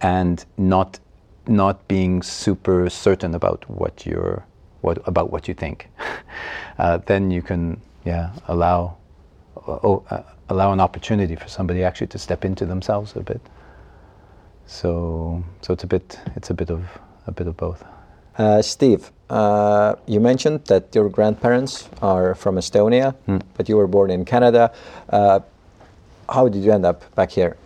and 0.00 0.44
not 0.56 0.98
not 1.46 1.86
being 1.88 2.22
super 2.22 2.88
certain 2.90 3.34
about 3.34 3.68
what 3.68 4.06
you're 4.06 4.44
what 4.80 4.98
about 5.06 5.32
what 5.32 5.48
you 5.48 5.54
think, 5.54 5.88
uh, 6.78 6.98
then 7.06 7.30
you 7.30 7.42
can 7.42 7.80
yeah, 8.04 8.30
allow 8.46 8.96
oh, 9.66 10.02
uh, 10.10 10.22
allow 10.48 10.72
an 10.72 10.80
opportunity 10.80 11.36
for 11.36 11.48
somebody 11.48 11.82
actually 11.82 12.06
to 12.06 12.18
step 12.18 12.44
into 12.44 12.64
themselves 12.66 13.16
a 13.16 13.20
bit. 13.20 13.40
So 14.66 15.42
so 15.62 15.72
it's 15.72 15.84
a 15.84 15.86
bit 15.86 16.18
it's 16.36 16.50
a 16.50 16.54
bit 16.54 16.70
of 16.70 16.84
a 17.26 17.32
bit 17.32 17.46
of 17.46 17.56
both. 17.56 17.84
Uh, 18.36 18.62
Steve, 18.62 19.10
uh, 19.30 19.94
you 20.06 20.20
mentioned 20.20 20.64
that 20.66 20.94
your 20.94 21.08
grandparents 21.08 21.88
are 22.02 22.34
from 22.34 22.56
Estonia, 22.56 23.14
Hmm. 23.26 23.38
but 23.56 23.68
you 23.68 23.76
were 23.76 23.86
born 23.86 24.10
in 24.10 24.24
Canada. 24.24 24.72
Uh, 25.10 25.40
how 26.28 26.48
did 26.48 26.62
you 26.62 26.72
end 26.72 26.84
up 26.84 27.02
back 27.14 27.30
here? 27.30 27.56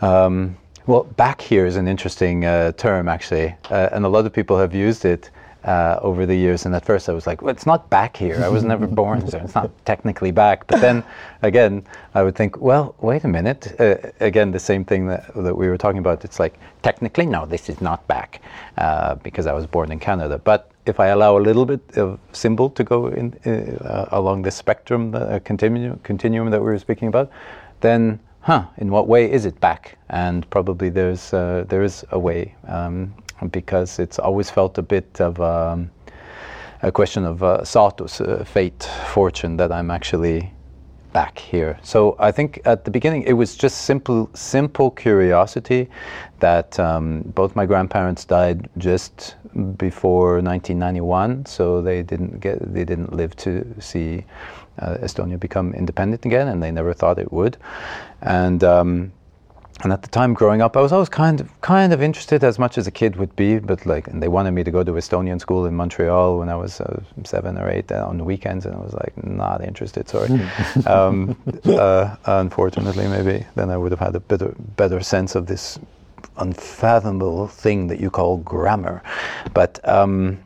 Um, 0.00 0.56
well, 0.86 1.04
back 1.16 1.40
here 1.40 1.66
is 1.66 1.76
an 1.76 1.86
interesting 1.86 2.44
uh, 2.44 2.72
term, 2.72 3.08
actually, 3.08 3.54
uh, 3.70 3.90
and 3.92 4.04
a 4.04 4.08
lot 4.08 4.26
of 4.26 4.32
people 4.32 4.58
have 4.58 4.74
used 4.74 5.04
it 5.04 5.30
uh, 5.64 5.98
over 6.02 6.26
the 6.26 6.34
years. 6.34 6.66
And 6.66 6.74
at 6.74 6.84
first, 6.84 7.08
I 7.08 7.12
was 7.12 7.26
like, 7.26 7.42
"Well, 7.42 7.50
it's 7.50 7.66
not 7.66 7.90
back 7.90 8.16
here. 8.16 8.42
I 8.42 8.48
was 8.48 8.64
never 8.64 8.86
born, 8.86 9.26
so 9.30 9.38
it's 9.38 9.54
not 9.54 9.70
technically 9.84 10.30
back." 10.30 10.66
But 10.66 10.80
then, 10.80 11.04
again, 11.42 11.84
I 12.14 12.22
would 12.22 12.34
think, 12.34 12.60
"Well, 12.60 12.94
wait 13.00 13.24
a 13.24 13.28
minute." 13.28 13.74
Uh, 13.78 13.96
again, 14.20 14.50
the 14.50 14.58
same 14.58 14.84
thing 14.84 15.06
that, 15.08 15.32
that 15.34 15.56
we 15.56 15.68
were 15.68 15.78
talking 15.78 15.98
about. 15.98 16.24
It's 16.24 16.40
like 16.40 16.58
technically, 16.82 17.26
no, 17.26 17.46
this 17.46 17.68
is 17.68 17.80
not 17.80 18.06
back 18.06 18.40
uh, 18.78 19.16
because 19.16 19.46
I 19.46 19.52
was 19.52 19.66
born 19.66 19.92
in 19.92 19.98
Canada. 19.98 20.38
But 20.38 20.70
if 20.86 20.98
I 21.00 21.08
allow 21.08 21.38
a 21.38 21.42
little 21.48 21.66
bit 21.66 21.96
of 21.96 22.18
symbol 22.32 22.70
to 22.70 22.84
go 22.84 23.08
in 23.08 23.34
uh, 23.44 24.06
along 24.12 24.42
the 24.42 24.50
spectrum, 24.50 25.10
the 25.10 25.20
uh, 25.20 25.38
continuum, 25.40 25.98
continuum 26.02 26.50
that 26.50 26.60
we 26.60 26.66
were 26.66 26.78
speaking 26.78 27.08
about, 27.08 27.30
then 27.80 28.18
huh, 28.40 28.64
in 28.78 28.90
what 28.90 29.06
way 29.06 29.30
is 29.30 29.44
it 29.44 29.60
back? 29.60 29.98
And 30.08 30.48
probably 30.50 30.88
there's 30.88 31.32
uh, 31.32 31.64
there 31.68 31.82
is 31.82 32.04
a 32.10 32.18
way 32.18 32.54
um, 32.66 33.14
because 33.48 33.98
it's 33.98 34.18
always 34.18 34.50
felt 34.50 34.78
a 34.78 34.82
bit 34.82 35.20
of 35.20 35.40
um, 35.40 35.90
a 36.82 36.92
question 36.92 37.24
of 37.24 37.42
uh, 37.42 37.64
status, 37.64 38.20
uh, 38.20 38.44
fate, 38.44 38.88
fortune 39.12 39.56
that 39.56 39.72
I'm 39.72 39.90
actually 39.90 40.52
back 41.12 41.38
here. 41.38 41.78
So 41.82 42.16
I 42.18 42.30
think 42.30 42.60
at 42.64 42.84
the 42.84 42.90
beginning 42.90 43.22
it 43.24 43.32
was 43.32 43.56
just 43.56 43.82
simple 43.82 44.30
simple 44.34 44.90
curiosity 44.90 45.88
that 46.38 46.78
um, 46.78 47.22
both 47.34 47.56
my 47.56 47.66
grandparents 47.66 48.24
died 48.24 48.68
just 48.78 49.34
before 49.76 50.40
1991, 50.40 51.46
so 51.46 51.82
they 51.82 52.02
didn't 52.02 52.40
get 52.40 52.58
they 52.72 52.84
didn't 52.84 53.12
live 53.12 53.34
to 53.36 53.66
see 53.80 54.24
uh, 54.78 54.96
Estonia 55.02 55.38
become 55.38 55.74
independent 55.74 56.24
again, 56.24 56.48
and 56.48 56.62
they 56.62 56.70
never 56.70 56.94
thought 56.94 57.18
it 57.18 57.32
would. 57.32 57.56
And 58.22 58.62
um, 58.64 59.12
and 59.82 59.92
at 59.92 60.02
the 60.02 60.08
time 60.08 60.34
growing 60.34 60.60
up, 60.60 60.76
I 60.76 60.80
was 60.80 60.92
always 60.92 61.08
kind 61.08 61.40
of 61.40 61.60
kind 61.60 61.92
of 61.92 62.02
interested 62.02 62.44
as 62.44 62.58
much 62.58 62.76
as 62.76 62.86
a 62.86 62.90
kid 62.90 63.16
would 63.16 63.34
be, 63.36 63.58
but 63.58 63.86
like, 63.86 64.08
and 64.08 64.22
they 64.22 64.28
wanted 64.28 64.50
me 64.52 64.62
to 64.64 64.70
go 64.70 64.84
to 64.84 64.92
Estonian 64.92 65.40
school 65.40 65.66
in 65.66 65.74
Montreal 65.74 66.38
when 66.38 66.48
I 66.48 66.56
was 66.56 66.80
uh, 66.80 67.02
seven 67.24 67.56
or 67.56 67.68
eight 67.70 67.90
uh, 67.90 68.06
on 68.06 68.18
the 68.18 68.24
weekends, 68.24 68.66
and 68.66 68.74
I 68.74 68.78
was 68.78 68.92
like, 68.92 69.12
not 69.24 69.64
interested. 69.64 70.08
Sorry. 70.08 70.28
um, 70.86 71.36
uh, 71.64 72.16
unfortunately, 72.26 73.08
maybe 73.08 73.46
then 73.54 73.70
I 73.70 73.76
would 73.76 73.92
have 73.92 74.00
had 74.00 74.14
a 74.14 74.20
better 74.20 74.54
better 74.76 75.00
sense 75.00 75.34
of 75.34 75.46
this 75.46 75.78
unfathomable 76.36 77.48
thing 77.48 77.86
that 77.88 78.00
you 78.00 78.10
call 78.10 78.38
grammar, 78.38 79.02
but. 79.54 79.86
Um, 79.88 80.38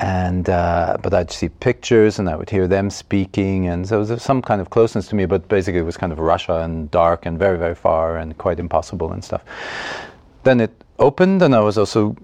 and 0.00 0.48
uh, 0.48 0.96
but 1.02 1.12
I'd 1.12 1.30
see 1.30 1.48
pictures 1.48 2.18
and 2.18 2.28
I 2.28 2.34
would 2.34 2.48
hear 2.48 2.66
them 2.66 2.90
speaking, 2.90 3.68
and 3.68 3.86
so 3.86 4.02
there 4.04 4.14
was 4.16 4.22
some 4.22 4.40
kind 4.42 4.60
of 4.60 4.70
closeness 4.70 5.06
to 5.08 5.14
me. 5.14 5.26
But 5.26 5.46
basically, 5.48 5.80
it 5.80 5.84
was 5.84 5.96
kind 5.96 6.12
of 6.12 6.18
Russia 6.18 6.60
and 6.62 6.90
dark 6.90 7.26
and 7.26 7.38
very 7.38 7.58
very 7.58 7.74
far 7.74 8.16
and 8.16 8.36
quite 8.38 8.58
impossible 8.58 9.12
and 9.12 9.22
stuff. 9.22 9.42
Then 10.42 10.60
it 10.60 10.72
opened, 10.98 11.42
and 11.42 11.54
I 11.54 11.60
was 11.60 11.76
also 11.76 12.16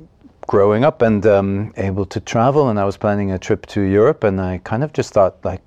growing 0.46 0.84
up 0.84 1.02
and 1.02 1.26
um, 1.26 1.74
able 1.76 2.06
to 2.06 2.20
travel, 2.20 2.70
and 2.70 2.78
I 2.80 2.84
was 2.84 2.96
planning 2.96 3.32
a 3.32 3.38
trip 3.38 3.66
to 3.66 3.82
Europe, 3.82 4.24
and 4.24 4.40
I 4.40 4.58
kind 4.64 4.82
of 4.82 4.92
just 4.92 5.12
thought 5.12 5.44
like. 5.44 5.60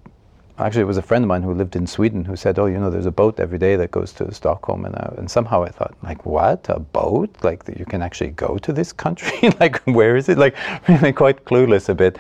Actually, 0.60 0.82
it 0.82 0.88
was 0.88 0.98
a 0.98 1.02
friend 1.02 1.24
of 1.24 1.30
mine 1.30 1.42
who 1.42 1.54
lived 1.54 1.78
in 1.78 1.88
Sweden 1.88 2.26
who 2.26 2.36
said, 2.36 2.60
"Oh, 2.60 2.66
you 2.66 2.78
know, 2.78 2.90
there's 2.90 3.06
a 3.06 3.12
boat 3.12 3.40
every 3.40 3.58
day 3.58 3.78
that 3.78 3.92
goes 3.92 4.12
to 4.14 4.34
Stockholm," 4.34 4.84
and, 4.84 4.94
I, 4.96 5.14
and 5.18 5.32
somehow 5.32 5.64
I 5.64 5.70
thought, 5.70 5.96
like, 6.04 6.26
what? 6.26 6.68
A 6.70 6.80
boat? 6.80 7.34
Like 7.44 7.64
you 7.78 7.86
can 7.86 8.02
actually 8.02 8.32
go 8.32 8.58
to 8.58 8.74
this 8.74 8.92
country? 8.92 9.52
like, 9.60 9.82
where 9.84 10.18
is 10.18 10.28
it? 10.28 10.38
Like, 10.38 10.56
really 10.90 11.14
quite 11.14 11.46
clueless 11.46 11.88
a 11.88 11.96
bit. 11.96 12.18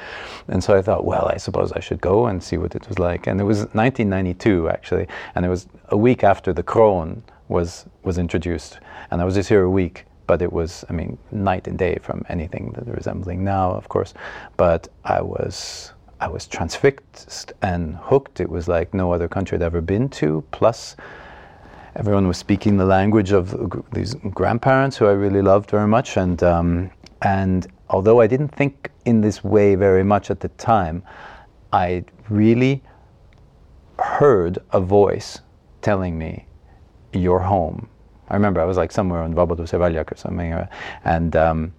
And 0.47 0.63
so 0.63 0.73
I 0.77 0.81
thought, 0.81 1.03
well, 1.03 1.27
I 1.27 1.37
suppose 1.37 1.73
I 1.73 1.81
should 1.81 1.99
go 1.99 2.27
and 2.27 2.41
see 2.41 2.57
what 2.57 2.75
it 2.75 2.87
was 2.87 2.97
like. 2.97 3.27
And 3.27 3.41
it 3.41 3.43
was 3.43 3.59
1992 3.73 4.69
actually, 4.69 5.07
and 5.35 5.45
it 5.45 5.49
was 5.49 5.67
a 5.89 5.97
week 5.97 6.23
after 6.23 6.53
the 6.53 6.63
kroon 6.63 7.21
was 7.49 7.85
was 8.03 8.17
introduced, 8.17 8.79
and 9.11 9.21
I 9.21 9.25
was 9.25 9.35
just 9.35 9.49
here 9.49 9.63
a 9.63 9.69
week. 9.69 10.05
But 10.27 10.43
it 10.43 10.53
was, 10.53 10.85
I 10.89 10.93
mean, 10.93 11.17
night 11.31 11.67
and 11.67 11.75
day 11.75 11.97
from 12.03 12.23
anything 12.29 12.71
that 12.75 12.85
resembling 12.85 13.43
now, 13.43 13.71
of 13.71 13.89
course. 13.89 14.13
But 14.57 14.87
I 15.03 15.21
was 15.21 15.91
I 16.21 16.27
was 16.27 16.47
transfixed 16.47 17.53
and 17.61 17.95
hooked. 17.95 18.39
It 18.39 18.49
was 18.49 18.67
like 18.67 18.93
no 18.93 19.13
other 19.13 19.27
country 19.27 19.57
I'd 19.57 19.61
ever 19.61 19.81
been 19.81 20.09
to. 20.09 20.43
Plus, 20.51 20.97
everyone 21.95 22.27
was 22.27 22.37
speaking 22.37 22.77
the 22.77 22.85
language 22.85 23.31
of 23.31 23.55
these 23.93 24.15
grandparents 24.15 24.97
who 24.97 25.05
I 25.05 25.11
really 25.11 25.41
loved 25.41 25.71
very 25.71 25.87
much. 25.87 26.17
And 26.17 26.43
um, 26.43 26.91
and 27.21 27.67
although 27.89 28.19
I 28.19 28.27
didn't 28.27 28.49
think 28.49 28.91
in 29.05 29.21
this 29.21 29.43
way 29.43 29.75
very 29.75 30.03
much 30.03 30.29
at 30.29 30.41
the 30.41 30.49
time, 30.49 31.03
I 31.71 32.03
really 32.29 32.83
heard 33.97 34.59
a 34.71 34.81
voice 34.81 35.39
telling 35.81 36.17
me, 36.17 36.45
"You're 37.13 37.39
home." 37.39 37.87
I 38.29 38.33
remember 38.33 38.61
I 38.61 38.65
was 38.65 38.77
like 38.77 38.91
somewhere 38.91 39.21
on 39.21 39.33
Vabaduse 39.33 39.71
Väljak 39.71 40.11
or 40.11 40.15
something, 40.17 40.53
uh, 40.53 40.67
and 41.05 41.35
um, 41.35 41.73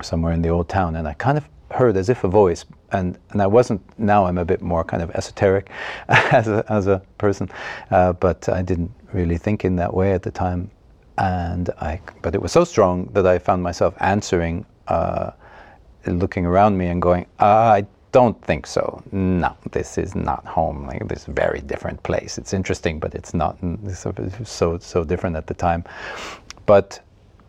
somewhere 0.00 0.32
in 0.32 0.42
the 0.42 0.48
old 0.48 0.68
town, 0.68 0.96
and 0.96 1.06
I 1.06 1.12
kind 1.14 1.36
of 1.36 1.48
heard 1.74 1.96
as 1.96 2.08
if 2.08 2.24
a 2.24 2.28
voice, 2.28 2.64
and, 2.92 3.18
and 3.30 3.42
I 3.42 3.46
wasn't. 3.46 3.80
Now 3.98 4.26
I'm 4.26 4.38
a 4.38 4.44
bit 4.44 4.62
more 4.62 4.84
kind 4.84 5.02
of 5.02 5.10
esoteric 5.10 5.70
as 6.08 6.48
a 6.48 6.64
as 6.68 6.86
a 6.86 7.02
person, 7.18 7.50
uh, 7.90 8.12
but 8.12 8.48
I 8.48 8.62
didn't 8.62 8.92
really 9.12 9.38
think 9.38 9.64
in 9.64 9.76
that 9.76 9.92
way 9.92 10.12
at 10.12 10.22
the 10.22 10.30
time, 10.30 10.70
and 11.18 11.70
I. 11.80 12.00
But 12.22 12.34
it 12.34 12.42
was 12.42 12.52
so 12.52 12.64
strong 12.64 13.06
that 13.12 13.26
I 13.26 13.38
found 13.38 13.62
myself 13.62 13.94
answering, 14.00 14.64
uh, 14.88 15.32
looking 16.06 16.46
around 16.46 16.78
me 16.78 16.86
and 16.86 17.00
going, 17.00 17.26
I 17.38 17.86
don't 18.12 18.40
think 18.42 18.66
so. 18.66 19.02
No, 19.10 19.56
this 19.72 19.98
is 19.98 20.14
not 20.14 20.46
home. 20.46 20.86
Like 20.86 21.08
this 21.08 21.24
very 21.26 21.60
different 21.60 22.02
place. 22.04 22.38
It's 22.38 22.52
interesting, 22.52 23.00
but 23.00 23.14
it's 23.14 23.34
not 23.34 23.58
so, 24.44 24.78
so 24.78 25.04
different 25.04 25.36
at 25.36 25.46
the 25.48 25.54
time. 25.54 25.84
But 26.66 27.00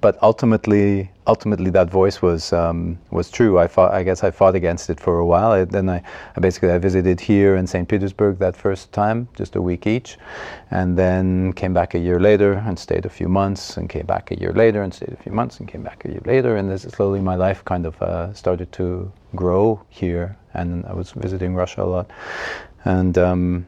but 0.06 0.22
ultimately, 0.22 1.10
ultimately, 1.26 1.72
that 1.72 1.89
voice 1.89 2.22
was 2.22 2.53
um, 2.53 2.99
was 3.10 3.32
true. 3.32 3.58
I 3.58 3.68
fought. 3.68 3.91
I 3.91 4.03
guess 4.03 4.24
I 4.24 4.30
fought 4.30 4.53
against 4.53 4.91
it 4.91 4.99
for 4.99 5.18
a 5.18 5.26
while. 5.26 5.51
I, 5.51 5.66
then 5.66 5.89
I, 5.89 5.99
I 6.36 6.39
basically 6.39 6.70
I 6.70 6.78
visited 6.78 7.20
here 7.20 7.56
in 7.56 7.66
St. 7.66 7.88
Petersburg 7.88 8.38
that 8.38 8.56
first 8.56 8.91
time, 8.91 9.28
just 9.36 9.56
a 9.56 9.62
week 9.70 9.88
each, 9.88 10.20
and 10.70 10.95
then 10.95 11.53
came 11.53 11.74
back 11.74 11.95
a 11.95 12.01
year 12.08 12.20
later 12.20 12.53
and 12.68 12.78
stayed 12.78 13.08
a 13.08 13.10
few 13.10 13.28
months, 13.28 13.78
and 13.78 13.89
came 13.89 14.06
back 14.06 14.30
a 14.30 14.38
year 14.39 14.53
later 14.53 14.84
and 14.84 14.93
stayed 14.93 15.14
a 15.20 15.22
few 15.24 15.32
months, 15.32 15.60
and 15.60 15.68
came 15.68 15.82
back 15.82 16.06
a 16.06 16.10
year 16.10 16.26
later, 16.26 16.56
and 16.58 16.70
this 16.70 16.84
slowly 16.84 17.20
my 17.20 17.38
life 17.47 17.66
kind 17.66 17.88
of 17.88 17.99
uh, 18.03 18.32
started 18.34 18.72
to 18.74 19.12
grow 19.34 19.82
here, 19.89 20.38
and 20.53 20.86
I 20.86 20.93
was 20.93 21.14
visiting 21.14 21.56
Russia 21.56 21.82
a 21.82 21.89
lot, 21.95 22.12
and. 22.84 23.18
Um, 23.18 23.66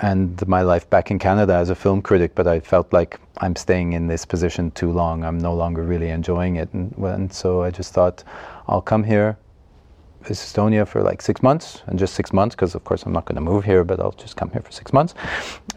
and 0.00 0.46
my 0.48 0.62
life 0.62 0.88
back 0.90 1.10
in 1.10 1.18
Canada 1.18 1.54
as 1.54 1.70
a 1.70 1.74
film 1.74 2.02
critic, 2.02 2.34
but 2.34 2.46
I 2.46 2.60
felt 2.60 2.92
like 2.92 3.20
I'm 3.38 3.56
staying 3.56 3.92
in 3.92 4.06
this 4.06 4.24
position 4.24 4.70
too 4.72 4.90
long. 4.90 5.24
I'm 5.24 5.38
no 5.38 5.54
longer 5.54 5.82
really 5.82 6.10
enjoying 6.10 6.56
it, 6.56 6.72
and, 6.72 6.94
and 6.98 7.32
so 7.32 7.62
I 7.62 7.70
just 7.70 7.92
thought 7.92 8.24
I'll 8.68 8.82
come 8.82 9.04
here, 9.04 9.36
to 10.24 10.32
Estonia, 10.32 10.86
for 10.86 11.02
like 11.02 11.22
six 11.22 11.42
months, 11.42 11.82
and 11.86 11.98
just 11.98 12.14
six 12.14 12.32
months, 12.32 12.54
because 12.54 12.74
of 12.74 12.84
course 12.84 13.04
I'm 13.04 13.12
not 13.12 13.24
going 13.24 13.36
to 13.36 13.40
move 13.40 13.64
here, 13.64 13.84
but 13.84 14.00
I'll 14.00 14.12
just 14.12 14.36
come 14.36 14.50
here 14.50 14.60
for 14.60 14.72
six 14.72 14.92
months, 14.92 15.14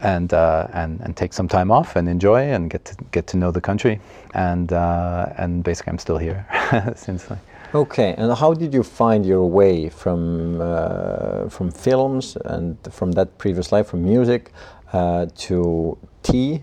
and 0.00 0.32
uh, 0.34 0.68
and 0.72 1.00
and 1.00 1.16
take 1.16 1.32
some 1.32 1.48
time 1.48 1.70
off 1.70 1.96
and 1.96 2.08
enjoy 2.08 2.42
and 2.42 2.68
get 2.68 2.84
to 2.86 2.96
get 3.10 3.26
to 3.28 3.36
know 3.36 3.50
the 3.50 3.60
country, 3.60 4.00
and 4.34 4.72
uh, 4.72 5.32
and 5.38 5.64
basically 5.64 5.92
I'm 5.92 5.98
still 5.98 6.18
here 6.18 6.46
since. 6.96 7.26
Okay, 7.74 8.14
and 8.16 8.32
how 8.32 8.54
did 8.54 8.72
you 8.72 8.84
find 8.84 9.26
your 9.26 9.44
way 9.50 9.88
from 9.88 10.60
uh, 10.60 11.48
from 11.48 11.72
films 11.72 12.36
and 12.44 12.78
from 12.92 13.10
that 13.12 13.36
previous 13.36 13.72
life, 13.72 13.88
from 13.88 14.04
music, 14.04 14.52
uh, 14.92 15.26
to 15.46 15.98
tea 16.22 16.62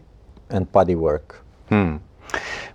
and 0.50 0.72
body 0.72 0.96
work? 0.96 1.44
Hmm. 1.68 1.98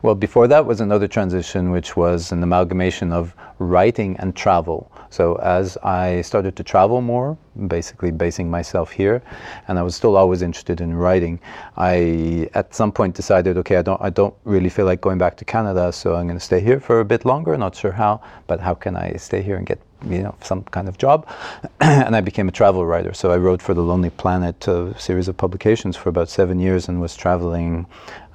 Well, 0.02 0.14
before 0.14 0.46
that 0.48 0.66
was 0.66 0.80
another 0.80 1.08
transition, 1.08 1.70
which 1.70 1.96
was 1.96 2.32
an 2.32 2.42
amalgamation 2.42 3.12
of 3.12 3.34
writing 3.58 4.16
and 4.18 4.36
travel. 4.36 4.90
So 5.10 5.36
as 5.36 5.78
I 5.78 6.20
started 6.22 6.56
to 6.56 6.62
travel 6.62 7.00
more, 7.00 7.38
basically 7.68 8.10
basing 8.10 8.50
myself 8.50 8.90
here, 8.90 9.22
and 9.68 9.78
I 9.78 9.82
was 9.82 9.94
still 9.94 10.16
always 10.16 10.42
interested 10.42 10.80
in 10.80 10.94
writing, 10.94 11.40
I 11.76 12.50
at 12.54 12.74
some 12.74 12.92
point 12.92 13.14
decided, 13.14 13.56
okay, 13.58 13.76
I 13.76 13.82
don't, 13.82 14.00
I 14.02 14.10
don't 14.10 14.34
really 14.44 14.68
feel 14.68 14.84
like 14.84 15.00
going 15.00 15.18
back 15.18 15.36
to 15.38 15.44
Canada, 15.44 15.92
so 15.92 16.14
I'm 16.14 16.26
going 16.26 16.38
to 16.38 16.44
stay 16.44 16.60
here 16.60 16.80
for 16.80 17.00
a 17.00 17.04
bit 17.04 17.24
longer. 17.24 17.56
Not 17.56 17.74
sure 17.74 17.92
how, 17.92 18.20
but 18.46 18.60
how 18.60 18.74
can 18.74 18.96
I 18.96 19.14
stay 19.16 19.42
here 19.42 19.56
and 19.56 19.66
get 19.66 19.80
you 20.04 20.22
know 20.22 20.34
some 20.42 20.62
kind 20.64 20.88
of 20.88 20.98
job? 20.98 21.26
and 21.80 22.14
I 22.14 22.20
became 22.20 22.48
a 22.48 22.52
travel 22.52 22.84
writer. 22.84 23.14
So 23.14 23.30
I 23.30 23.38
wrote 23.38 23.62
for 23.62 23.72
the 23.72 23.82
Lonely 23.82 24.10
Planet, 24.10 24.68
a 24.68 24.98
series 24.98 25.28
of 25.28 25.36
publications 25.36 25.96
for 25.96 26.10
about 26.10 26.28
seven 26.28 26.60
years, 26.60 26.88
and 26.88 27.00
was 27.00 27.16
traveling 27.16 27.86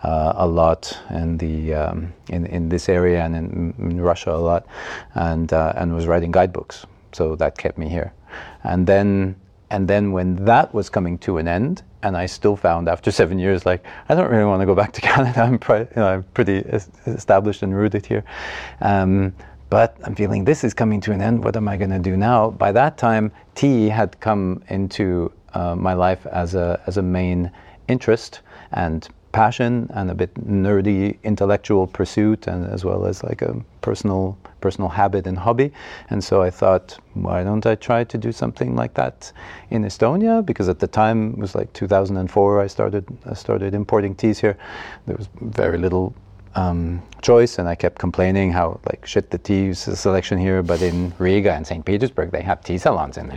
a 0.04 0.48
lot 0.48 0.98
in 1.10 1.38
the 1.38 1.74
um, 1.74 2.14
in 2.30 2.46
in 2.46 2.70
this 2.70 2.90
area 2.90 3.24
and 3.24 3.36
in, 3.36 3.74
in 3.78 4.02
Russia 4.02 4.32
a 4.32 4.38
lot, 4.38 4.66
and 5.16 5.54
uh, 5.54 5.74
and 5.76 5.94
was 5.94 6.08
writing 6.08 6.32
guidebooks. 6.32 6.86
So 7.12 7.36
that 7.36 7.58
kept 7.58 7.78
me 7.78 7.90
here, 7.90 8.14
and 8.64 8.88
then 8.88 9.36
and 9.70 9.88
then 9.88 10.12
when 10.12 10.36
that 10.46 10.74
was 10.74 10.90
coming 10.90 11.18
to 11.20 11.38
an 11.38 11.48
end, 11.48 11.84
and 12.04 12.18
I 12.18 12.26
still 12.26 12.56
found 12.56 12.90
after 12.90 13.12
seven 13.22 13.40
years, 13.40 13.66
like 13.66 13.84
I 14.10 14.16
don't 14.16 14.30
really 14.30 14.46
want 14.46 14.62
to 14.62 14.66
go 14.66 14.76
back 14.76 14.92
to 14.94 15.02
Canada. 15.10 15.42
I'm, 15.42 15.60
you 15.70 15.88
know, 15.96 16.08
I'm 16.08 16.24
pretty 16.34 16.58
established 17.06 17.64
and 17.64 17.76
rooted 17.76 18.06
here. 18.06 18.24
Um, 18.82 19.34
but 19.70 19.96
I'm 20.04 20.16
feeling 20.16 20.44
this 20.44 20.66
is 20.66 20.74
coming 20.74 21.00
to 21.00 21.14
an 21.14 21.22
end. 21.22 21.46
What 21.46 21.56
am 21.56 21.70
I 21.70 21.78
going 21.78 21.92
to 21.92 22.00
do 22.00 22.18
now? 22.18 22.50
By 22.50 22.74
that 22.74 22.98
time, 22.98 23.32
tea 23.56 23.88
had 23.88 24.20
come 24.20 24.62
into 24.68 25.32
uh, 25.54 25.76
my 25.76 25.94
life 25.94 26.26
as 26.26 26.56
a 26.56 26.82
as 26.88 26.98
a 26.98 27.02
main 27.02 27.50
interest 27.88 28.42
and 28.74 29.08
passion 29.32 29.90
and 29.94 30.12
a 30.12 30.16
bit 30.16 30.34
nerdy 30.36 31.18
intellectual 31.24 31.88
pursuit, 31.88 32.48
and 32.48 32.66
as 32.68 32.84
well 32.86 33.06
as 33.06 33.24
like 33.24 33.42
a 33.42 33.56
personal 33.82 34.38
personal 34.62 34.90
habit 34.90 35.28
and 35.28 35.38
hobby. 35.38 35.72
And 36.10 36.24
so 36.24 36.42
I 36.42 36.50
thought, 36.52 36.98
why 37.14 37.44
don't 37.44 37.66
I 37.66 37.76
try 37.76 38.04
to 38.04 38.18
do 38.18 38.32
something 38.32 38.76
like 38.76 38.94
that 38.94 39.32
in 39.72 39.84
Estonia? 39.84 40.46
Because 40.46 40.70
at 40.70 40.80
the 40.80 40.88
time 40.88 41.32
it 41.32 41.38
was 41.38 41.56
like 41.56 41.74
2004. 41.74 42.62
I 42.62 42.68
started 42.68 43.06
I 43.26 43.34
started 43.34 43.74
importing 43.74 44.16
teas 44.16 44.40
here. 44.40 44.58
There 45.08 45.18
was 45.18 45.28
very 45.42 45.78
little 45.78 46.14
um, 46.56 47.02
choice, 47.22 47.60
and 47.60 47.68
I 47.68 47.76
kept 47.76 47.98
complaining 47.98 48.52
how 48.52 48.80
like 48.90 49.06
shit 49.06 49.32
the 49.32 49.38
tea 49.38 49.74
selection 49.74 50.38
here. 50.38 50.62
But 50.62 50.82
in 50.82 51.14
Riga 51.18 51.54
and 51.54 51.66
St. 51.66 51.84
Petersburg, 51.86 52.32
they 52.32 52.42
have 52.42 52.64
tea 52.64 52.78
salons, 52.78 53.18
and 53.18 53.30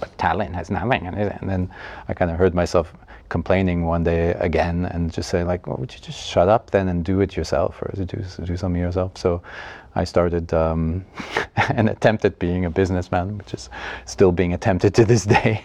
but 0.00 0.16
Tallinn 0.18 0.54
has 0.54 0.70
nothing. 0.70 1.06
And 1.06 1.48
then 1.48 1.70
I 2.08 2.14
kind 2.14 2.30
of 2.30 2.36
heard 2.36 2.54
myself 2.54 2.92
complaining 3.28 3.84
one 3.84 4.04
day 4.04 4.30
again, 4.32 4.86
and 4.86 5.12
just 5.12 5.28
say 5.28 5.44
like, 5.44 5.66
well, 5.66 5.76
would 5.76 5.92
you 5.92 6.00
just 6.00 6.26
shut 6.26 6.48
up 6.48 6.70
then 6.70 6.88
and 6.88 7.04
do 7.04 7.20
it 7.20 7.36
yourself, 7.36 7.80
or 7.82 7.92
do 7.94 8.04
do 8.04 8.56
something 8.56 8.80
yourself? 8.80 9.16
So 9.16 9.42
I 9.94 10.04
started 10.04 10.52
um, 10.54 11.04
an 11.56 11.88
attempt 11.88 12.24
at 12.24 12.38
being 12.38 12.64
a 12.64 12.70
businessman, 12.70 13.38
which 13.38 13.54
is 13.54 13.68
still 14.06 14.32
being 14.32 14.52
attempted 14.54 14.94
to 14.94 15.04
this 15.04 15.24
day. 15.36 15.62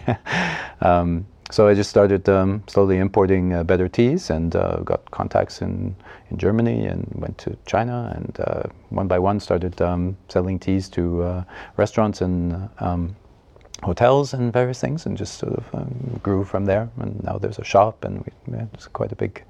um, 0.80 1.26
so 1.50 1.68
I 1.68 1.74
just 1.74 1.90
started 1.90 2.28
um, 2.28 2.64
slowly 2.66 2.98
importing 2.98 3.52
uh, 3.52 3.64
better 3.64 3.86
teas 3.86 4.30
and 4.30 4.56
uh, 4.56 4.78
got 4.78 5.08
contacts 5.10 5.60
in, 5.60 5.94
in 6.30 6.38
Germany 6.38 6.86
and 6.86 7.06
went 7.14 7.38
to 7.38 7.56
China 7.66 8.12
and 8.16 8.40
uh, 8.40 8.62
one 8.88 9.06
by 9.06 9.18
one 9.18 9.38
started 9.38 9.80
um, 9.80 10.16
selling 10.28 10.58
teas 10.58 10.88
to 10.90 11.22
uh, 11.22 11.44
restaurants 11.76 12.22
and 12.22 12.68
um, 12.80 13.14
hotels 13.82 14.34
and 14.34 14.52
various 14.52 14.80
things 14.80 15.06
and 15.06 15.16
just 15.16 15.38
sort 15.38 15.54
of 15.54 15.74
um, 15.74 16.20
grew 16.22 16.44
from 16.44 16.64
there. 16.64 16.88
And 17.00 17.22
now 17.22 17.38
there's 17.38 17.58
a 17.58 17.64
shop 17.64 18.04
and 18.04 18.18
we, 18.24 18.56
yeah, 18.56 18.66
it's 18.72 18.86
quite 18.86 19.12
a 19.12 19.16
big, 19.16 19.42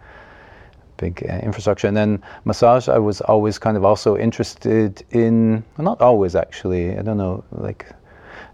big 0.96 1.24
uh, 1.28 1.34
infrastructure. 1.38 1.86
And 1.86 1.96
then 1.96 2.22
massage, 2.44 2.88
I 2.88 2.98
was 2.98 3.20
always 3.20 3.58
kind 3.58 3.76
of 3.76 3.84
also 3.84 4.16
interested 4.16 5.04
in, 5.10 5.64
well, 5.76 5.84
not 5.84 6.00
always 6.00 6.34
actually, 6.34 6.98
I 6.98 7.02
don't 7.02 7.18
know, 7.18 7.44
like 7.52 7.92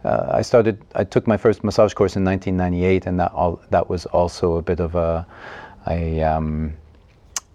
uh, 0.04 0.30
I 0.32 0.42
started. 0.42 0.82
I 0.94 1.04
took 1.04 1.26
my 1.26 1.36
first 1.36 1.62
massage 1.62 1.92
course 1.92 2.16
in 2.16 2.24
1998, 2.24 3.06
and 3.06 3.20
that 3.20 3.32
all 3.32 3.60
that 3.70 3.88
was 3.88 4.06
also 4.06 4.56
a 4.56 4.62
bit 4.62 4.80
of 4.80 4.94
a, 4.94 5.26
a, 5.86 6.22
um, 6.22 6.74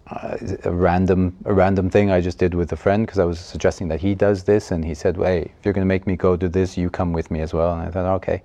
a 0.08 0.70
random 0.70 1.36
a 1.44 1.52
random 1.52 1.90
thing 1.90 2.10
I 2.10 2.20
just 2.20 2.38
did 2.38 2.54
with 2.54 2.72
a 2.72 2.76
friend 2.76 3.04
because 3.04 3.18
I 3.18 3.24
was 3.24 3.40
suggesting 3.40 3.88
that 3.88 4.00
he 4.00 4.14
does 4.14 4.44
this, 4.44 4.70
and 4.70 4.84
he 4.84 4.94
said, 4.94 5.16
"Well, 5.16 5.28
hey, 5.28 5.52
if 5.58 5.64
you're 5.64 5.74
going 5.74 5.84
to 5.84 5.88
make 5.88 6.06
me 6.06 6.16
go 6.16 6.36
do 6.36 6.48
this, 6.48 6.76
you 6.76 6.90
come 6.90 7.12
with 7.12 7.30
me 7.30 7.40
as 7.40 7.52
well." 7.52 7.72
And 7.72 7.82
I 7.82 7.90
thought, 7.90 8.06
okay. 8.16 8.42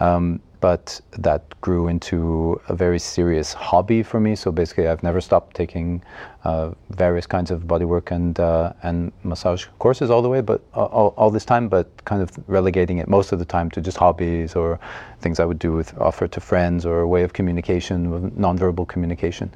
Um, 0.00 0.40
but 0.60 1.00
that 1.12 1.42
grew 1.60 1.88
into 1.88 2.60
a 2.68 2.74
very 2.74 2.98
serious 2.98 3.52
hobby 3.52 4.02
for 4.02 4.20
me. 4.20 4.34
So 4.34 4.50
basically, 4.50 4.88
I've 4.88 5.02
never 5.02 5.20
stopped 5.20 5.54
taking 5.54 6.02
uh, 6.44 6.72
various 6.90 7.26
kinds 7.26 7.50
of 7.50 7.62
bodywork 7.62 8.10
and 8.10 8.38
uh, 8.40 8.72
and 8.82 9.12
massage 9.22 9.66
courses 9.78 10.10
all 10.10 10.22
the 10.22 10.28
way, 10.28 10.40
but 10.40 10.60
all, 10.74 11.14
all, 11.16 11.30
this 11.30 11.44
time, 11.44 11.68
but 11.68 11.86
kind 12.04 12.22
of 12.22 12.30
relegating 12.46 12.98
it 12.98 13.08
most 13.08 13.32
of 13.32 13.38
the 13.38 13.44
time 13.44 13.70
to 13.70 13.80
just 13.80 13.96
hobbies 13.96 14.56
or 14.56 14.78
things 15.20 15.40
I 15.40 15.44
would 15.44 15.58
do 15.58 15.72
with 15.72 15.96
offer 15.98 16.28
to 16.28 16.40
friends 16.40 16.86
or 16.86 17.00
a 17.00 17.08
way 17.08 17.22
of 17.22 17.32
communication, 17.32 18.30
nonverbal 18.32 18.86
communication. 18.88 19.52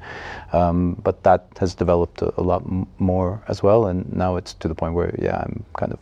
Um, 0.51 0.95
but 1.03 1.23
that 1.23 1.47
has 1.59 1.73
developed 1.73 2.21
a, 2.21 2.33
a 2.39 2.43
lot 2.43 2.63
more 2.99 3.41
as 3.47 3.63
well, 3.63 3.87
and 3.87 4.11
now 4.13 4.35
it's 4.35 4.53
to 4.55 4.67
the 4.67 4.75
point 4.75 4.93
where 4.93 5.15
yeah, 5.19 5.37
I'm 5.37 5.65
kind 5.73 5.93
of 5.93 5.99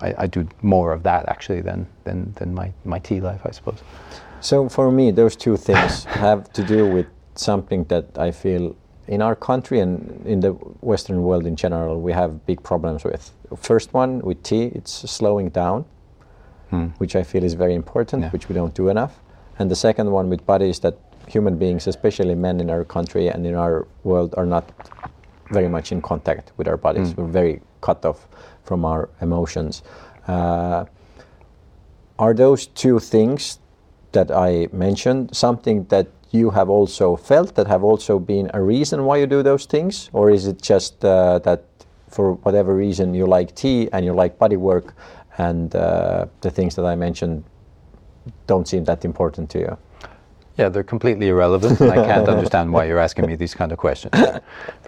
I, 0.00 0.14
I, 0.18 0.26
do 0.26 0.48
more 0.62 0.92
of 0.92 1.02
that 1.02 1.28
actually 1.28 1.60
than 1.60 1.86
than, 2.04 2.32
than 2.36 2.54
my, 2.54 2.72
my 2.84 2.98
tea 2.98 3.20
life, 3.20 3.40
I 3.44 3.50
suppose. 3.50 3.82
So 4.40 4.68
for 4.68 4.90
me, 4.92 5.10
those 5.10 5.36
two 5.36 5.56
things 5.56 6.04
have 6.26 6.52
to 6.52 6.62
do 6.62 6.86
with 6.86 7.06
something 7.34 7.84
that 7.84 8.18
I 8.18 8.30
feel 8.30 8.76
in 9.08 9.22
our 9.22 9.34
country 9.34 9.80
and 9.80 10.24
in 10.26 10.40
the 10.40 10.52
Western 10.80 11.22
world 11.22 11.46
in 11.46 11.56
general, 11.56 12.00
we 12.00 12.12
have 12.12 12.44
big 12.46 12.62
problems 12.62 13.04
with. 13.04 13.32
First 13.56 13.94
one 13.94 14.20
with 14.20 14.42
tea, 14.42 14.64
it's 14.74 14.92
slowing 15.10 15.48
down, 15.48 15.86
hmm. 16.70 16.88
which 16.98 17.16
I 17.16 17.22
feel 17.22 17.42
is 17.42 17.54
very 17.54 17.74
important, 17.74 18.22
yeah. 18.22 18.30
which 18.30 18.48
we 18.48 18.54
don't 18.54 18.74
do 18.74 18.88
enough. 18.88 19.20
And 19.58 19.70
the 19.70 19.76
second 19.76 20.10
one 20.10 20.28
with 20.28 20.44
body 20.44 20.68
is 20.68 20.80
that 20.80 20.98
human 21.26 21.56
beings, 21.56 21.86
especially 21.86 22.34
men 22.34 22.60
in 22.60 22.70
our 22.70 22.84
country 22.84 23.28
and 23.28 23.46
in 23.46 23.54
our 23.54 23.88
world, 24.04 24.34
are 24.36 24.46
not 24.46 24.64
very 25.50 25.68
much 25.68 25.90
in 25.90 26.02
contact 26.02 26.52
with 26.58 26.68
our 26.68 26.76
bodies. 26.76 27.12
Hmm. 27.12 27.22
We're 27.22 27.32
very 27.32 27.60
cut 27.80 28.04
off 28.04 28.28
from 28.68 28.84
our 28.84 29.08
emotions. 29.20 29.82
Uh, 30.28 30.84
are 32.18 32.34
those 32.34 32.66
two 32.66 32.98
things 32.98 33.58
that 34.12 34.30
I 34.30 34.68
mentioned 34.72 35.34
something 35.34 35.84
that 35.88 36.06
you 36.30 36.50
have 36.50 36.68
also 36.68 37.16
felt 37.16 37.54
that 37.54 37.66
have 37.66 37.82
also 37.82 38.18
been 38.18 38.50
a 38.52 38.60
reason 38.60 39.04
why 39.06 39.16
you 39.16 39.26
do 39.26 39.42
those 39.42 39.64
things, 39.66 40.10
or 40.12 40.30
is 40.30 40.46
it 40.46 40.60
just 40.60 41.04
uh, 41.04 41.38
that 41.40 41.64
for 42.10 42.34
whatever 42.44 42.74
reason 42.74 43.14
you 43.14 43.26
like 43.26 43.54
tea 43.54 43.88
and 43.92 44.04
you 44.04 44.12
like 44.12 44.38
body 44.38 44.56
work, 44.56 44.94
and 45.38 45.74
uh, 45.74 46.26
the 46.40 46.50
things 46.50 46.74
that 46.76 46.84
I 46.84 46.96
mentioned 46.96 47.44
don't 48.46 48.68
seem 48.68 48.84
that 48.84 49.04
important 49.04 49.48
to 49.50 49.58
you? 49.58 49.78
Yeah, 50.58 50.68
they're 50.68 50.82
completely 50.82 51.28
irrelevant, 51.28 51.80
and 51.80 51.92
I 51.92 51.94
can't 52.12 52.28
understand 52.28 52.72
why 52.72 52.84
you're 52.86 52.98
asking 52.98 53.26
me 53.26 53.36
these 53.36 53.54
kind 53.54 53.70
of 53.70 53.78
questions. 53.78 54.18
For 54.18 54.42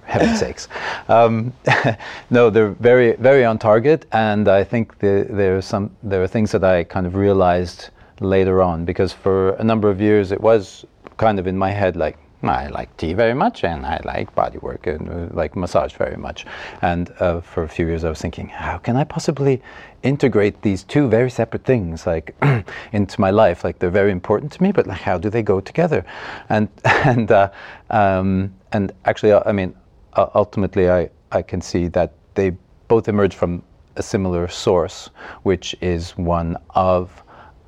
heaven's 0.05 0.41
sakes. 0.41 0.69
Um, 1.09 1.53
no, 2.31 2.51
they're 2.51 2.71
very, 2.73 3.15
very 3.17 3.45
on 3.45 3.59
target, 3.59 4.07
and 4.11 4.49
I 4.49 4.65
think 4.65 4.99
the, 4.99 5.27
there 5.31 5.57
are 5.57 5.63
some 5.63 5.91
there 6.03 6.23
are 6.23 6.27
things 6.27 6.51
that 6.53 6.65
I 6.65 6.85
kind 6.85 7.07
of 7.07 7.15
realized 7.15 7.91
later 8.21 8.61
on 8.63 8.85
because 8.85 9.13
for 9.13 9.51
a 9.55 9.65
number 9.65 9.89
of 9.89 10.01
years 10.01 10.31
it 10.31 10.41
was 10.41 10.85
kind 11.17 11.39
of 11.39 11.47
in 11.47 11.57
my 11.57 11.71
head 11.71 11.97
like 11.97 12.19
I 12.49 12.69
like 12.69 12.97
tea 12.97 13.13
very 13.13 13.35
much 13.35 13.65
and 13.65 13.85
I 13.85 14.01
like 14.05 14.35
body 14.35 14.59
work 14.59 14.87
and 14.87 15.09
uh, 15.09 15.35
like 15.35 15.57
massage 15.57 15.93
very 15.95 16.17
much. 16.17 16.47
And 16.81 17.13
uh, 17.21 17.41
for 17.41 17.63
a 17.63 17.69
few 17.69 17.87
years 17.87 18.05
I 18.05 18.09
was 18.09 18.21
thinking, 18.21 18.49
how 18.49 18.79
can 18.79 18.97
I 18.97 19.05
possibly 19.05 19.61
integrate 20.03 20.63
these 20.63 20.83
two 20.85 21.09
very 21.09 21.31
separate 21.31 21.65
things 21.65 22.07
like 22.07 22.35
into 22.93 23.21
my 23.21 23.31
life? 23.31 23.65
Like 23.65 23.79
they're 23.79 23.91
very 23.91 24.11
important 24.13 24.53
to 24.53 24.63
me, 24.63 24.73
but 24.73 24.87
like 24.87 25.01
how 25.01 25.19
do 25.19 25.29
they 25.29 25.43
go 25.43 25.61
together? 25.61 26.05
And 26.49 26.69
and 26.85 27.31
uh, 27.31 27.51
um, 27.91 28.55
and 28.73 28.93
actually, 29.05 29.35
I 29.35 29.53
mean, 29.53 29.75
ultimately, 30.17 30.91
I 30.91 31.11
I 31.33 31.43
can 31.43 31.61
see 31.61 31.89
that 31.89 32.13
they 32.35 32.53
both 32.89 33.09
emerge 33.09 33.35
from 33.35 33.63
a 33.97 34.03
similar 34.03 34.49
source, 34.49 35.11
which 35.43 35.77
is 35.81 36.13
one 36.17 36.57
of 36.71 37.23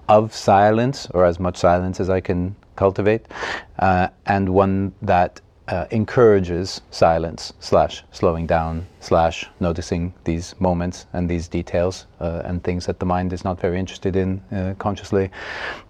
of 0.08 0.34
silence 0.34 1.08
or 1.14 1.24
as 1.24 1.38
much 1.38 1.56
silence 1.56 2.00
as 2.00 2.10
I 2.10 2.20
can 2.20 2.54
cultivate, 2.76 3.26
uh, 3.78 4.08
and 4.26 4.48
one 4.48 4.92
that 5.02 5.40
uh, 5.68 5.86
encourages 5.90 6.80
silence 6.90 7.52
slash 7.60 8.02
slowing 8.10 8.46
down 8.46 8.84
slash 9.00 9.48
noticing 9.60 10.12
these 10.24 10.54
moments 10.60 11.06
and 11.12 11.30
these 11.30 11.48
details 11.48 12.06
uh, 12.20 12.42
and 12.44 12.62
things 12.64 12.84
that 12.86 12.98
the 12.98 13.06
mind 13.06 13.32
is 13.32 13.44
not 13.44 13.60
very 13.60 13.78
interested 13.78 14.16
in 14.16 14.40
uh, 14.50 14.74
consciously. 14.78 15.30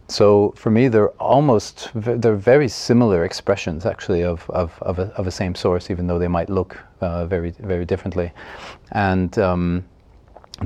So 0.09 0.53
for 0.57 0.71
me, 0.71 0.89
they're 0.89 1.09
almost 1.19 1.91
they're 1.95 2.37
very 2.37 2.69
similar 2.69 3.25
expressions 3.25 3.87
actually 3.87 4.23
of 4.23 4.49
of 4.51 4.79
of 4.83 4.99
a, 4.99 5.05
of 5.17 5.27
a 5.27 5.31
same 5.31 5.55
source, 5.55 5.91
even 5.91 6.07
though 6.07 6.19
they 6.19 6.29
might 6.29 6.51
look 6.51 6.79
uh, 7.01 7.27
very 7.27 7.51
very 7.51 7.85
differently, 7.85 8.33
and. 8.93 9.39
Um, 9.39 9.85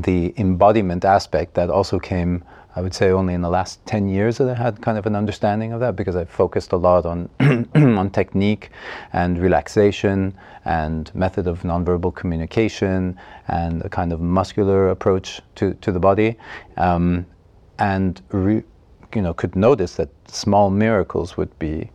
the 0.02 0.34
embodiment 0.36 1.04
aspect 1.04 1.54
that 1.54 1.70
also 1.70 1.98
came 1.98 2.44
I 2.76 2.82
would 2.82 2.92
say 2.92 3.10
only 3.10 3.32
in 3.32 3.40
the 3.40 3.48
last 3.48 3.84
10 3.86 4.06
years 4.06 4.36
that 4.36 4.50
I 4.50 4.54
had 4.54 4.82
kind 4.82 4.98
of 4.98 5.06
an 5.06 5.16
understanding 5.16 5.72
of 5.72 5.80
that 5.80 5.96
because 5.96 6.14
I 6.14 6.26
focused 6.26 6.72
a 6.72 6.76
lot 6.76 7.06
on, 7.06 7.30
on 7.74 8.10
technique 8.10 8.70
and 9.14 9.38
relaxation 9.38 10.34
and 10.66 11.12
method 11.14 11.46
of 11.46 11.62
nonverbal 11.62 12.14
communication 12.14 13.18
and 13.48 13.82
a 13.82 13.88
kind 13.88 14.12
of 14.12 14.20
muscular 14.20 14.90
approach 14.90 15.40
to, 15.54 15.72
to 15.74 15.90
the 15.90 15.98
body. 15.98 16.36
Um, 16.76 17.24
and 17.78 18.20
re, 18.28 18.62
you 19.14 19.22
know, 19.22 19.32
could 19.32 19.56
notice 19.56 19.94
that 19.96 20.10
small 20.28 20.68
miracles 20.68 21.38
would 21.38 21.58
be 21.58 21.90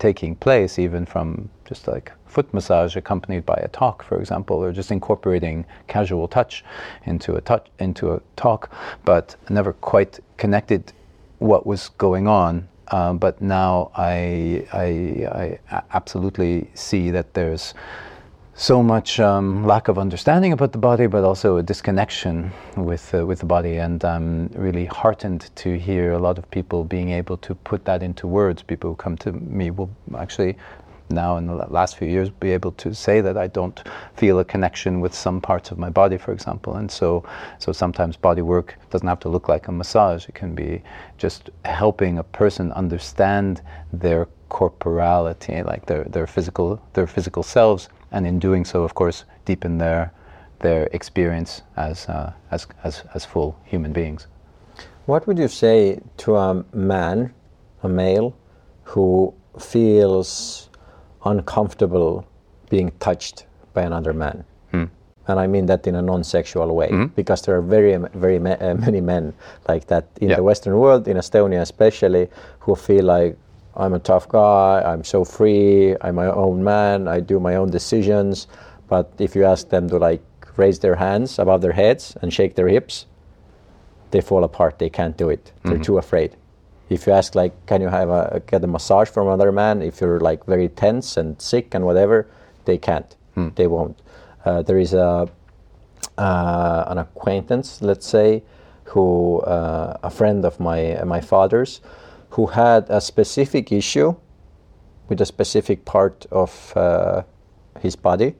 taking 0.00 0.34
place 0.34 0.80
even 0.80 1.06
from 1.06 1.48
just 1.64 1.86
like 1.86 2.12
foot 2.26 2.52
massage 2.52 2.96
accompanied 2.96 3.46
by 3.46 3.54
a 3.62 3.68
talk, 3.68 4.02
for 4.02 4.18
example, 4.18 4.56
or 4.56 4.72
just 4.72 4.90
incorporating 4.90 5.64
casual 5.86 6.26
touch 6.26 6.64
into 7.04 7.36
a 7.36 7.40
touch 7.40 7.68
into 7.78 8.12
a 8.12 8.20
talk, 8.34 8.72
but 9.04 9.36
never 9.48 9.72
quite 9.74 10.18
connected 10.36 10.92
what 11.38 11.66
was 11.66 11.90
going 11.98 12.26
on. 12.26 12.68
Uh, 12.88 13.12
but 13.14 13.40
now 13.40 13.90
I, 13.96 14.66
I, 14.72 15.58
I 15.70 15.82
absolutely 15.92 16.68
see 16.74 17.10
that 17.10 17.34
there's 17.34 17.74
so 18.56 18.82
much 18.82 19.18
um, 19.18 19.64
lack 19.64 19.88
of 19.88 19.98
understanding 19.98 20.52
about 20.52 20.72
the 20.72 20.78
body, 20.78 21.06
but 21.06 21.24
also 21.24 21.56
a 21.56 21.62
disconnection 21.62 22.52
with 22.76 23.12
uh, 23.14 23.26
with 23.26 23.40
the 23.40 23.46
body. 23.46 23.76
And 23.78 24.04
I'm 24.04 24.48
really 24.54 24.84
heartened 24.84 25.50
to 25.56 25.76
hear 25.76 26.12
a 26.12 26.18
lot 26.18 26.38
of 26.38 26.48
people 26.50 26.84
being 26.84 27.10
able 27.10 27.36
to 27.38 27.54
put 27.54 27.84
that 27.86 28.02
into 28.02 28.28
words. 28.28 28.62
People 28.62 28.90
who 28.90 28.96
come 28.96 29.16
to 29.18 29.32
me 29.32 29.70
will 29.70 29.90
actually 30.16 30.56
now 31.10 31.36
in 31.36 31.46
the 31.46 31.54
last 31.54 31.96
few 31.96 32.08
years 32.08 32.30
be 32.30 32.50
able 32.50 32.72
to 32.72 32.94
say 32.94 33.20
that 33.20 33.36
I 33.36 33.46
don't 33.46 33.82
feel 34.16 34.38
a 34.38 34.44
connection 34.44 35.00
with 35.00 35.14
some 35.14 35.40
parts 35.40 35.70
of 35.70 35.78
my 35.78 35.90
body, 35.90 36.18
for 36.18 36.32
example. 36.32 36.76
And 36.76 36.90
so, 36.90 37.24
so 37.58 37.72
sometimes 37.72 38.16
body 38.16 38.42
work 38.42 38.76
doesn't 38.90 39.06
have 39.06 39.20
to 39.20 39.28
look 39.28 39.48
like 39.48 39.68
a 39.68 39.72
massage. 39.72 40.28
It 40.28 40.34
can 40.34 40.54
be 40.54 40.82
just 41.18 41.50
helping 41.64 42.18
a 42.18 42.22
person 42.22 42.72
understand 42.72 43.62
their 43.92 44.28
corporality, 44.48 45.62
like 45.62 45.86
their, 45.86 46.04
their 46.04 46.26
physical 46.26 46.80
their 46.92 47.06
physical 47.06 47.42
selves, 47.42 47.88
and 48.12 48.26
in 48.26 48.38
doing 48.38 48.64
so, 48.64 48.84
of 48.84 48.94
course, 48.94 49.24
deepen 49.44 49.78
their 49.78 50.12
their 50.60 50.88
experience 50.92 51.62
as 51.76 52.08
uh, 52.08 52.32
as, 52.50 52.66
as 52.84 53.02
as 53.14 53.24
full 53.24 53.58
human 53.64 53.92
beings. 53.92 54.26
What 55.06 55.26
would 55.26 55.38
you 55.38 55.48
say 55.48 56.00
to 56.18 56.36
a 56.36 56.64
man, 56.72 57.34
a 57.82 57.88
male, 57.88 58.34
who 58.84 59.34
feels 59.58 60.70
uncomfortable 61.24 62.26
being 62.68 62.90
touched 63.00 63.46
by 63.72 63.82
another 63.82 64.12
man. 64.12 64.44
Mm. 64.72 64.90
And 65.26 65.40
I 65.40 65.46
mean 65.46 65.66
that 65.66 65.86
in 65.86 65.94
a 65.94 66.02
non-sexual 66.02 66.74
way, 66.74 66.88
mm-hmm. 66.88 67.06
because 67.16 67.42
there 67.42 67.56
are 67.56 67.62
very, 67.62 67.96
very 68.14 68.38
ma- 68.38 68.56
uh, 68.60 68.74
many 68.74 69.00
men 69.00 69.32
like 69.68 69.86
that 69.86 70.06
in 70.20 70.30
yeah. 70.30 70.36
the 70.36 70.42
Western 70.42 70.78
world, 70.78 71.08
in 71.08 71.16
Estonia 71.16 71.62
especially, 71.62 72.28
who 72.60 72.74
feel 72.74 73.04
like 73.04 73.36
I'm 73.76 73.94
a 73.94 73.98
tough 73.98 74.28
guy, 74.28 74.82
I'm 74.84 75.02
so 75.02 75.24
free, 75.24 75.96
I'm 76.02 76.14
my 76.14 76.26
own 76.26 76.62
man, 76.62 77.08
I 77.08 77.20
do 77.20 77.40
my 77.40 77.56
own 77.56 77.70
decisions. 77.70 78.46
But 78.86 79.10
if 79.18 79.34
you 79.34 79.44
ask 79.44 79.68
them 79.70 79.88
to 79.88 79.98
like 79.98 80.22
raise 80.56 80.78
their 80.78 80.94
hands 80.94 81.38
above 81.38 81.62
their 81.62 81.72
heads 81.72 82.16
and 82.20 82.32
shake 82.32 82.54
their 82.54 82.68
hips, 82.68 83.06
they 84.10 84.20
fall 84.20 84.44
apart. 84.44 84.78
They 84.78 84.90
can't 84.90 85.16
do 85.16 85.30
it. 85.30 85.52
They're 85.64 85.74
mm-hmm. 85.74 85.82
too 85.82 85.98
afraid 85.98 86.36
if 86.88 87.06
you 87.06 87.12
ask 87.12 87.34
like 87.34 87.54
can 87.66 87.80
you 87.80 87.88
have 87.88 88.10
a 88.10 88.42
get 88.46 88.62
a 88.62 88.66
massage 88.66 89.08
from 89.08 89.26
another 89.26 89.52
man 89.52 89.82
if 89.82 90.00
you're 90.00 90.20
like 90.20 90.44
very 90.46 90.68
tense 90.68 91.16
and 91.16 91.40
sick 91.40 91.74
and 91.74 91.84
whatever 91.84 92.26
they 92.64 92.78
can't 92.78 93.16
hmm. 93.34 93.48
they 93.54 93.66
won't 93.66 93.98
uh, 94.44 94.62
there 94.62 94.78
is 94.78 94.92
a 94.94 95.28
uh, 96.18 96.84
an 96.88 96.98
acquaintance 96.98 97.80
let's 97.82 98.06
say 98.06 98.42
who 98.84 99.40
uh, 99.40 99.96
a 100.02 100.10
friend 100.10 100.44
of 100.44 100.60
my 100.60 101.02
my 101.04 101.20
father's 101.20 101.80
who 102.30 102.46
had 102.46 102.88
a 102.90 103.00
specific 103.00 103.72
issue 103.72 104.14
with 105.08 105.20
a 105.20 105.26
specific 105.26 105.84
part 105.84 106.26
of 106.30 106.72
uh, 106.76 107.22
his 107.80 107.96
body 107.96 108.34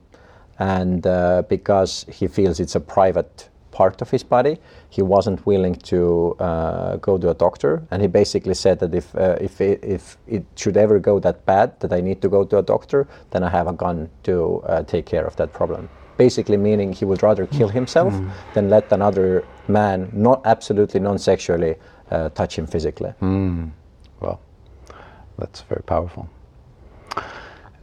and 0.59 1.05
uh, 1.05 1.43
because 1.49 2.05
he 2.09 2.27
feels 2.27 2.59
it's 2.59 2.75
a 2.75 2.79
private 2.79 3.49
part 3.75 4.01
of 4.01 4.09
his 4.09 4.23
body. 4.23 4.57
He 4.89 5.01
wasn't 5.01 5.45
willing 5.45 5.75
to 5.91 5.99
uh, 6.39 6.95
go 7.07 7.17
to 7.17 7.29
a 7.29 7.33
doctor, 7.33 7.71
and 7.91 8.01
he 8.01 8.07
basically 8.07 8.53
said 8.53 8.79
that 8.79 8.93
if 8.95 9.13
uh, 9.15 9.37
if 9.41 9.61
it, 9.61 9.83
if 9.83 10.17
it 10.27 10.43
should 10.55 10.77
ever 10.77 10.99
go 10.99 11.19
that 11.19 11.45
bad 11.45 11.67
that 11.81 11.91
I 11.91 12.01
need 12.01 12.21
to 12.21 12.29
go 12.29 12.45
to 12.45 12.57
a 12.57 12.63
doctor, 12.63 13.07
then 13.31 13.43
I 13.43 13.49
have 13.49 13.67
a 13.67 13.73
gun 13.73 14.09
to 14.23 14.33
uh, 14.63 14.83
take 14.83 15.05
care 15.05 15.25
of 15.27 15.35
that 15.35 15.51
problem. 15.53 15.89
Basically, 16.17 16.57
meaning 16.57 16.93
he 16.93 17.05
would 17.05 17.21
rather 17.23 17.45
kill 17.47 17.67
himself 17.67 18.13
mm. 18.13 18.31
than 18.53 18.69
let 18.69 18.91
another 18.93 19.43
man, 19.67 20.09
not 20.13 20.39
absolutely 20.45 21.01
non-sexually, 21.01 21.75
uh, 22.11 22.29
touch 22.29 22.57
him 22.57 22.67
physically. 22.67 23.13
Mm. 23.21 23.71
Well, 24.21 24.39
that's 25.37 25.61
very 25.69 25.83
powerful. 25.83 26.29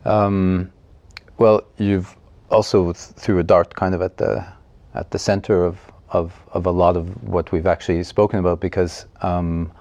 Um, 0.04 0.72
well, 1.36 1.60
you've 1.76 2.16
also 2.50 2.92
threw 2.94 3.38
a 3.38 3.42
dart 3.42 3.74
kind 3.74 3.94
of 3.94 4.00
at 4.00 4.16
the 4.16 4.46
at 4.94 5.10
the 5.10 5.18
center 5.18 5.64
of, 5.64 5.78
of, 6.10 6.32
of 6.52 6.66
a 6.66 6.70
lot 6.70 6.96
of 6.96 7.22
what 7.22 7.52
we've 7.52 7.66
actually 7.66 8.02
spoken 8.02 8.38
about 8.38 8.60
because, 8.60 9.06
um, 9.22 9.72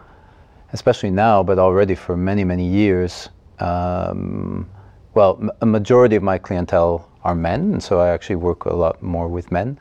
especially 0.74 1.09
now, 1.09 1.43
but 1.43 1.59
already 1.59 1.95
for 1.95 2.16
many, 2.16 2.43
many 2.43 2.68
years, 2.68 3.30
um, 3.59 4.70
well, 5.14 5.38
m- 5.41 5.51
a 5.62 5.66
majority 5.66 6.16
of 6.16 6.24
my 6.24 6.38
clientele 6.38 7.07
are 7.24 7.36
men, 7.36 7.74
and 7.74 7.84
so 7.84 7.99
I 7.99 8.09
actually 8.09 8.38
work 8.38 8.66
a 8.66 8.74
lot 8.74 9.01
more 9.03 9.28
with 9.28 9.51
men, 9.51 9.78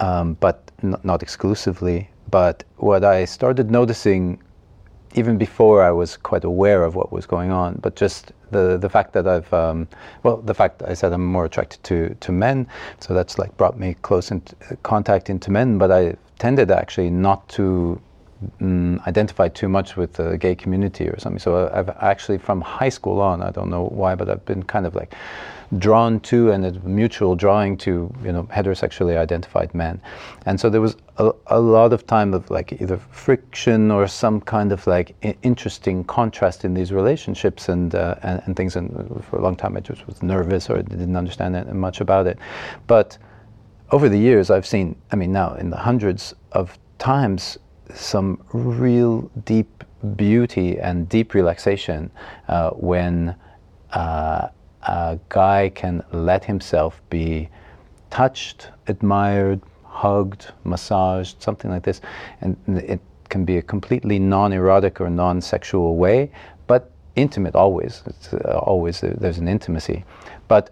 um, 0.00 0.34
but 0.40 0.70
n- 0.82 0.96
not 1.04 1.22
exclusively. 1.22 2.08
But 2.30 2.64
what 2.78 3.04
I 3.04 3.26
started 3.26 3.70
noticing 3.70 4.42
even 5.14 5.38
before 5.38 5.82
I 5.82 5.90
was 5.90 6.16
quite 6.16 6.44
aware 6.44 6.84
of 6.84 6.94
what 6.94 7.12
was 7.12 7.26
going 7.26 7.50
on, 7.50 7.78
but 7.80 7.96
just 7.96 8.32
the 8.50 8.76
the 8.78 8.88
fact 8.88 9.12
that 9.12 9.26
I've 9.26 9.52
um, 9.52 9.88
well, 10.22 10.38
the 10.38 10.54
fact 10.54 10.82
I 10.82 10.94
said 10.94 11.12
I'm 11.12 11.24
more 11.24 11.44
attracted 11.44 11.82
to 11.84 12.14
to 12.20 12.32
men, 12.32 12.66
so 13.00 13.14
that's 13.14 13.38
like 13.38 13.56
brought 13.56 13.78
me 13.78 13.94
close 14.02 14.30
in 14.30 14.42
contact 14.82 15.30
into 15.30 15.50
men. 15.50 15.78
But 15.78 15.90
I 15.92 16.16
tended 16.38 16.70
actually 16.70 17.10
not 17.10 17.48
to 17.50 18.00
um, 18.60 19.00
identify 19.06 19.48
too 19.48 19.68
much 19.68 19.96
with 19.96 20.14
the 20.14 20.36
gay 20.36 20.54
community 20.54 21.08
or 21.08 21.18
something. 21.18 21.38
So 21.38 21.70
I've 21.72 21.90
actually 22.00 22.38
from 22.38 22.60
high 22.60 22.90
school 22.90 23.20
on, 23.20 23.42
I 23.42 23.50
don't 23.50 23.70
know 23.70 23.86
why, 23.86 24.14
but 24.14 24.28
I've 24.28 24.44
been 24.44 24.62
kind 24.62 24.86
of 24.86 24.94
like 24.94 25.14
drawn 25.78 26.20
to 26.20 26.50
and 26.50 26.64
a 26.64 26.72
mutual 26.80 27.34
drawing 27.34 27.76
to 27.76 28.12
you 28.22 28.32
know 28.32 28.44
heterosexually 28.44 29.16
identified 29.16 29.74
men. 29.74 30.00
And 30.46 30.58
so 30.58 30.70
there 30.70 30.80
was 30.80 30.96
a, 31.18 31.32
a 31.48 31.60
lot 31.60 31.92
of 31.92 32.06
time 32.06 32.34
of 32.34 32.50
like 32.50 32.80
either 32.80 32.98
friction 33.10 33.90
or 33.90 34.06
some 34.06 34.40
kind 34.40 34.72
of 34.72 34.86
like 34.86 35.14
interesting 35.42 36.04
contrast 36.04 36.64
in 36.64 36.74
these 36.74 36.92
relationships 36.92 37.68
and, 37.68 37.94
uh, 37.94 38.16
and, 38.22 38.42
and 38.46 38.56
things. 38.56 38.76
And 38.76 39.24
for 39.28 39.38
a 39.38 39.42
long 39.42 39.56
time 39.56 39.76
I 39.76 39.80
just 39.80 40.06
was 40.06 40.22
nervous 40.22 40.70
or 40.70 40.82
didn't 40.82 41.16
understand 41.16 41.56
it, 41.56 41.72
much 41.72 42.00
about 42.00 42.26
it. 42.26 42.38
But 42.86 43.18
over 43.90 44.08
the 44.08 44.18
years 44.18 44.50
I've 44.50 44.66
seen 44.66 44.96
I 45.10 45.16
mean 45.16 45.32
now 45.32 45.54
in 45.54 45.70
the 45.70 45.78
hundreds 45.78 46.34
of 46.52 46.78
times 46.98 47.58
some 47.92 48.42
real 48.52 49.30
deep 49.44 49.84
beauty 50.16 50.78
and 50.78 51.08
deep 51.08 51.34
relaxation 51.34 52.10
uh, 52.48 52.70
when 52.70 53.34
uh, 53.92 54.48
guy 55.34 55.68
can 55.74 56.00
let 56.12 56.44
himself 56.44 57.02
be 57.10 57.48
touched, 58.10 58.70
admired, 58.86 59.60
hugged, 59.82 60.52
massaged, 60.62 61.42
something 61.42 61.70
like 61.72 61.82
this, 61.82 62.00
and 62.40 62.56
it 62.68 63.00
can 63.28 63.44
be 63.44 63.56
a 63.58 63.62
completely 63.62 64.18
non-erotic 64.20 65.00
or 65.00 65.10
non-sexual 65.10 65.96
way, 65.96 66.30
but 66.68 66.92
intimate 67.16 67.56
always. 67.56 68.02
It's 68.06 68.32
uh, 68.32 68.60
always 68.62 69.00
there's 69.00 69.38
an 69.38 69.48
intimacy, 69.48 70.04
but 70.46 70.70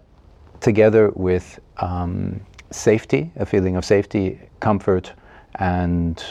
together 0.61 1.11
with 1.15 1.59
um, 1.77 2.39
safety, 2.71 3.31
a 3.35 3.45
feeling 3.45 3.75
of 3.75 3.83
safety, 3.83 4.39
comfort, 4.61 5.11
and 5.55 6.23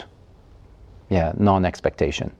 yeah, 1.09 1.33
non-expectation 1.37 2.31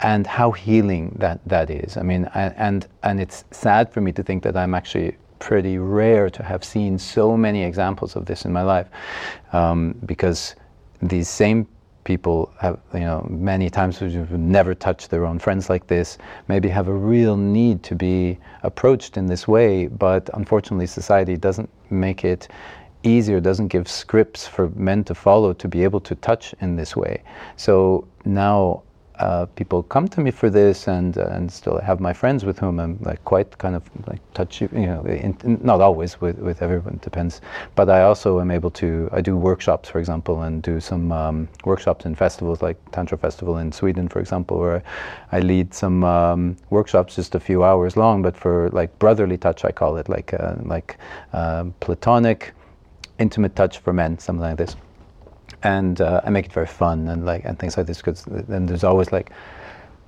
and 0.00 0.26
how 0.26 0.50
healing 0.50 1.16
that, 1.18 1.40
that 1.46 1.70
is. 1.70 1.96
I 1.96 2.02
mean, 2.02 2.28
and, 2.34 2.86
and 3.02 3.20
it's 3.20 3.44
sad 3.50 3.92
for 3.92 4.00
me 4.00 4.12
to 4.12 4.22
think 4.22 4.42
that 4.42 4.56
I'm 4.56 4.74
actually 4.74 5.16
pretty 5.38 5.78
rare 5.78 6.30
to 6.30 6.42
have 6.42 6.64
seen 6.64 6.98
so 6.98 7.36
many 7.36 7.62
examples 7.64 8.16
of 8.16 8.26
this 8.26 8.44
in 8.44 8.52
my 8.52 8.62
life 8.62 8.88
um, 9.52 9.94
because 10.06 10.54
these 11.02 11.28
same 11.28 11.66
people 12.04 12.52
have, 12.60 12.78
you 12.92 13.00
know, 13.00 13.26
many 13.30 13.70
times 13.70 13.98
who've 13.98 14.30
never 14.32 14.74
touched 14.74 15.10
their 15.10 15.24
own 15.24 15.38
friends 15.38 15.70
like 15.70 15.86
this, 15.86 16.18
maybe 16.48 16.68
have 16.68 16.88
a 16.88 16.92
real 16.92 17.36
need 17.36 17.82
to 17.82 17.94
be 17.94 18.38
approached 18.62 19.16
in 19.16 19.26
this 19.26 19.48
way, 19.48 19.86
but 19.86 20.28
unfortunately 20.34 20.86
society 20.86 21.36
doesn't 21.36 21.70
make 21.90 22.24
it 22.24 22.48
easier, 23.02 23.40
doesn't 23.40 23.68
give 23.68 23.88
scripts 23.88 24.46
for 24.46 24.68
men 24.70 25.04
to 25.04 25.14
follow 25.14 25.52
to 25.52 25.68
be 25.68 25.82
able 25.82 26.00
to 26.00 26.14
touch 26.16 26.54
in 26.60 26.76
this 26.76 26.96
way. 26.96 27.22
So 27.56 28.06
now 28.24 28.82
uh, 29.24 29.46
people 29.56 29.82
come 29.84 30.06
to 30.06 30.20
me 30.20 30.30
for 30.30 30.50
this, 30.50 30.86
and 30.86 31.16
uh, 31.16 31.36
and 31.36 31.50
still 31.50 31.78
have 31.80 31.98
my 31.98 32.12
friends 32.12 32.44
with 32.44 32.58
whom 32.58 32.78
I'm 32.78 32.98
like 33.00 33.24
quite 33.24 33.56
kind 33.56 33.74
of 33.74 33.82
like 34.06 34.20
touchy, 34.34 34.68
you 34.72 34.86
know, 34.86 35.02
in, 35.04 35.36
in, 35.44 35.58
not 35.62 35.80
always 35.80 36.20
with 36.20 36.38
with 36.38 36.60
everyone 36.60 37.00
depends. 37.02 37.40
But 37.74 37.88
I 37.88 38.02
also 38.02 38.40
am 38.40 38.50
able 38.50 38.70
to 38.82 39.08
I 39.12 39.22
do 39.22 39.34
workshops, 39.36 39.88
for 39.88 39.98
example, 39.98 40.42
and 40.42 40.62
do 40.62 40.78
some 40.78 41.10
um, 41.10 41.48
workshops 41.64 42.04
in 42.04 42.14
festivals 42.14 42.60
like 42.60 42.76
Tantra 42.92 43.16
Festival 43.16 43.56
in 43.58 43.72
Sweden, 43.72 44.08
for 44.08 44.20
example, 44.20 44.58
where 44.58 44.82
I 45.32 45.40
lead 45.40 45.72
some 45.72 46.04
um, 46.04 46.56
workshops 46.68 47.16
just 47.16 47.34
a 47.34 47.40
few 47.40 47.64
hours 47.64 47.96
long, 47.96 48.20
but 48.20 48.36
for 48.36 48.68
like 48.72 48.98
brotherly 48.98 49.38
touch, 49.38 49.64
I 49.64 49.72
call 49.72 49.96
it 49.96 50.08
like 50.08 50.34
uh, 50.34 50.56
like 50.64 50.98
um, 51.32 51.74
platonic, 51.80 52.52
intimate 53.18 53.56
touch 53.56 53.78
for 53.78 53.94
men, 53.94 54.18
something 54.18 54.42
like 54.42 54.58
this 54.58 54.76
and 55.64 56.00
uh, 56.00 56.20
I 56.24 56.30
make 56.30 56.46
it 56.46 56.52
very 56.52 56.66
fun 56.66 57.08
and 57.08 57.24
like 57.24 57.44
and 57.44 57.58
things 57.58 57.76
like 57.76 57.86
this 57.86 57.98
because 57.98 58.24
then 58.26 58.66
there's 58.66 58.84
always 58.84 59.10
like 59.12 59.32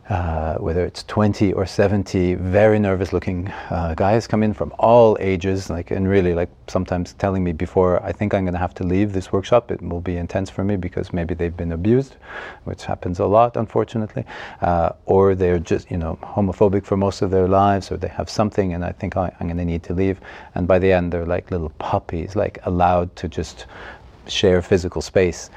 uh, 0.09 0.54
whether 0.59 0.84
it's 0.84 1.02
20 1.04 1.52
or 1.54 1.66
70 1.66 2.34
very 2.34 2.78
nervous 2.78 3.12
looking 3.12 3.48
uh, 3.70 3.92
guys 3.96 4.28
come 4.28 4.44
in 4.44 4.54
from 4.54 4.72
all 4.78 5.16
ages 5.18 5.68
like 5.68 5.90
and 5.90 6.09
really 6.09 6.32
like 6.32 6.48
sometimes 6.68 7.14
telling 7.14 7.42
me 7.42 7.52
before 7.52 8.00
i 8.04 8.12
think 8.12 8.32
i'm 8.32 8.44
going 8.44 8.52
to 8.52 8.59
have 8.59 8.72
to 8.72 8.84
leave 8.84 9.12
this 9.12 9.32
workshop 9.32 9.72
it 9.72 9.82
will 9.82 10.00
be 10.00 10.16
intense 10.16 10.48
for 10.48 10.62
me 10.62 10.76
because 10.76 11.12
maybe 11.12 11.34
they've 11.34 11.57
been 11.57 11.72
abused 11.72 12.14
which 12.64 12.84
happens 12.84 13.18
a 13.18 13.26
lot 13.26 13.57
unfortunately 13.57 14.24
uh, 14.61 14.90
or 15.07 15.34
they're 15.34 15.59
just 15.59 15.90
you 15.90 15.96
know 15.96 16.16
homophobic 16.22 16.84
for 16.84 16.96
most 16.96 17.20
of 17.20 17.32
their 17.32 17.48
lives 17.48 17.90
or 17.90 17.96
they 17.96 18.07
have 18.07 18.30
something 18.30 18.74
and 18.74 18.84
i 18.84 18.92
think 18.92 19.16
I, 19.16 19.34
i'm 19.40 19.48
going 19.48 19.57
to 19.57 19.64
need 19.64 19.82
to 19.84 19.94
leave. 19.94 20.20
And 20.54 20.68
by 20.68 20.78
the 20.78 20.92
end 20.92 21.12
they're 21.12 21.26
like 21.26 21.50
little 21.50 21.70
puppies 21.78 22.36
like 22.36 22.61
allowed 22.64 23.14
to 23.16 23.28
just 23.28 23.66
share 24.28 24.62
physical 24.62 25.02
space 25.02 25.50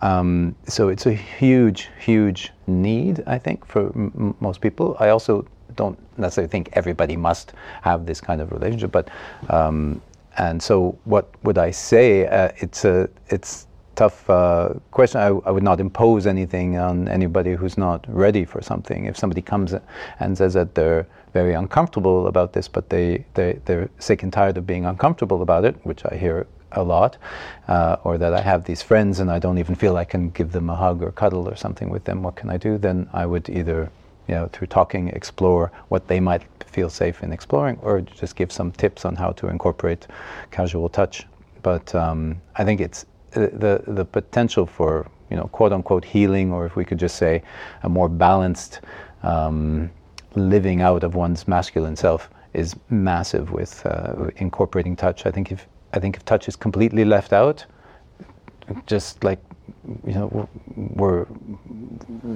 um, 0.00 0.54
so 0.66 0.88
it's 0.88 1.06
a 1.06 1.12
huge, 1.12 1.88
huge 1.98 2.52
need, 2.66 3.22
I 3.26 3.38
think, 3.38 3.64
for 3.66 3.86
m- 3.86 4.34
most 4.40 4.60
people. 4.60 4.96
I 5.00 5.08
also 5.08 5.46
don't 5.74 5.98
necessarily 6.18 6.48
think 6.48 6.70
everybody 6.72 7.16
must 7.16 7.52
have 7.82 8.06
this 8.06 8.20
kind 8.20 8.40
of 8.40 8.52
relationship, 8.52 8.92
but 8.92 9.08
um, 9.48 10.00
and 10.36 10.62
so 10.62 10.96
what 11.04 11.28
would 11.42 11.58
I 11.58 11.70
say? 11.72 12.26
Uh, 12.26 12.50
it's 12.58 12.84
a 12.84 13.08
it's 13.28 13.66
tough 13.96 14.30
uh, 14.30 14.74
question. 14.92 15.20
I, 15.20 15.26
I, 15.26 15.50
would 15.50 15.64
not 15.64 15.80
impose 15.80 16.28
anything 16.28 16.78
on 16.78 17.08
anybody 17.08 17.54
who's 17.54 17.76
not 17.76 18.04
ready 18.08 18.44
for 18.44 18.62
something. 18.62 19.06
If 19.06 19.16
somebody 19.16 19.42
comes 19.42 19.74
and 20.20 20.38
says 20.38 20.54
that 20.54 20.76
they're 20.76 21.08
very 21.32 21.54
uncomfortable 21.54 22.28
about 22.28 22.52
this, 22.52 22.68
but 22.68 22.88
they, 22.90 23.24
they, 23.34 23.58
they're 23.64 23.90
sick 23.98 24.22
and 24.22 24.32
tired 24.32 24.56
of 24.56 24.64
being 24.68 24.84
uncomfortable 24.86 25.42
about 25.42 25.64
it, 25.64 25.74
which 25.84 26.04
I 26.06 26.16
hear 26.16 26.46
a 26.72 26.82
lot, 26.82 27.16
uh, 27.68 27.96
or 28.04 28.18
that 28.18 28.34
I 28.34 28.40
have 28.40 28.64
these 28.64 28.82
friends 28.82 29.20
and 29.20 29.30
I 29.30 29.38
don't 29.38 29.58
even 29.58 29.74
feel 29.74 29.96
I 29.96 30.04
can 30.04 30.30
give 30.30 30.52
them 30.52 30.70
a 30.70 30.76
hug 30.76 31.02
or 31.02 31.12
cuddle 31.12 31.48
or 31.48 31.56
something 31.56 31.90
with 31.90 32.04
them, 32.04 32.22
what 32.22 32.36
can 32.36 32.50
I 32.50 32.56
do? 32.56 32.78
Then 32.78 33.08
I 33.12 33.26
would 33.26 33.48
either, 33.48 33.90
you 34.26 34.34
know, 34.34 34.48
through 34.52 34.66
talking, 34.68 35.08
explore 35.08 35.72
what 35.88 36.08
they 36.08 36.20
might 36.20 36.42
feel 36.66 36.90
safe 36.90 37.22
in 37.22 37.32
exploring, 37.32 37.78
or 37.82 38.00
just 38.00 38.36
give 38.36 38.52
some 38.52 38.72
tips 38.72 39.04
on 39.04 39.16
how 39.16 39.30
to 39.32 39.48
incorporate 39.48 40.06
casual 40.50 40.88
touch. 40.88 41.26
But 41.62 41.94
um, 41.94 42.40
I 42.56 42.64
think 42.64 42.80
it's 42.80 43.04
uh, 43.34 43.48
the 43.52 43.82
the 43.86 44.04
potential 44.04 44.66
for 44.66 45.10
you 45.30 45.36
know 45.36 45.48
quote 45.52 45.72
unquote 45.72 46.04
healing, 46.04 46.52
or 46.52 46.66
if 46.66 46.76
we 46.76 46.84
could 46.84 46.98
just 46.98 47.16
say 47.16 47.42
a 47.82 47.88
more 47.88 48.08
balanced 48.08 48.80
um, 49.22 49.90
living 50.34 50.82
out 50.82 51.02
of 51.02 51.14
one's 51.14 51.48
masculine 51.48 51.96
self 51.96 52.30
is 52.54 52.76
massive 52.90 53.50
with 53.50 53.84
uh, 53.86 54.30
incorporating 54.36 54.96
touch. 54.96 55.26
I 55.26 55.30
think 55.30 55.52
if 55.52 55.66
I 55.92 55.98
think 56.00 56.16
if 56.16 56.24
touch 56.24 56.48
is 56.48 56.56
completely 56.56 57.04
left 57.04 57.32
out, 57.32 57.64
just 58.86 59.24
like 59.24 59.38
you 60.06 60.14
know, 60.14 60.48
we're 60.76 61.26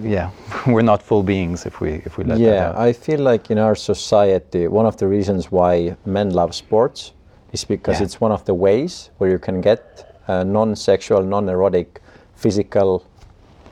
yeah, 0.02 0.30
we're 0.66 0.82
not 0.82 1.02
full 1.02 1.22
beings 1.22 1.66
if 1.66 1.80
we 1.80 2.02
if 2.06 2.18
we 2.18 2.24
let 2.24 2.38
yeah, 2.38 2.50
that 2.50 2.68
out. 2.70 2.76
I 2.76 2.92
feel 2.92 3.20
like 3.20 3.50
in 3.50 3.58
our 3.58 3.74
society, 3.74 4.68
one 4.68 4.86
of 4.86 4.96
the 4.96 5.06
reasons 5.06 5.50
why 5.50 5.96
men 6.06 6.30
love 6.30 6.54
sports 6.54 7.12
is 7.52 7.64
because 7.64 8.00
yeah. 8.00 8.04
it's 8.04 8.20
one 8.20 8.32
of 8.32 8.44
the 8.44 8.54
ways 8.54 9.10
where 9.18 9.30
you 9.30 9.38
can 9.38 9.60
get 9.60 10.08
non-sexual, 10.28 11.22
non-erotic, 11.22 12.00
physical 12.34 13.04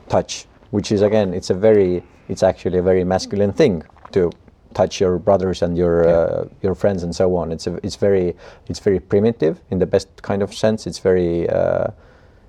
touch, 0.09 0.45
which 0.71 0.91
is 0.91 1.01
again, 1.01 1.33
it's 1.33 1.49
a 1.49 1.53
very, 1.53 2.03
it's 2.29 2.43
actually 2.43 2.77
a 2.77 2.83
very 2.83 3.03
masculine 3.03 3.51
thing 3.51 3.83
to 4.11 4.31
touch 4.73 4.99
your 4.99 5.17
brothers 5.17 5.61
and 5.61 5.77
your 5.77 6.03
yeah. 6.03 6.11
uh, 6.11 6.45
your 6.61 6.75
friends 6.75 7.03
and 7.03 7.15
so 7.15 7.35
on. 7.35 7.51
It's 7.51 7.67
a, 7.67 7.79
it's 7.83 7.95
very 7.95 8.35
it's 8.67 8.79
very 8.79 8.99
primitive 8.99 9.61
in 9.69 9.79
the 9.79 9.85
best 9.85 10.07
kind 10.21 10.41
of 10.41 10.53
sense. 10.53 10.87
It's 10.87 10.99
very 10.99 11.49
uh, 11.49 11.87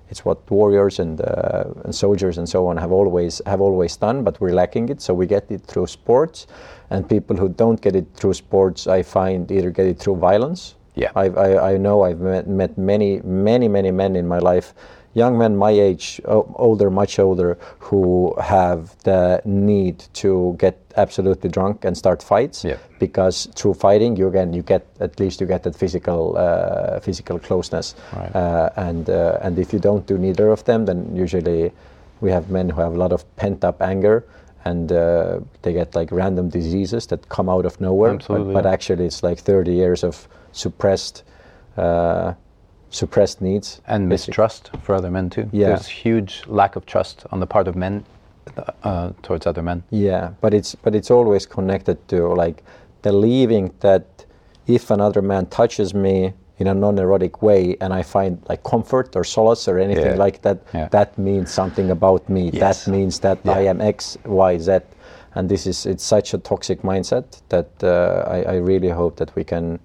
it's 0.09 0.25
what 0.25 0.39
warriors 0.49 0.99
and 0.99 1.21
uh, 1.21 1.63
and 1.83 1.93
soldiers 1.95 2.37
and 2.37 2.47
so 2.47 2.67
on 2.67 2.77
have 2.77 2.91
always 2.91 3.41
have 3.45 3.61
always 3.61 3.97
done, 3.97 4.23
but 4.23 4.39
we're 4.39 4.53
lacking 4.53 4.89
it. 4.89 5.01
So 5.01 5.13
we 5.13 5.25
get 5.25 5.49
it 5.49 5.61
through 5.65 5.87
sports, 5.87 6.47
and 6.89 7.07
people 7.07 7.35
who 7.35 7.49
don't 7.49 7.81
get 7.81 7.95
it 7.95 8.05
through 8.13 8.33
sports, 8.33 8.87
I 8.87 9.03
find 9.03 9.51
either 9.51 9.71
get 9.71 9.87
it 9.87 9.99
through 9.99 10.17
violence. 10.17 10.75
Yeah, 10.95 11.11
i 11.15 11.25
I 11.25 11.73
I 11.73 11.77
know 11.77 12.03
I've 12.03 12.19
met, 12.19 12.47
met 12.47 12.77
many 12.77 13.21
many 13.23 13.67
many 13.67 13.91
men 13.91 14.15
in 14.15 14.27
my 14.27 14.39
life 14.39 14.73
young 15.13 15.37
men 15.37 15.55
my 15.55 15.71
age, 15.71 16.21
older, 16.25 16.89
much 16.89 17.19
older, 17.19 17.57
who 17.79 18.35
have 18.41 18.97
the 19.03 19.41
need 19.45 20.03
to 20.13 20.55
get 20.57 20.79
absolutely 20.97 21.49
drunk 21.49 21.85
and 21.85 21.97
start 21.97 22.21
fights. 22.21 22.63
Yeah. 22.63 22.77
Because 22.99 23.47
through 23.55 23.75
fighting, 23.75 24.15
you 24.15 24.27
again 24.27 24.53
you 24.53 24.63
get 24.63 24.85
at 24.99 25.19
least 25.19 25.41
you 25.41 25.47
get 25.47 25.63
that 25.63 25.75
physical 25.75 26.37
uh, 26.37 26.99
physical 26.99 27.39
closeness. 27.39 27.95
Right. 28.15 28.35
Uh, 28.35 28.69
and 28.75 29.09
uh, 29.09 29.39
and 29.41 29.59
if 29.59 29.73
you 29.73 29.79
don't 29.79 30.05
do 30.07 30.17
neither 30.17 30.49
of 30.49 30.63
them, 30.65 30.85
then 30.85 31.15
usually 31.15 31.71
we 32.21 32.31
have 32.31 32.49
men 32.49 32.69
who 32.69 32.81
have 32.81 32.93
a 32.93 32.97
lot 32.97 33.11
of 33.11 33.23
pent 33.35 33.63
up 33.63 33.81
anger. 33.81 34.25
And 34.65 34.93
uh, 34.93 35.41
they 35.61 35.73
get 35.73 35.93
like 35.93 36.09
random 36.09 36.47
diseases 36.47 37.05
that 37.07 37.27
come 37.27 37.49
out 37.49 37.65
of 37.65 37.81
nowhere. 37.81 38.17
But, 38.25 38.53
but 38.53 38.65
actually, 38.65 39.05
it's 39.05 39.21
like 39.21 39.39
30 39.39 39.73
years 39.73 40.05
of 40.05 40.25
suppressed 40.53 41.23
uh, 41.75 42.33
suppressed 42.93 43.41
needs 43.41 43.81
and 43.87 44.07
mistrust 44.07 44.69
for 44.81 44.95
other 44.95 45.11
men 45.11 45.29
too. 45.29 45.49
Yeah. 45.51 45.69
There's 45.69 45.87
huge 45.87 46.43
lack 46.47 46.75
of 46.75 46.85
trust 46.85 47.25
on 47.31 47.39
the 47.39 47.47
part 47.47 47.67
of 47.67 47.75
men 47.75 48.05
uh, 48.83 49.11
towards 49.21 49.47
other 49.47 49.61
men. 49.61 49.83
Yeah, 49.89 50.31
but 50.41 50.53
it's 50.53 50.75
but 50.75 50.95
it's 50.95 51.11
always 51.11 51.45
connected 51.45 52.07
to 52.09 52.27
like 52.27 52.63
believing 53.01 53.73
that 53.79 54.25
if 54.67 54.91
another 54.91 55.21
man 55.21 55.45
touches 55.47 55.93
me 55.93 56.33
in 56.59 56.67
a 56.67 56.73
non-erotic 56.73 57.41
way 57.41 57.75
and 57.81 57.93
I 57.93 58.03
find 58.03 58.41
like 58.47 58.63
comfort 58.63 59.15
or 59.15 59.23
solace 59.23 59.67
or 59.67 59.79
anything 59.79 60.05
yeah. 60.05 60.25
like 60.25 60.41
that, 60.43 60.59
yeah. 60.73 60.87
that 60.89 61.17
means 61.17 61.51
something 61.51 61.89
about 61.89 62.29
me. 62.29 62.51
Yes. 62.53 62.85
That 62.85 62.91
means 62.91 63.19
that 63.19 63.39
yeah. 63.43 63.53
I 63.53 63.61
am 63.61 63.81
X, 63.81 64.17
Y, 64.25 64.57
Z. 64.59 64.79
And 65.35 65.49
this 65.49 65.65
is 65.65 65.85
it's 65.85 66.03
such 66.03 66.33
a 66.33 66.37
toxic 66.37 66.83
mindset 66.83 67.41
that 67.49 67.69
uh, 67.83 68.23
I, 68.29 68.53
I 68.53 68.55
really 68.57 68.89
hope 68.89 69.15
that 69.15 69.35
we 69.35 69.43
can 69.43 69.79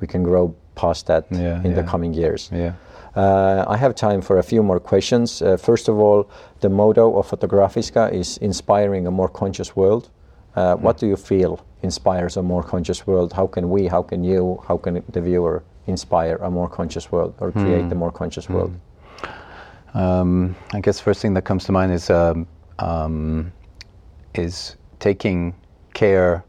we 0.00 0.06
can 0.06 0.22
grow 0.22 0.54
past 0.82 1.06
that 1.06 1.26
yeah, 1.30 1.64
in 1.64 1.70
yeah. 1.70 1.80
the 1.80 1.82
coming 1.92 2.14
years. 2.14 2.50
Yeah. 2.52 2.72
Uh, 3.16 3.64
I 3.74 3.76
have 3.76 3.94
time 3.94 4.20
for 4.22 4.38
a 4.38 4.42
few 4.42 4.62
more 4.62 4.80
questions. 4.80 5.42
Uh, 5.42 5.56
first 5.56 5.88
of 5.88 5.98
all, 5.98 6.30
the 6.60 6.68
motto 6.68 7.18
of 7.18 7.26
Fotografiska 7.30 8.12
is 8.12 8.38
inspiring 8.38 9.06
a 9.06 9.10
more 9.10 9.28
conscious 9.28 9.74
world. 9.74 10.04
Uh, 10.54 10.76
mm. 10.76 10.80
What 10.80 10.98
do 10.98 11.06
you 11.06 11.16
feel 11.16 11.58
inspires 11.82 12.36
a 12.36 12.42
more 12.42 12.62
conscious 12.62 13.06
world? 13.06 13.32
How 13.32 13.46
can 13.46 13.70
we, 13.70 13.88
how 13.88 14.02
can 14.02 14.24
you, 14.24 14.62
how 14.68 14.76
can 14.78 15.02
the 15.08 15.20
viewer 15.20 15.62
inspire 15.86 16.36
a 16.36 16.50
more 16.50 16.68
conscious 16.68 17.10
world 17.10 17.34
or 17.40 17.50
create 17.52 17.86
mm. 17.86 17.92
a 17.92 17.94
more 17.94 18.12
conscious 18.12 18.46
mm. 18.46 18.54
world? 18.54 18.72
Um, 19.94 20.54
I 20.72 20.80
guess 20.80 21.00
first 21.00 21.20
thing 21.22 21.34
that 21.34 21.44
comes 21.44 21.64
to 21.64 21.72
mind 21.72 21.92
is 21.92 22.10
um, 22.10 22.46
um, 22.78 23.52
is 24.34 24.76
taking 24.98 25.54
care 25.94 26.44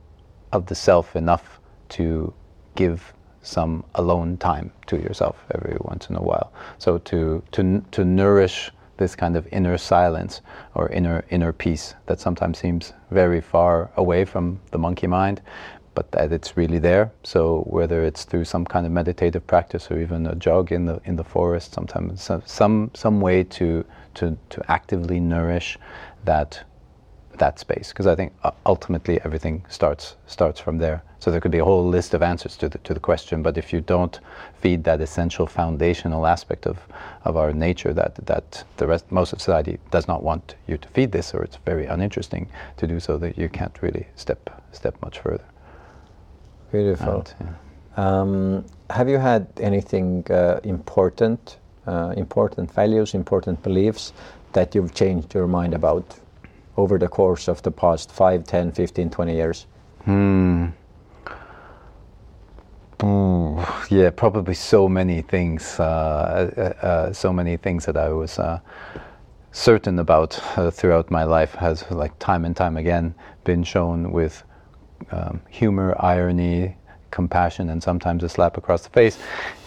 of 0.51 0.65
the 0.65 0.75
self 0.75 1.15
enough 1.15 1.59
to 1.97 2.33
give 2.75 3.13
some 3.41 3.83
alone 3.95 4.37
time 4.37 4.71
to 4.87 4.97
yourself 4.97 5.45
every 5.51 5.77
once 5.81 6.09
in 6.09 6.15
a 6.15 6.21
while. 6.21 6.51
So 6.77 6.97
to 6.99 7.41
to 7.51 7.83
to 7.91 8.05
nourish 8.05 8.71
this 8.97 9.15
kind 9.15 9.37
of 9.37 9.47
inner 9.51 9.77
silence 9.77 10.41
or 10.75 10.89
inner 10.89 11.23
inner 11.29 11.53
peace 11.53 11.95
that 12.07 12.19
sometimes 12.19 12.59
seems 12.59 12.93
very 13.11 13.41
far 13.41 13.89
away 13.95 14.25
from 14.25 14.59
the 14.71 14.77
monkey 14.77 15.07
mind, 15.07 15.41
but 15.95 16.11
that 16.11 16.31
it's 16.31 16.57
really 16.57 16.79
there. 16.79 17.11
So 17.23 17.61
whether 17.67 18.03
it's 18.03 18.23
through 18.25 18.45
some 18.45 18.65
kind 18.65 18.85
of 18.85 18.91
meditative 18.91 19.45
practice 19.47 19.89
or 19.89 19.99
even 19.99 20.27
a 20.27 20.35
jog 20.35 20.71
in 20.71 20.85
the 20.85 21.01
in 21.05 21.15
the 21.15 21.23
forest, 21.23 21.73
sometimes 21.73 22.29
some 22.45 22.91
some, 22.93 23.21
way 23.21 23.43
to 23.43 23.85
to 24.15 24.37
to 24.49 24.71
actively 24.71 25.19
nourish 25.19 25.77
that 26.25 26.63
that 27.39 27.59
space 27.59 27.89
because 27.89 28.07
I 28.07 28.15
think 28.15 28.33
uh, 28.43 28.51
ultimately 28.65 29.19
everything 29.23 29.65
starts 29.69 30.15
starts 30.27 30.59
from 30.59 30.77
there. 30.77 31.01
So 31.19 31.31
there 31.31 31.41
could 31.41 31.51
be 31.51 31.57
a 31.57 31.65
whole 31.65 31.85
list 31.85 32.13
of 32.13 32.21
answers 32.21 32.55
to 32.57 32.69
the, 32.69 32.77
to 32.79 32.93
the 32.93 32.99
question, 32.99 33.43
but 33.43 33.57
if 33.57 33.73
you 33.73 33.81
don't 33.81 34.19
feed 34.61 34.85
that 34.85 35.01
essential 35.01 35.47
foundational 35.47 36.25
aspect 36.25 36.65
of, 36.65 36.77
of 37.25 37.35
our 37.35 37.51
nature 37.51 37.91
that, 37.93 38.15
that 38.25 38.63
the 38.77 38.87
rest, 38.87 39.11
most 39.11 39.33
of 39.33 39.41
society 39.41 39.79
does 39.91 40.07
not 40.07 40.23
want 40.23 40.55
you 40.67 40.77
to 40.77 40.87
feed 40.89 41.11
this, 41.11 41.33
or 41.33 41.43
it's 41.43 41.57
very 41.65 41.87
uninteresting 41.87 42.47
to 42.77 42.87
do 42.87 43.01
so, 43.01 43.17
that 43.17 43.37
you 43.37 43.49
can't 43.49 43.81
really 43.81 44.07
step 44.15 44.49
step 44.71 44.95
much 45.01 45.19
further. 45.19 45.43
Beautiful. 46.71 47.25
And, 47.39 47.55
yeah. 47.97 48.19
um, 48.21 48.65
have 48.89 49.09
you 49.09 49.17
had 49.17 49.47
anything 49.59 50.25
uh, 50.29 50.61
important, 50.63 51.57
uh, 51.85 52.13
important 52.15 52.71
values, 52.71 53.13
important 53.13 53.61
beliefs 53.61 54.13
that 54.53 54.73
you've 54.73 54.93
changed 54.93 55.33
your 55.33 55.47
mind 55.47 55.73
about 55.73 56.05
over 56.79 56.97
the 56.97 57.07
course 57.07 57.49
of 57.49 57.61
the 57.61 57.71
past 57.71 58.11
5, 58.11 58.45
10, 58.45 58.71
15, 58.71 59.09
20 59.09 59.35
years? 59.35 59.67
Hmm. 60.05 60.67
Ooh, 63.03 63.61
yeah, 63.89 64.09
probably 64.09 64.53
so 64.53 64.89
many 64.89 65.21
things, 65.21 65.79
uh, 65.79 65.83
uh, 66.83 66.85
uh, 66.85 67.13
so 67.13 67.31
many 67.31 67.57
things 67.57 67.85
that 67.85 67.97
I 67.97 68.09
was 68.09 68.39
uh, 68.39 68.59
certain 69.51 69.99
about 69.99 70.39
uh, 70.57 70.71
throughout 70.71 71.11
my 71.11 71.23
life 71.23 71.53
has, 71.55 71.89
like 71.91 72.17
time 72.19 72.45
and 72.45 72.55
time 72.55 72.77
again, 72.77 73.13
been 73.43 73.63
shown 73.63 74.11
with 74.11 74.43
um, 75.11 75.41
humor, 75.49 75.95
irony, 75.99 76.75
compassion, 77.11 77.69
and 77.69 77.81
sometimes 77.81 78.23
a 78.23 78.29
slap 78.29 78.57
across 78.57 78.83
the 78.83 78.89
face, 78.89 79.17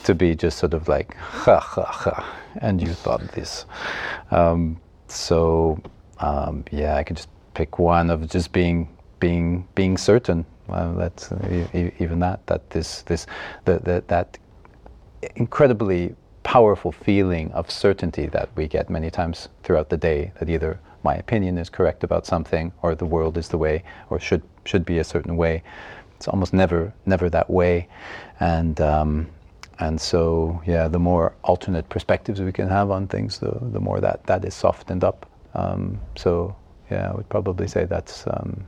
to 0.04 0.14
be 0.14 0.34
just 0.34 0.58
sort 0.58 0.74
of 0.74 0.88
like 0.88 1.14
ha 1.16 1.58
ha 1.58 1.84
ha, 1.84 2.38
and 2.60 2.80
you 2.82 2.92
thought 2.92 3.22
this. 3.32 3.66
Um, 4.30 4.78
so 5.08 5.80
um, 6.23 6.64
yeah, 6.70 6.97
I 6.97 7.03
could 7.03 7.16
just 7.16 7.29
pick 7.55 7.79
one 7.79 8.09
of 8.09 8.29
just 8.31 8.53
being 8.53 8.89
being 9.20 9.66
being 9.75 9.99
certain. 9.99 10.47
Well, 10.68 10.95
that's 10.95 11.31
uh, 11.33 11.66
even 11.75 12.20
that 12.20 12.47
that 12.47 12.70
this 12.70 13.03
this 13.03 13.27
that 13.64 13.85
that, 13.85 14.09
that 14.09 14.39
incredibly 15.37 16.14
powerful 16.45 16.93
feeling 16.93 17.53
of 17.53 17.70
certainty 17.70 18.27
that 18.27 18.49
we 18.57 18.66
get 18.66 18.91
many 18.91 19.11
times 19.11 19.49
throughout 19.62 19.89
the 19.91 19.97
day 19.97 20.33
that 20.39 20.49
either 20.49 20.81
my 21.05 21.14
opinion 21.14 21.59
is 21.59 21.68
correct 21.68 22.03
about 22.05 22.27
something 22.27 22.73
or 22.83 22.95
the 22.95 23.07
world 23.07 23.37
is 23.37 23.49
the 23.49 23.59
way 23.59 23.83
or 24.11 24.18
should 24.18 24.43
should 24.64 24.85
be 24.85 24.99
a 24.99 25.05
certain 25.05 25.37
way. 25.37 25.62
It's 26.16 26.29
almost 26.29 26.53
never 26.53 26.93
never 27.05 27.29
that 27.31 27.51
way. 27.51 27.89
And 28.39 28.81
um, 28.81 29.29
and 29.81 30.01
so 30.01 30.62
yeah 30.66 30.87
the 30.87 30.99
more 30.99 31.35
alternate 31.43 31.89
perspectives 31.89 32.41
we 32.41 32.53
can 32.53 32.68
have 32.68 32.91
on 32.91 33.09
things 33.09 33.39
the, 33.39 33.59
the 33.73 33.81
more 33.81 34.01
that 34.01 34.25
that 34.27 34.45
is 34.45 34.55
softened 34.55 35.03
up 35.03 35.27
um, 35.55 35.98
so 36.16 36.55
yeah 36.90 37.11
I 37.11 37.14
would 37.14 37.28
probably 37.28 37.66
say 37.68 37.84
that's 37.84 38.26
um, 38.26 38.64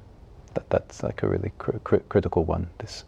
that 0.55 0.69
that's 0.71 1.03
like 1.03 1.23
a 1.23 1.29
really 1.29 1.53
cr- 1.59 1.79
cr- 1.85 2.05
critical 2.09 2.45
one 2.45 2.69
this 2.79 3.05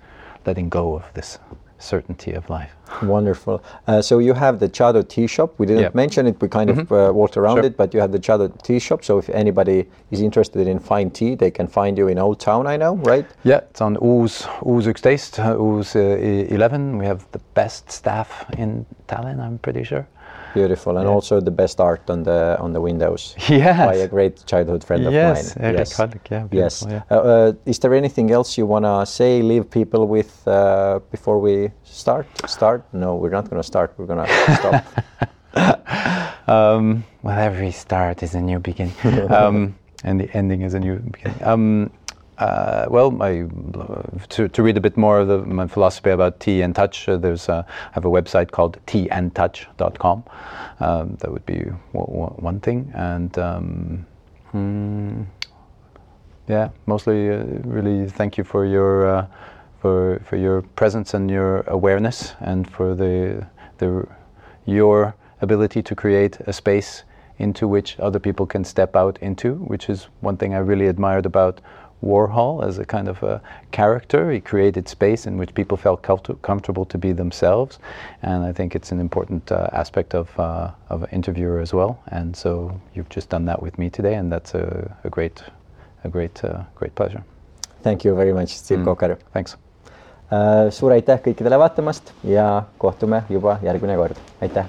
letting 0.47 0.69
go 0.69 0.95
of 0.97 1.05
this 1.15 1.39
certainty 1.79 2.33
of 2.33 2.49
life 2.49 2.71
Wonderful. 3.03 3.63
Uh, 3.87 4.01
so 4.01 4.19
you 4.21 4.33
have 4.33 4.61
the 4.61 4.69
Chado 4.69 5.03
tea 5.07 5.27
shop. 5.27 5.53
We 5.59 5.67
didn't 5.67 5.83
Yeah. 5.83 5.91
mention 5.93 6.27
it. 6.27 6.41
We 6.41 6.49
kind 6.49 6.71
of 6.71 6.91
uh, 6.93 7.11
walked 7.13 7.37
around 7.37 7.57
Sure. 7.57 7.67
it, 7.67 7.77
but 7.77 7.93
you 7.93 8.01
have 8.01 8.13
the 8.13 8.19
Chado 8.19 8.49
tea 8.63 8.79
shop. 8.79 9.05
So 9.05 9.19
if 9.19 9.29
anybody 9.29 9.85
is 10.13 10.21
interested 10.23 10.67
in 10.69 10.79
fine 10.79 11.11
tea, 11.11 11.35
they 11.35 11.51
can 11.51 11.67
find 11.67 11.99
you 11.99 12.09
in 12.09 12.19
Old 12.19 12.39
Town. 12.41 12.67
I 12.67 12.77
know, 12.79 12.95
right? 12.97 13.27
Yeah, 13.45 13.59
it's 13.71 13.81
on 13.81 13.97
Uus 13.97 14.45
Uus 14.63 14.87
Uksteist, 14.87 15.39
uh, 15.41 15.57
Uus 15.59 15.97
uh, 15.97 16.17
e- 16.17 16.49
11. 16.55 16.97
We 16.97 17.05
have 17.07 17.27
the 17.33 17.41
best 17.55 17.91
staff 17.91 18.47
in 18.57 18.87
Tallinn, 19.09 19.41
I'm 19.41 19.59
pretty 19.59 19.85
sure. 19.85 20.07
Beautiful, 20.61 20.97
and 20.97 21.07
Yeah. 21.07 21.15
also 21.15 21.41
the 21.41 21.51
best 21.51 21.81
art 21.81 22.11
on 22.11 22.23
the 22.23 22.57
on 22.61 22.73
the 22.73 22.81
windows 22.81 23.35
Yes. 23.49 23.79
by 23.91 23.95
a 24.05 24.09
great 24.09 24.35
childhood 24.47 24.83
friend 24.85 25.07
of 25.07 25.13
Yes, 25.13 25.57
mine. 25.57 25.65
Erik 25.75 25.89
Hallik, 25.99 26.31
yeah, 26.31 26.49
yes. 26.63 26.85
yeah. 26.89 27.03
Uh, 27.11 27.15
uh, 27.33 27.53
is 27.71 27.79
there 27.79 27.95
anything 27.95 28.31
else 28.31 28.59
you 28.61 28.67
wanna 28.69 29.05
say, 29.07 29.43
leave 29.43 29.65
people 29.71 30.07
with 30.17 30.31
uh, 30.47 30.99
before 31.11 31.39
we 31.39 31.71
start? 31.85 32.27
Start? 32.49 32.81
No, 32.93 33.17
we're 33.21 33.35
not 33.39 33.49
gonna 33.51 33.63
start. 33.63 33.91
We're 33.99 34.07
gonna 34.13 34.27
stop. 34.59 34.85
Um, 36.49 37.03
well, 37.23 37.39
every 37.39 37.73
start 37.73 38.23
is 38.23 38.35
a 38.35 38.41
new 38.41 38.61
beginning, 38.61 38.95
um, 39.33 39.75
and 40.05 40.21
the 40.21 40.29
ending 40.37 40.63
is 40.63 40.75
a 40.75 40.79
new 40.79 40.97
beginning. 41.11 41.43
Um, 41.43 41.91
uh, 42.39 42.87
well, 42.91 43.11
to, 44.29 44.49
to 44.49 44.63
read 44.63 44.77
a 44.77 44.81
bit 44.81 44.97
more 44.97 45.21
of 45.21 45.29
the, 45.29 45.39
my 45.39 45.67
philosophy 45.67 46.11
about 46.11 46.39
tea 46.41 46.61
and 46.63 46.75
touch, 46.75 47.09
uh, 47.09 47.17
there's 47.17 47.49
uh, 47.49 47.63
I 47.67 47.93
have 47.93 48.05
a 48.05 48.11
website 48.11 48.51
called 48.51 48.79
teaandtouch.com. 48.87 50.25
Um, 50.81 51.17
that 51.21 51.33
would 51.33 51.47
be 51.47 51.61
one 51.93 52.61
thing, 52.61 52.93
and 52.95 53.39
um, 53.39 54.07
hmm, 54.51 55.23
yeah, 56.49 56.69
mostly 56.85 57.31
uh, 57.31 57.45
really 57.65 58.09
thank 58.09 58.37
you 58.37 58.45
for 58.45 58.67
your 58.67 59.07
uh, 59.07 59.27
for 59.81 60.21
for 60.25 60.37
your 60.37 60.63
presence 60.63 61.15
and 61.15 61.31
your 61.31 61.63
awareness, 61.69 62.35
and 62.41 62.71
for 62.71 62.95
the 62.95 63.47
the 63.79 64.07
your 64.67 65.15
ability 65.41 65.83
to 65.83 65.95
create 65.95 66.39
a 66.47 66.53
space 66.53 67.05
into 67.39 67.69
which 67.69 67.99
other 68.01 68.19
people 68.19 68.47
can 68.47 68.65
step 68.65 68.97
out 68.97 69.19
into, 69.21 69.55
which 69.55 69.89
is 69.89 70.09
one 70.21 70.37
thing 70.37 70.55
I 70.55 70.59
really 70.59 70.87
admired 70.87 71.27
about 71.27 71.61
Warhol 72.07 72.63
as 72.69 72.79
a 72.79 72.85
kind 72.85 73.09
of 73.09 73.23
a 73.23 73.41
character. 73.71 74.31
He 74.31 74.41
created 74.41 74.89
space 74.89 75.29
in 75.29 75.39
which 75.39 75.53
people 75.55 75.77
felt 75.77 76.03
comfort- 76.03 76.41
comfortable 76.43 76.85
to 76.87 76.99
be 76.99 77.13
themselves, 77.15 77.79
and 78.23 78.45
I 78.51 78.53
think 78.53 78.75
it's 78.75 78.93
an 78.93 79.01
important 79.01 79.51
uh, 79.53 79.57
aspect 79.73 80.15
of 80.15 80.29
uh, 80.39 80.71
of 80.89 81.03
an 81.03 81.09
interviewer 81.13 81.61
as 81.63 81.73
well. 81.75 81.97
And 82.11 82.37
so 82.37 82.51
you've 82.95 83.09
just 83.17 83.29
done 83.31 83.45
that 83.47 83.63
with 83.63 83.79
me 83.79 83.91
today, 83.91 84.15
and 84.19 84.33
that's 84.33 84.55
a, 84.55 84.65
a 85.05 85.09
great 85.11 85.43
a 86.05 86.09
great 86.09 86.45
uh, 86.45 86.63
great 86.79 86.95
pleasure. 86.95 87.23
Thank 87.83 88.05
you 88.05 88.15
very 88.17 88.33
much, 88.33 88.49
Steve 88.49 88.79
Mm. 88.81 88.85
Kokaru 88.87 89.17
Thanks. 89.33 89.57
uh,. 90.31 90.71
suur 90.71 90.93
aitäh 90.93 91.21
kõikidele 91.23 91.59
vaatamast 91.59 92.13
ja 92.25 92.63
kohtume 92.79 93.23
juba 93.31 93.59
järgmine 93.63 93.97
kord. 93.97 94.17
aitäh. 94.43 94.67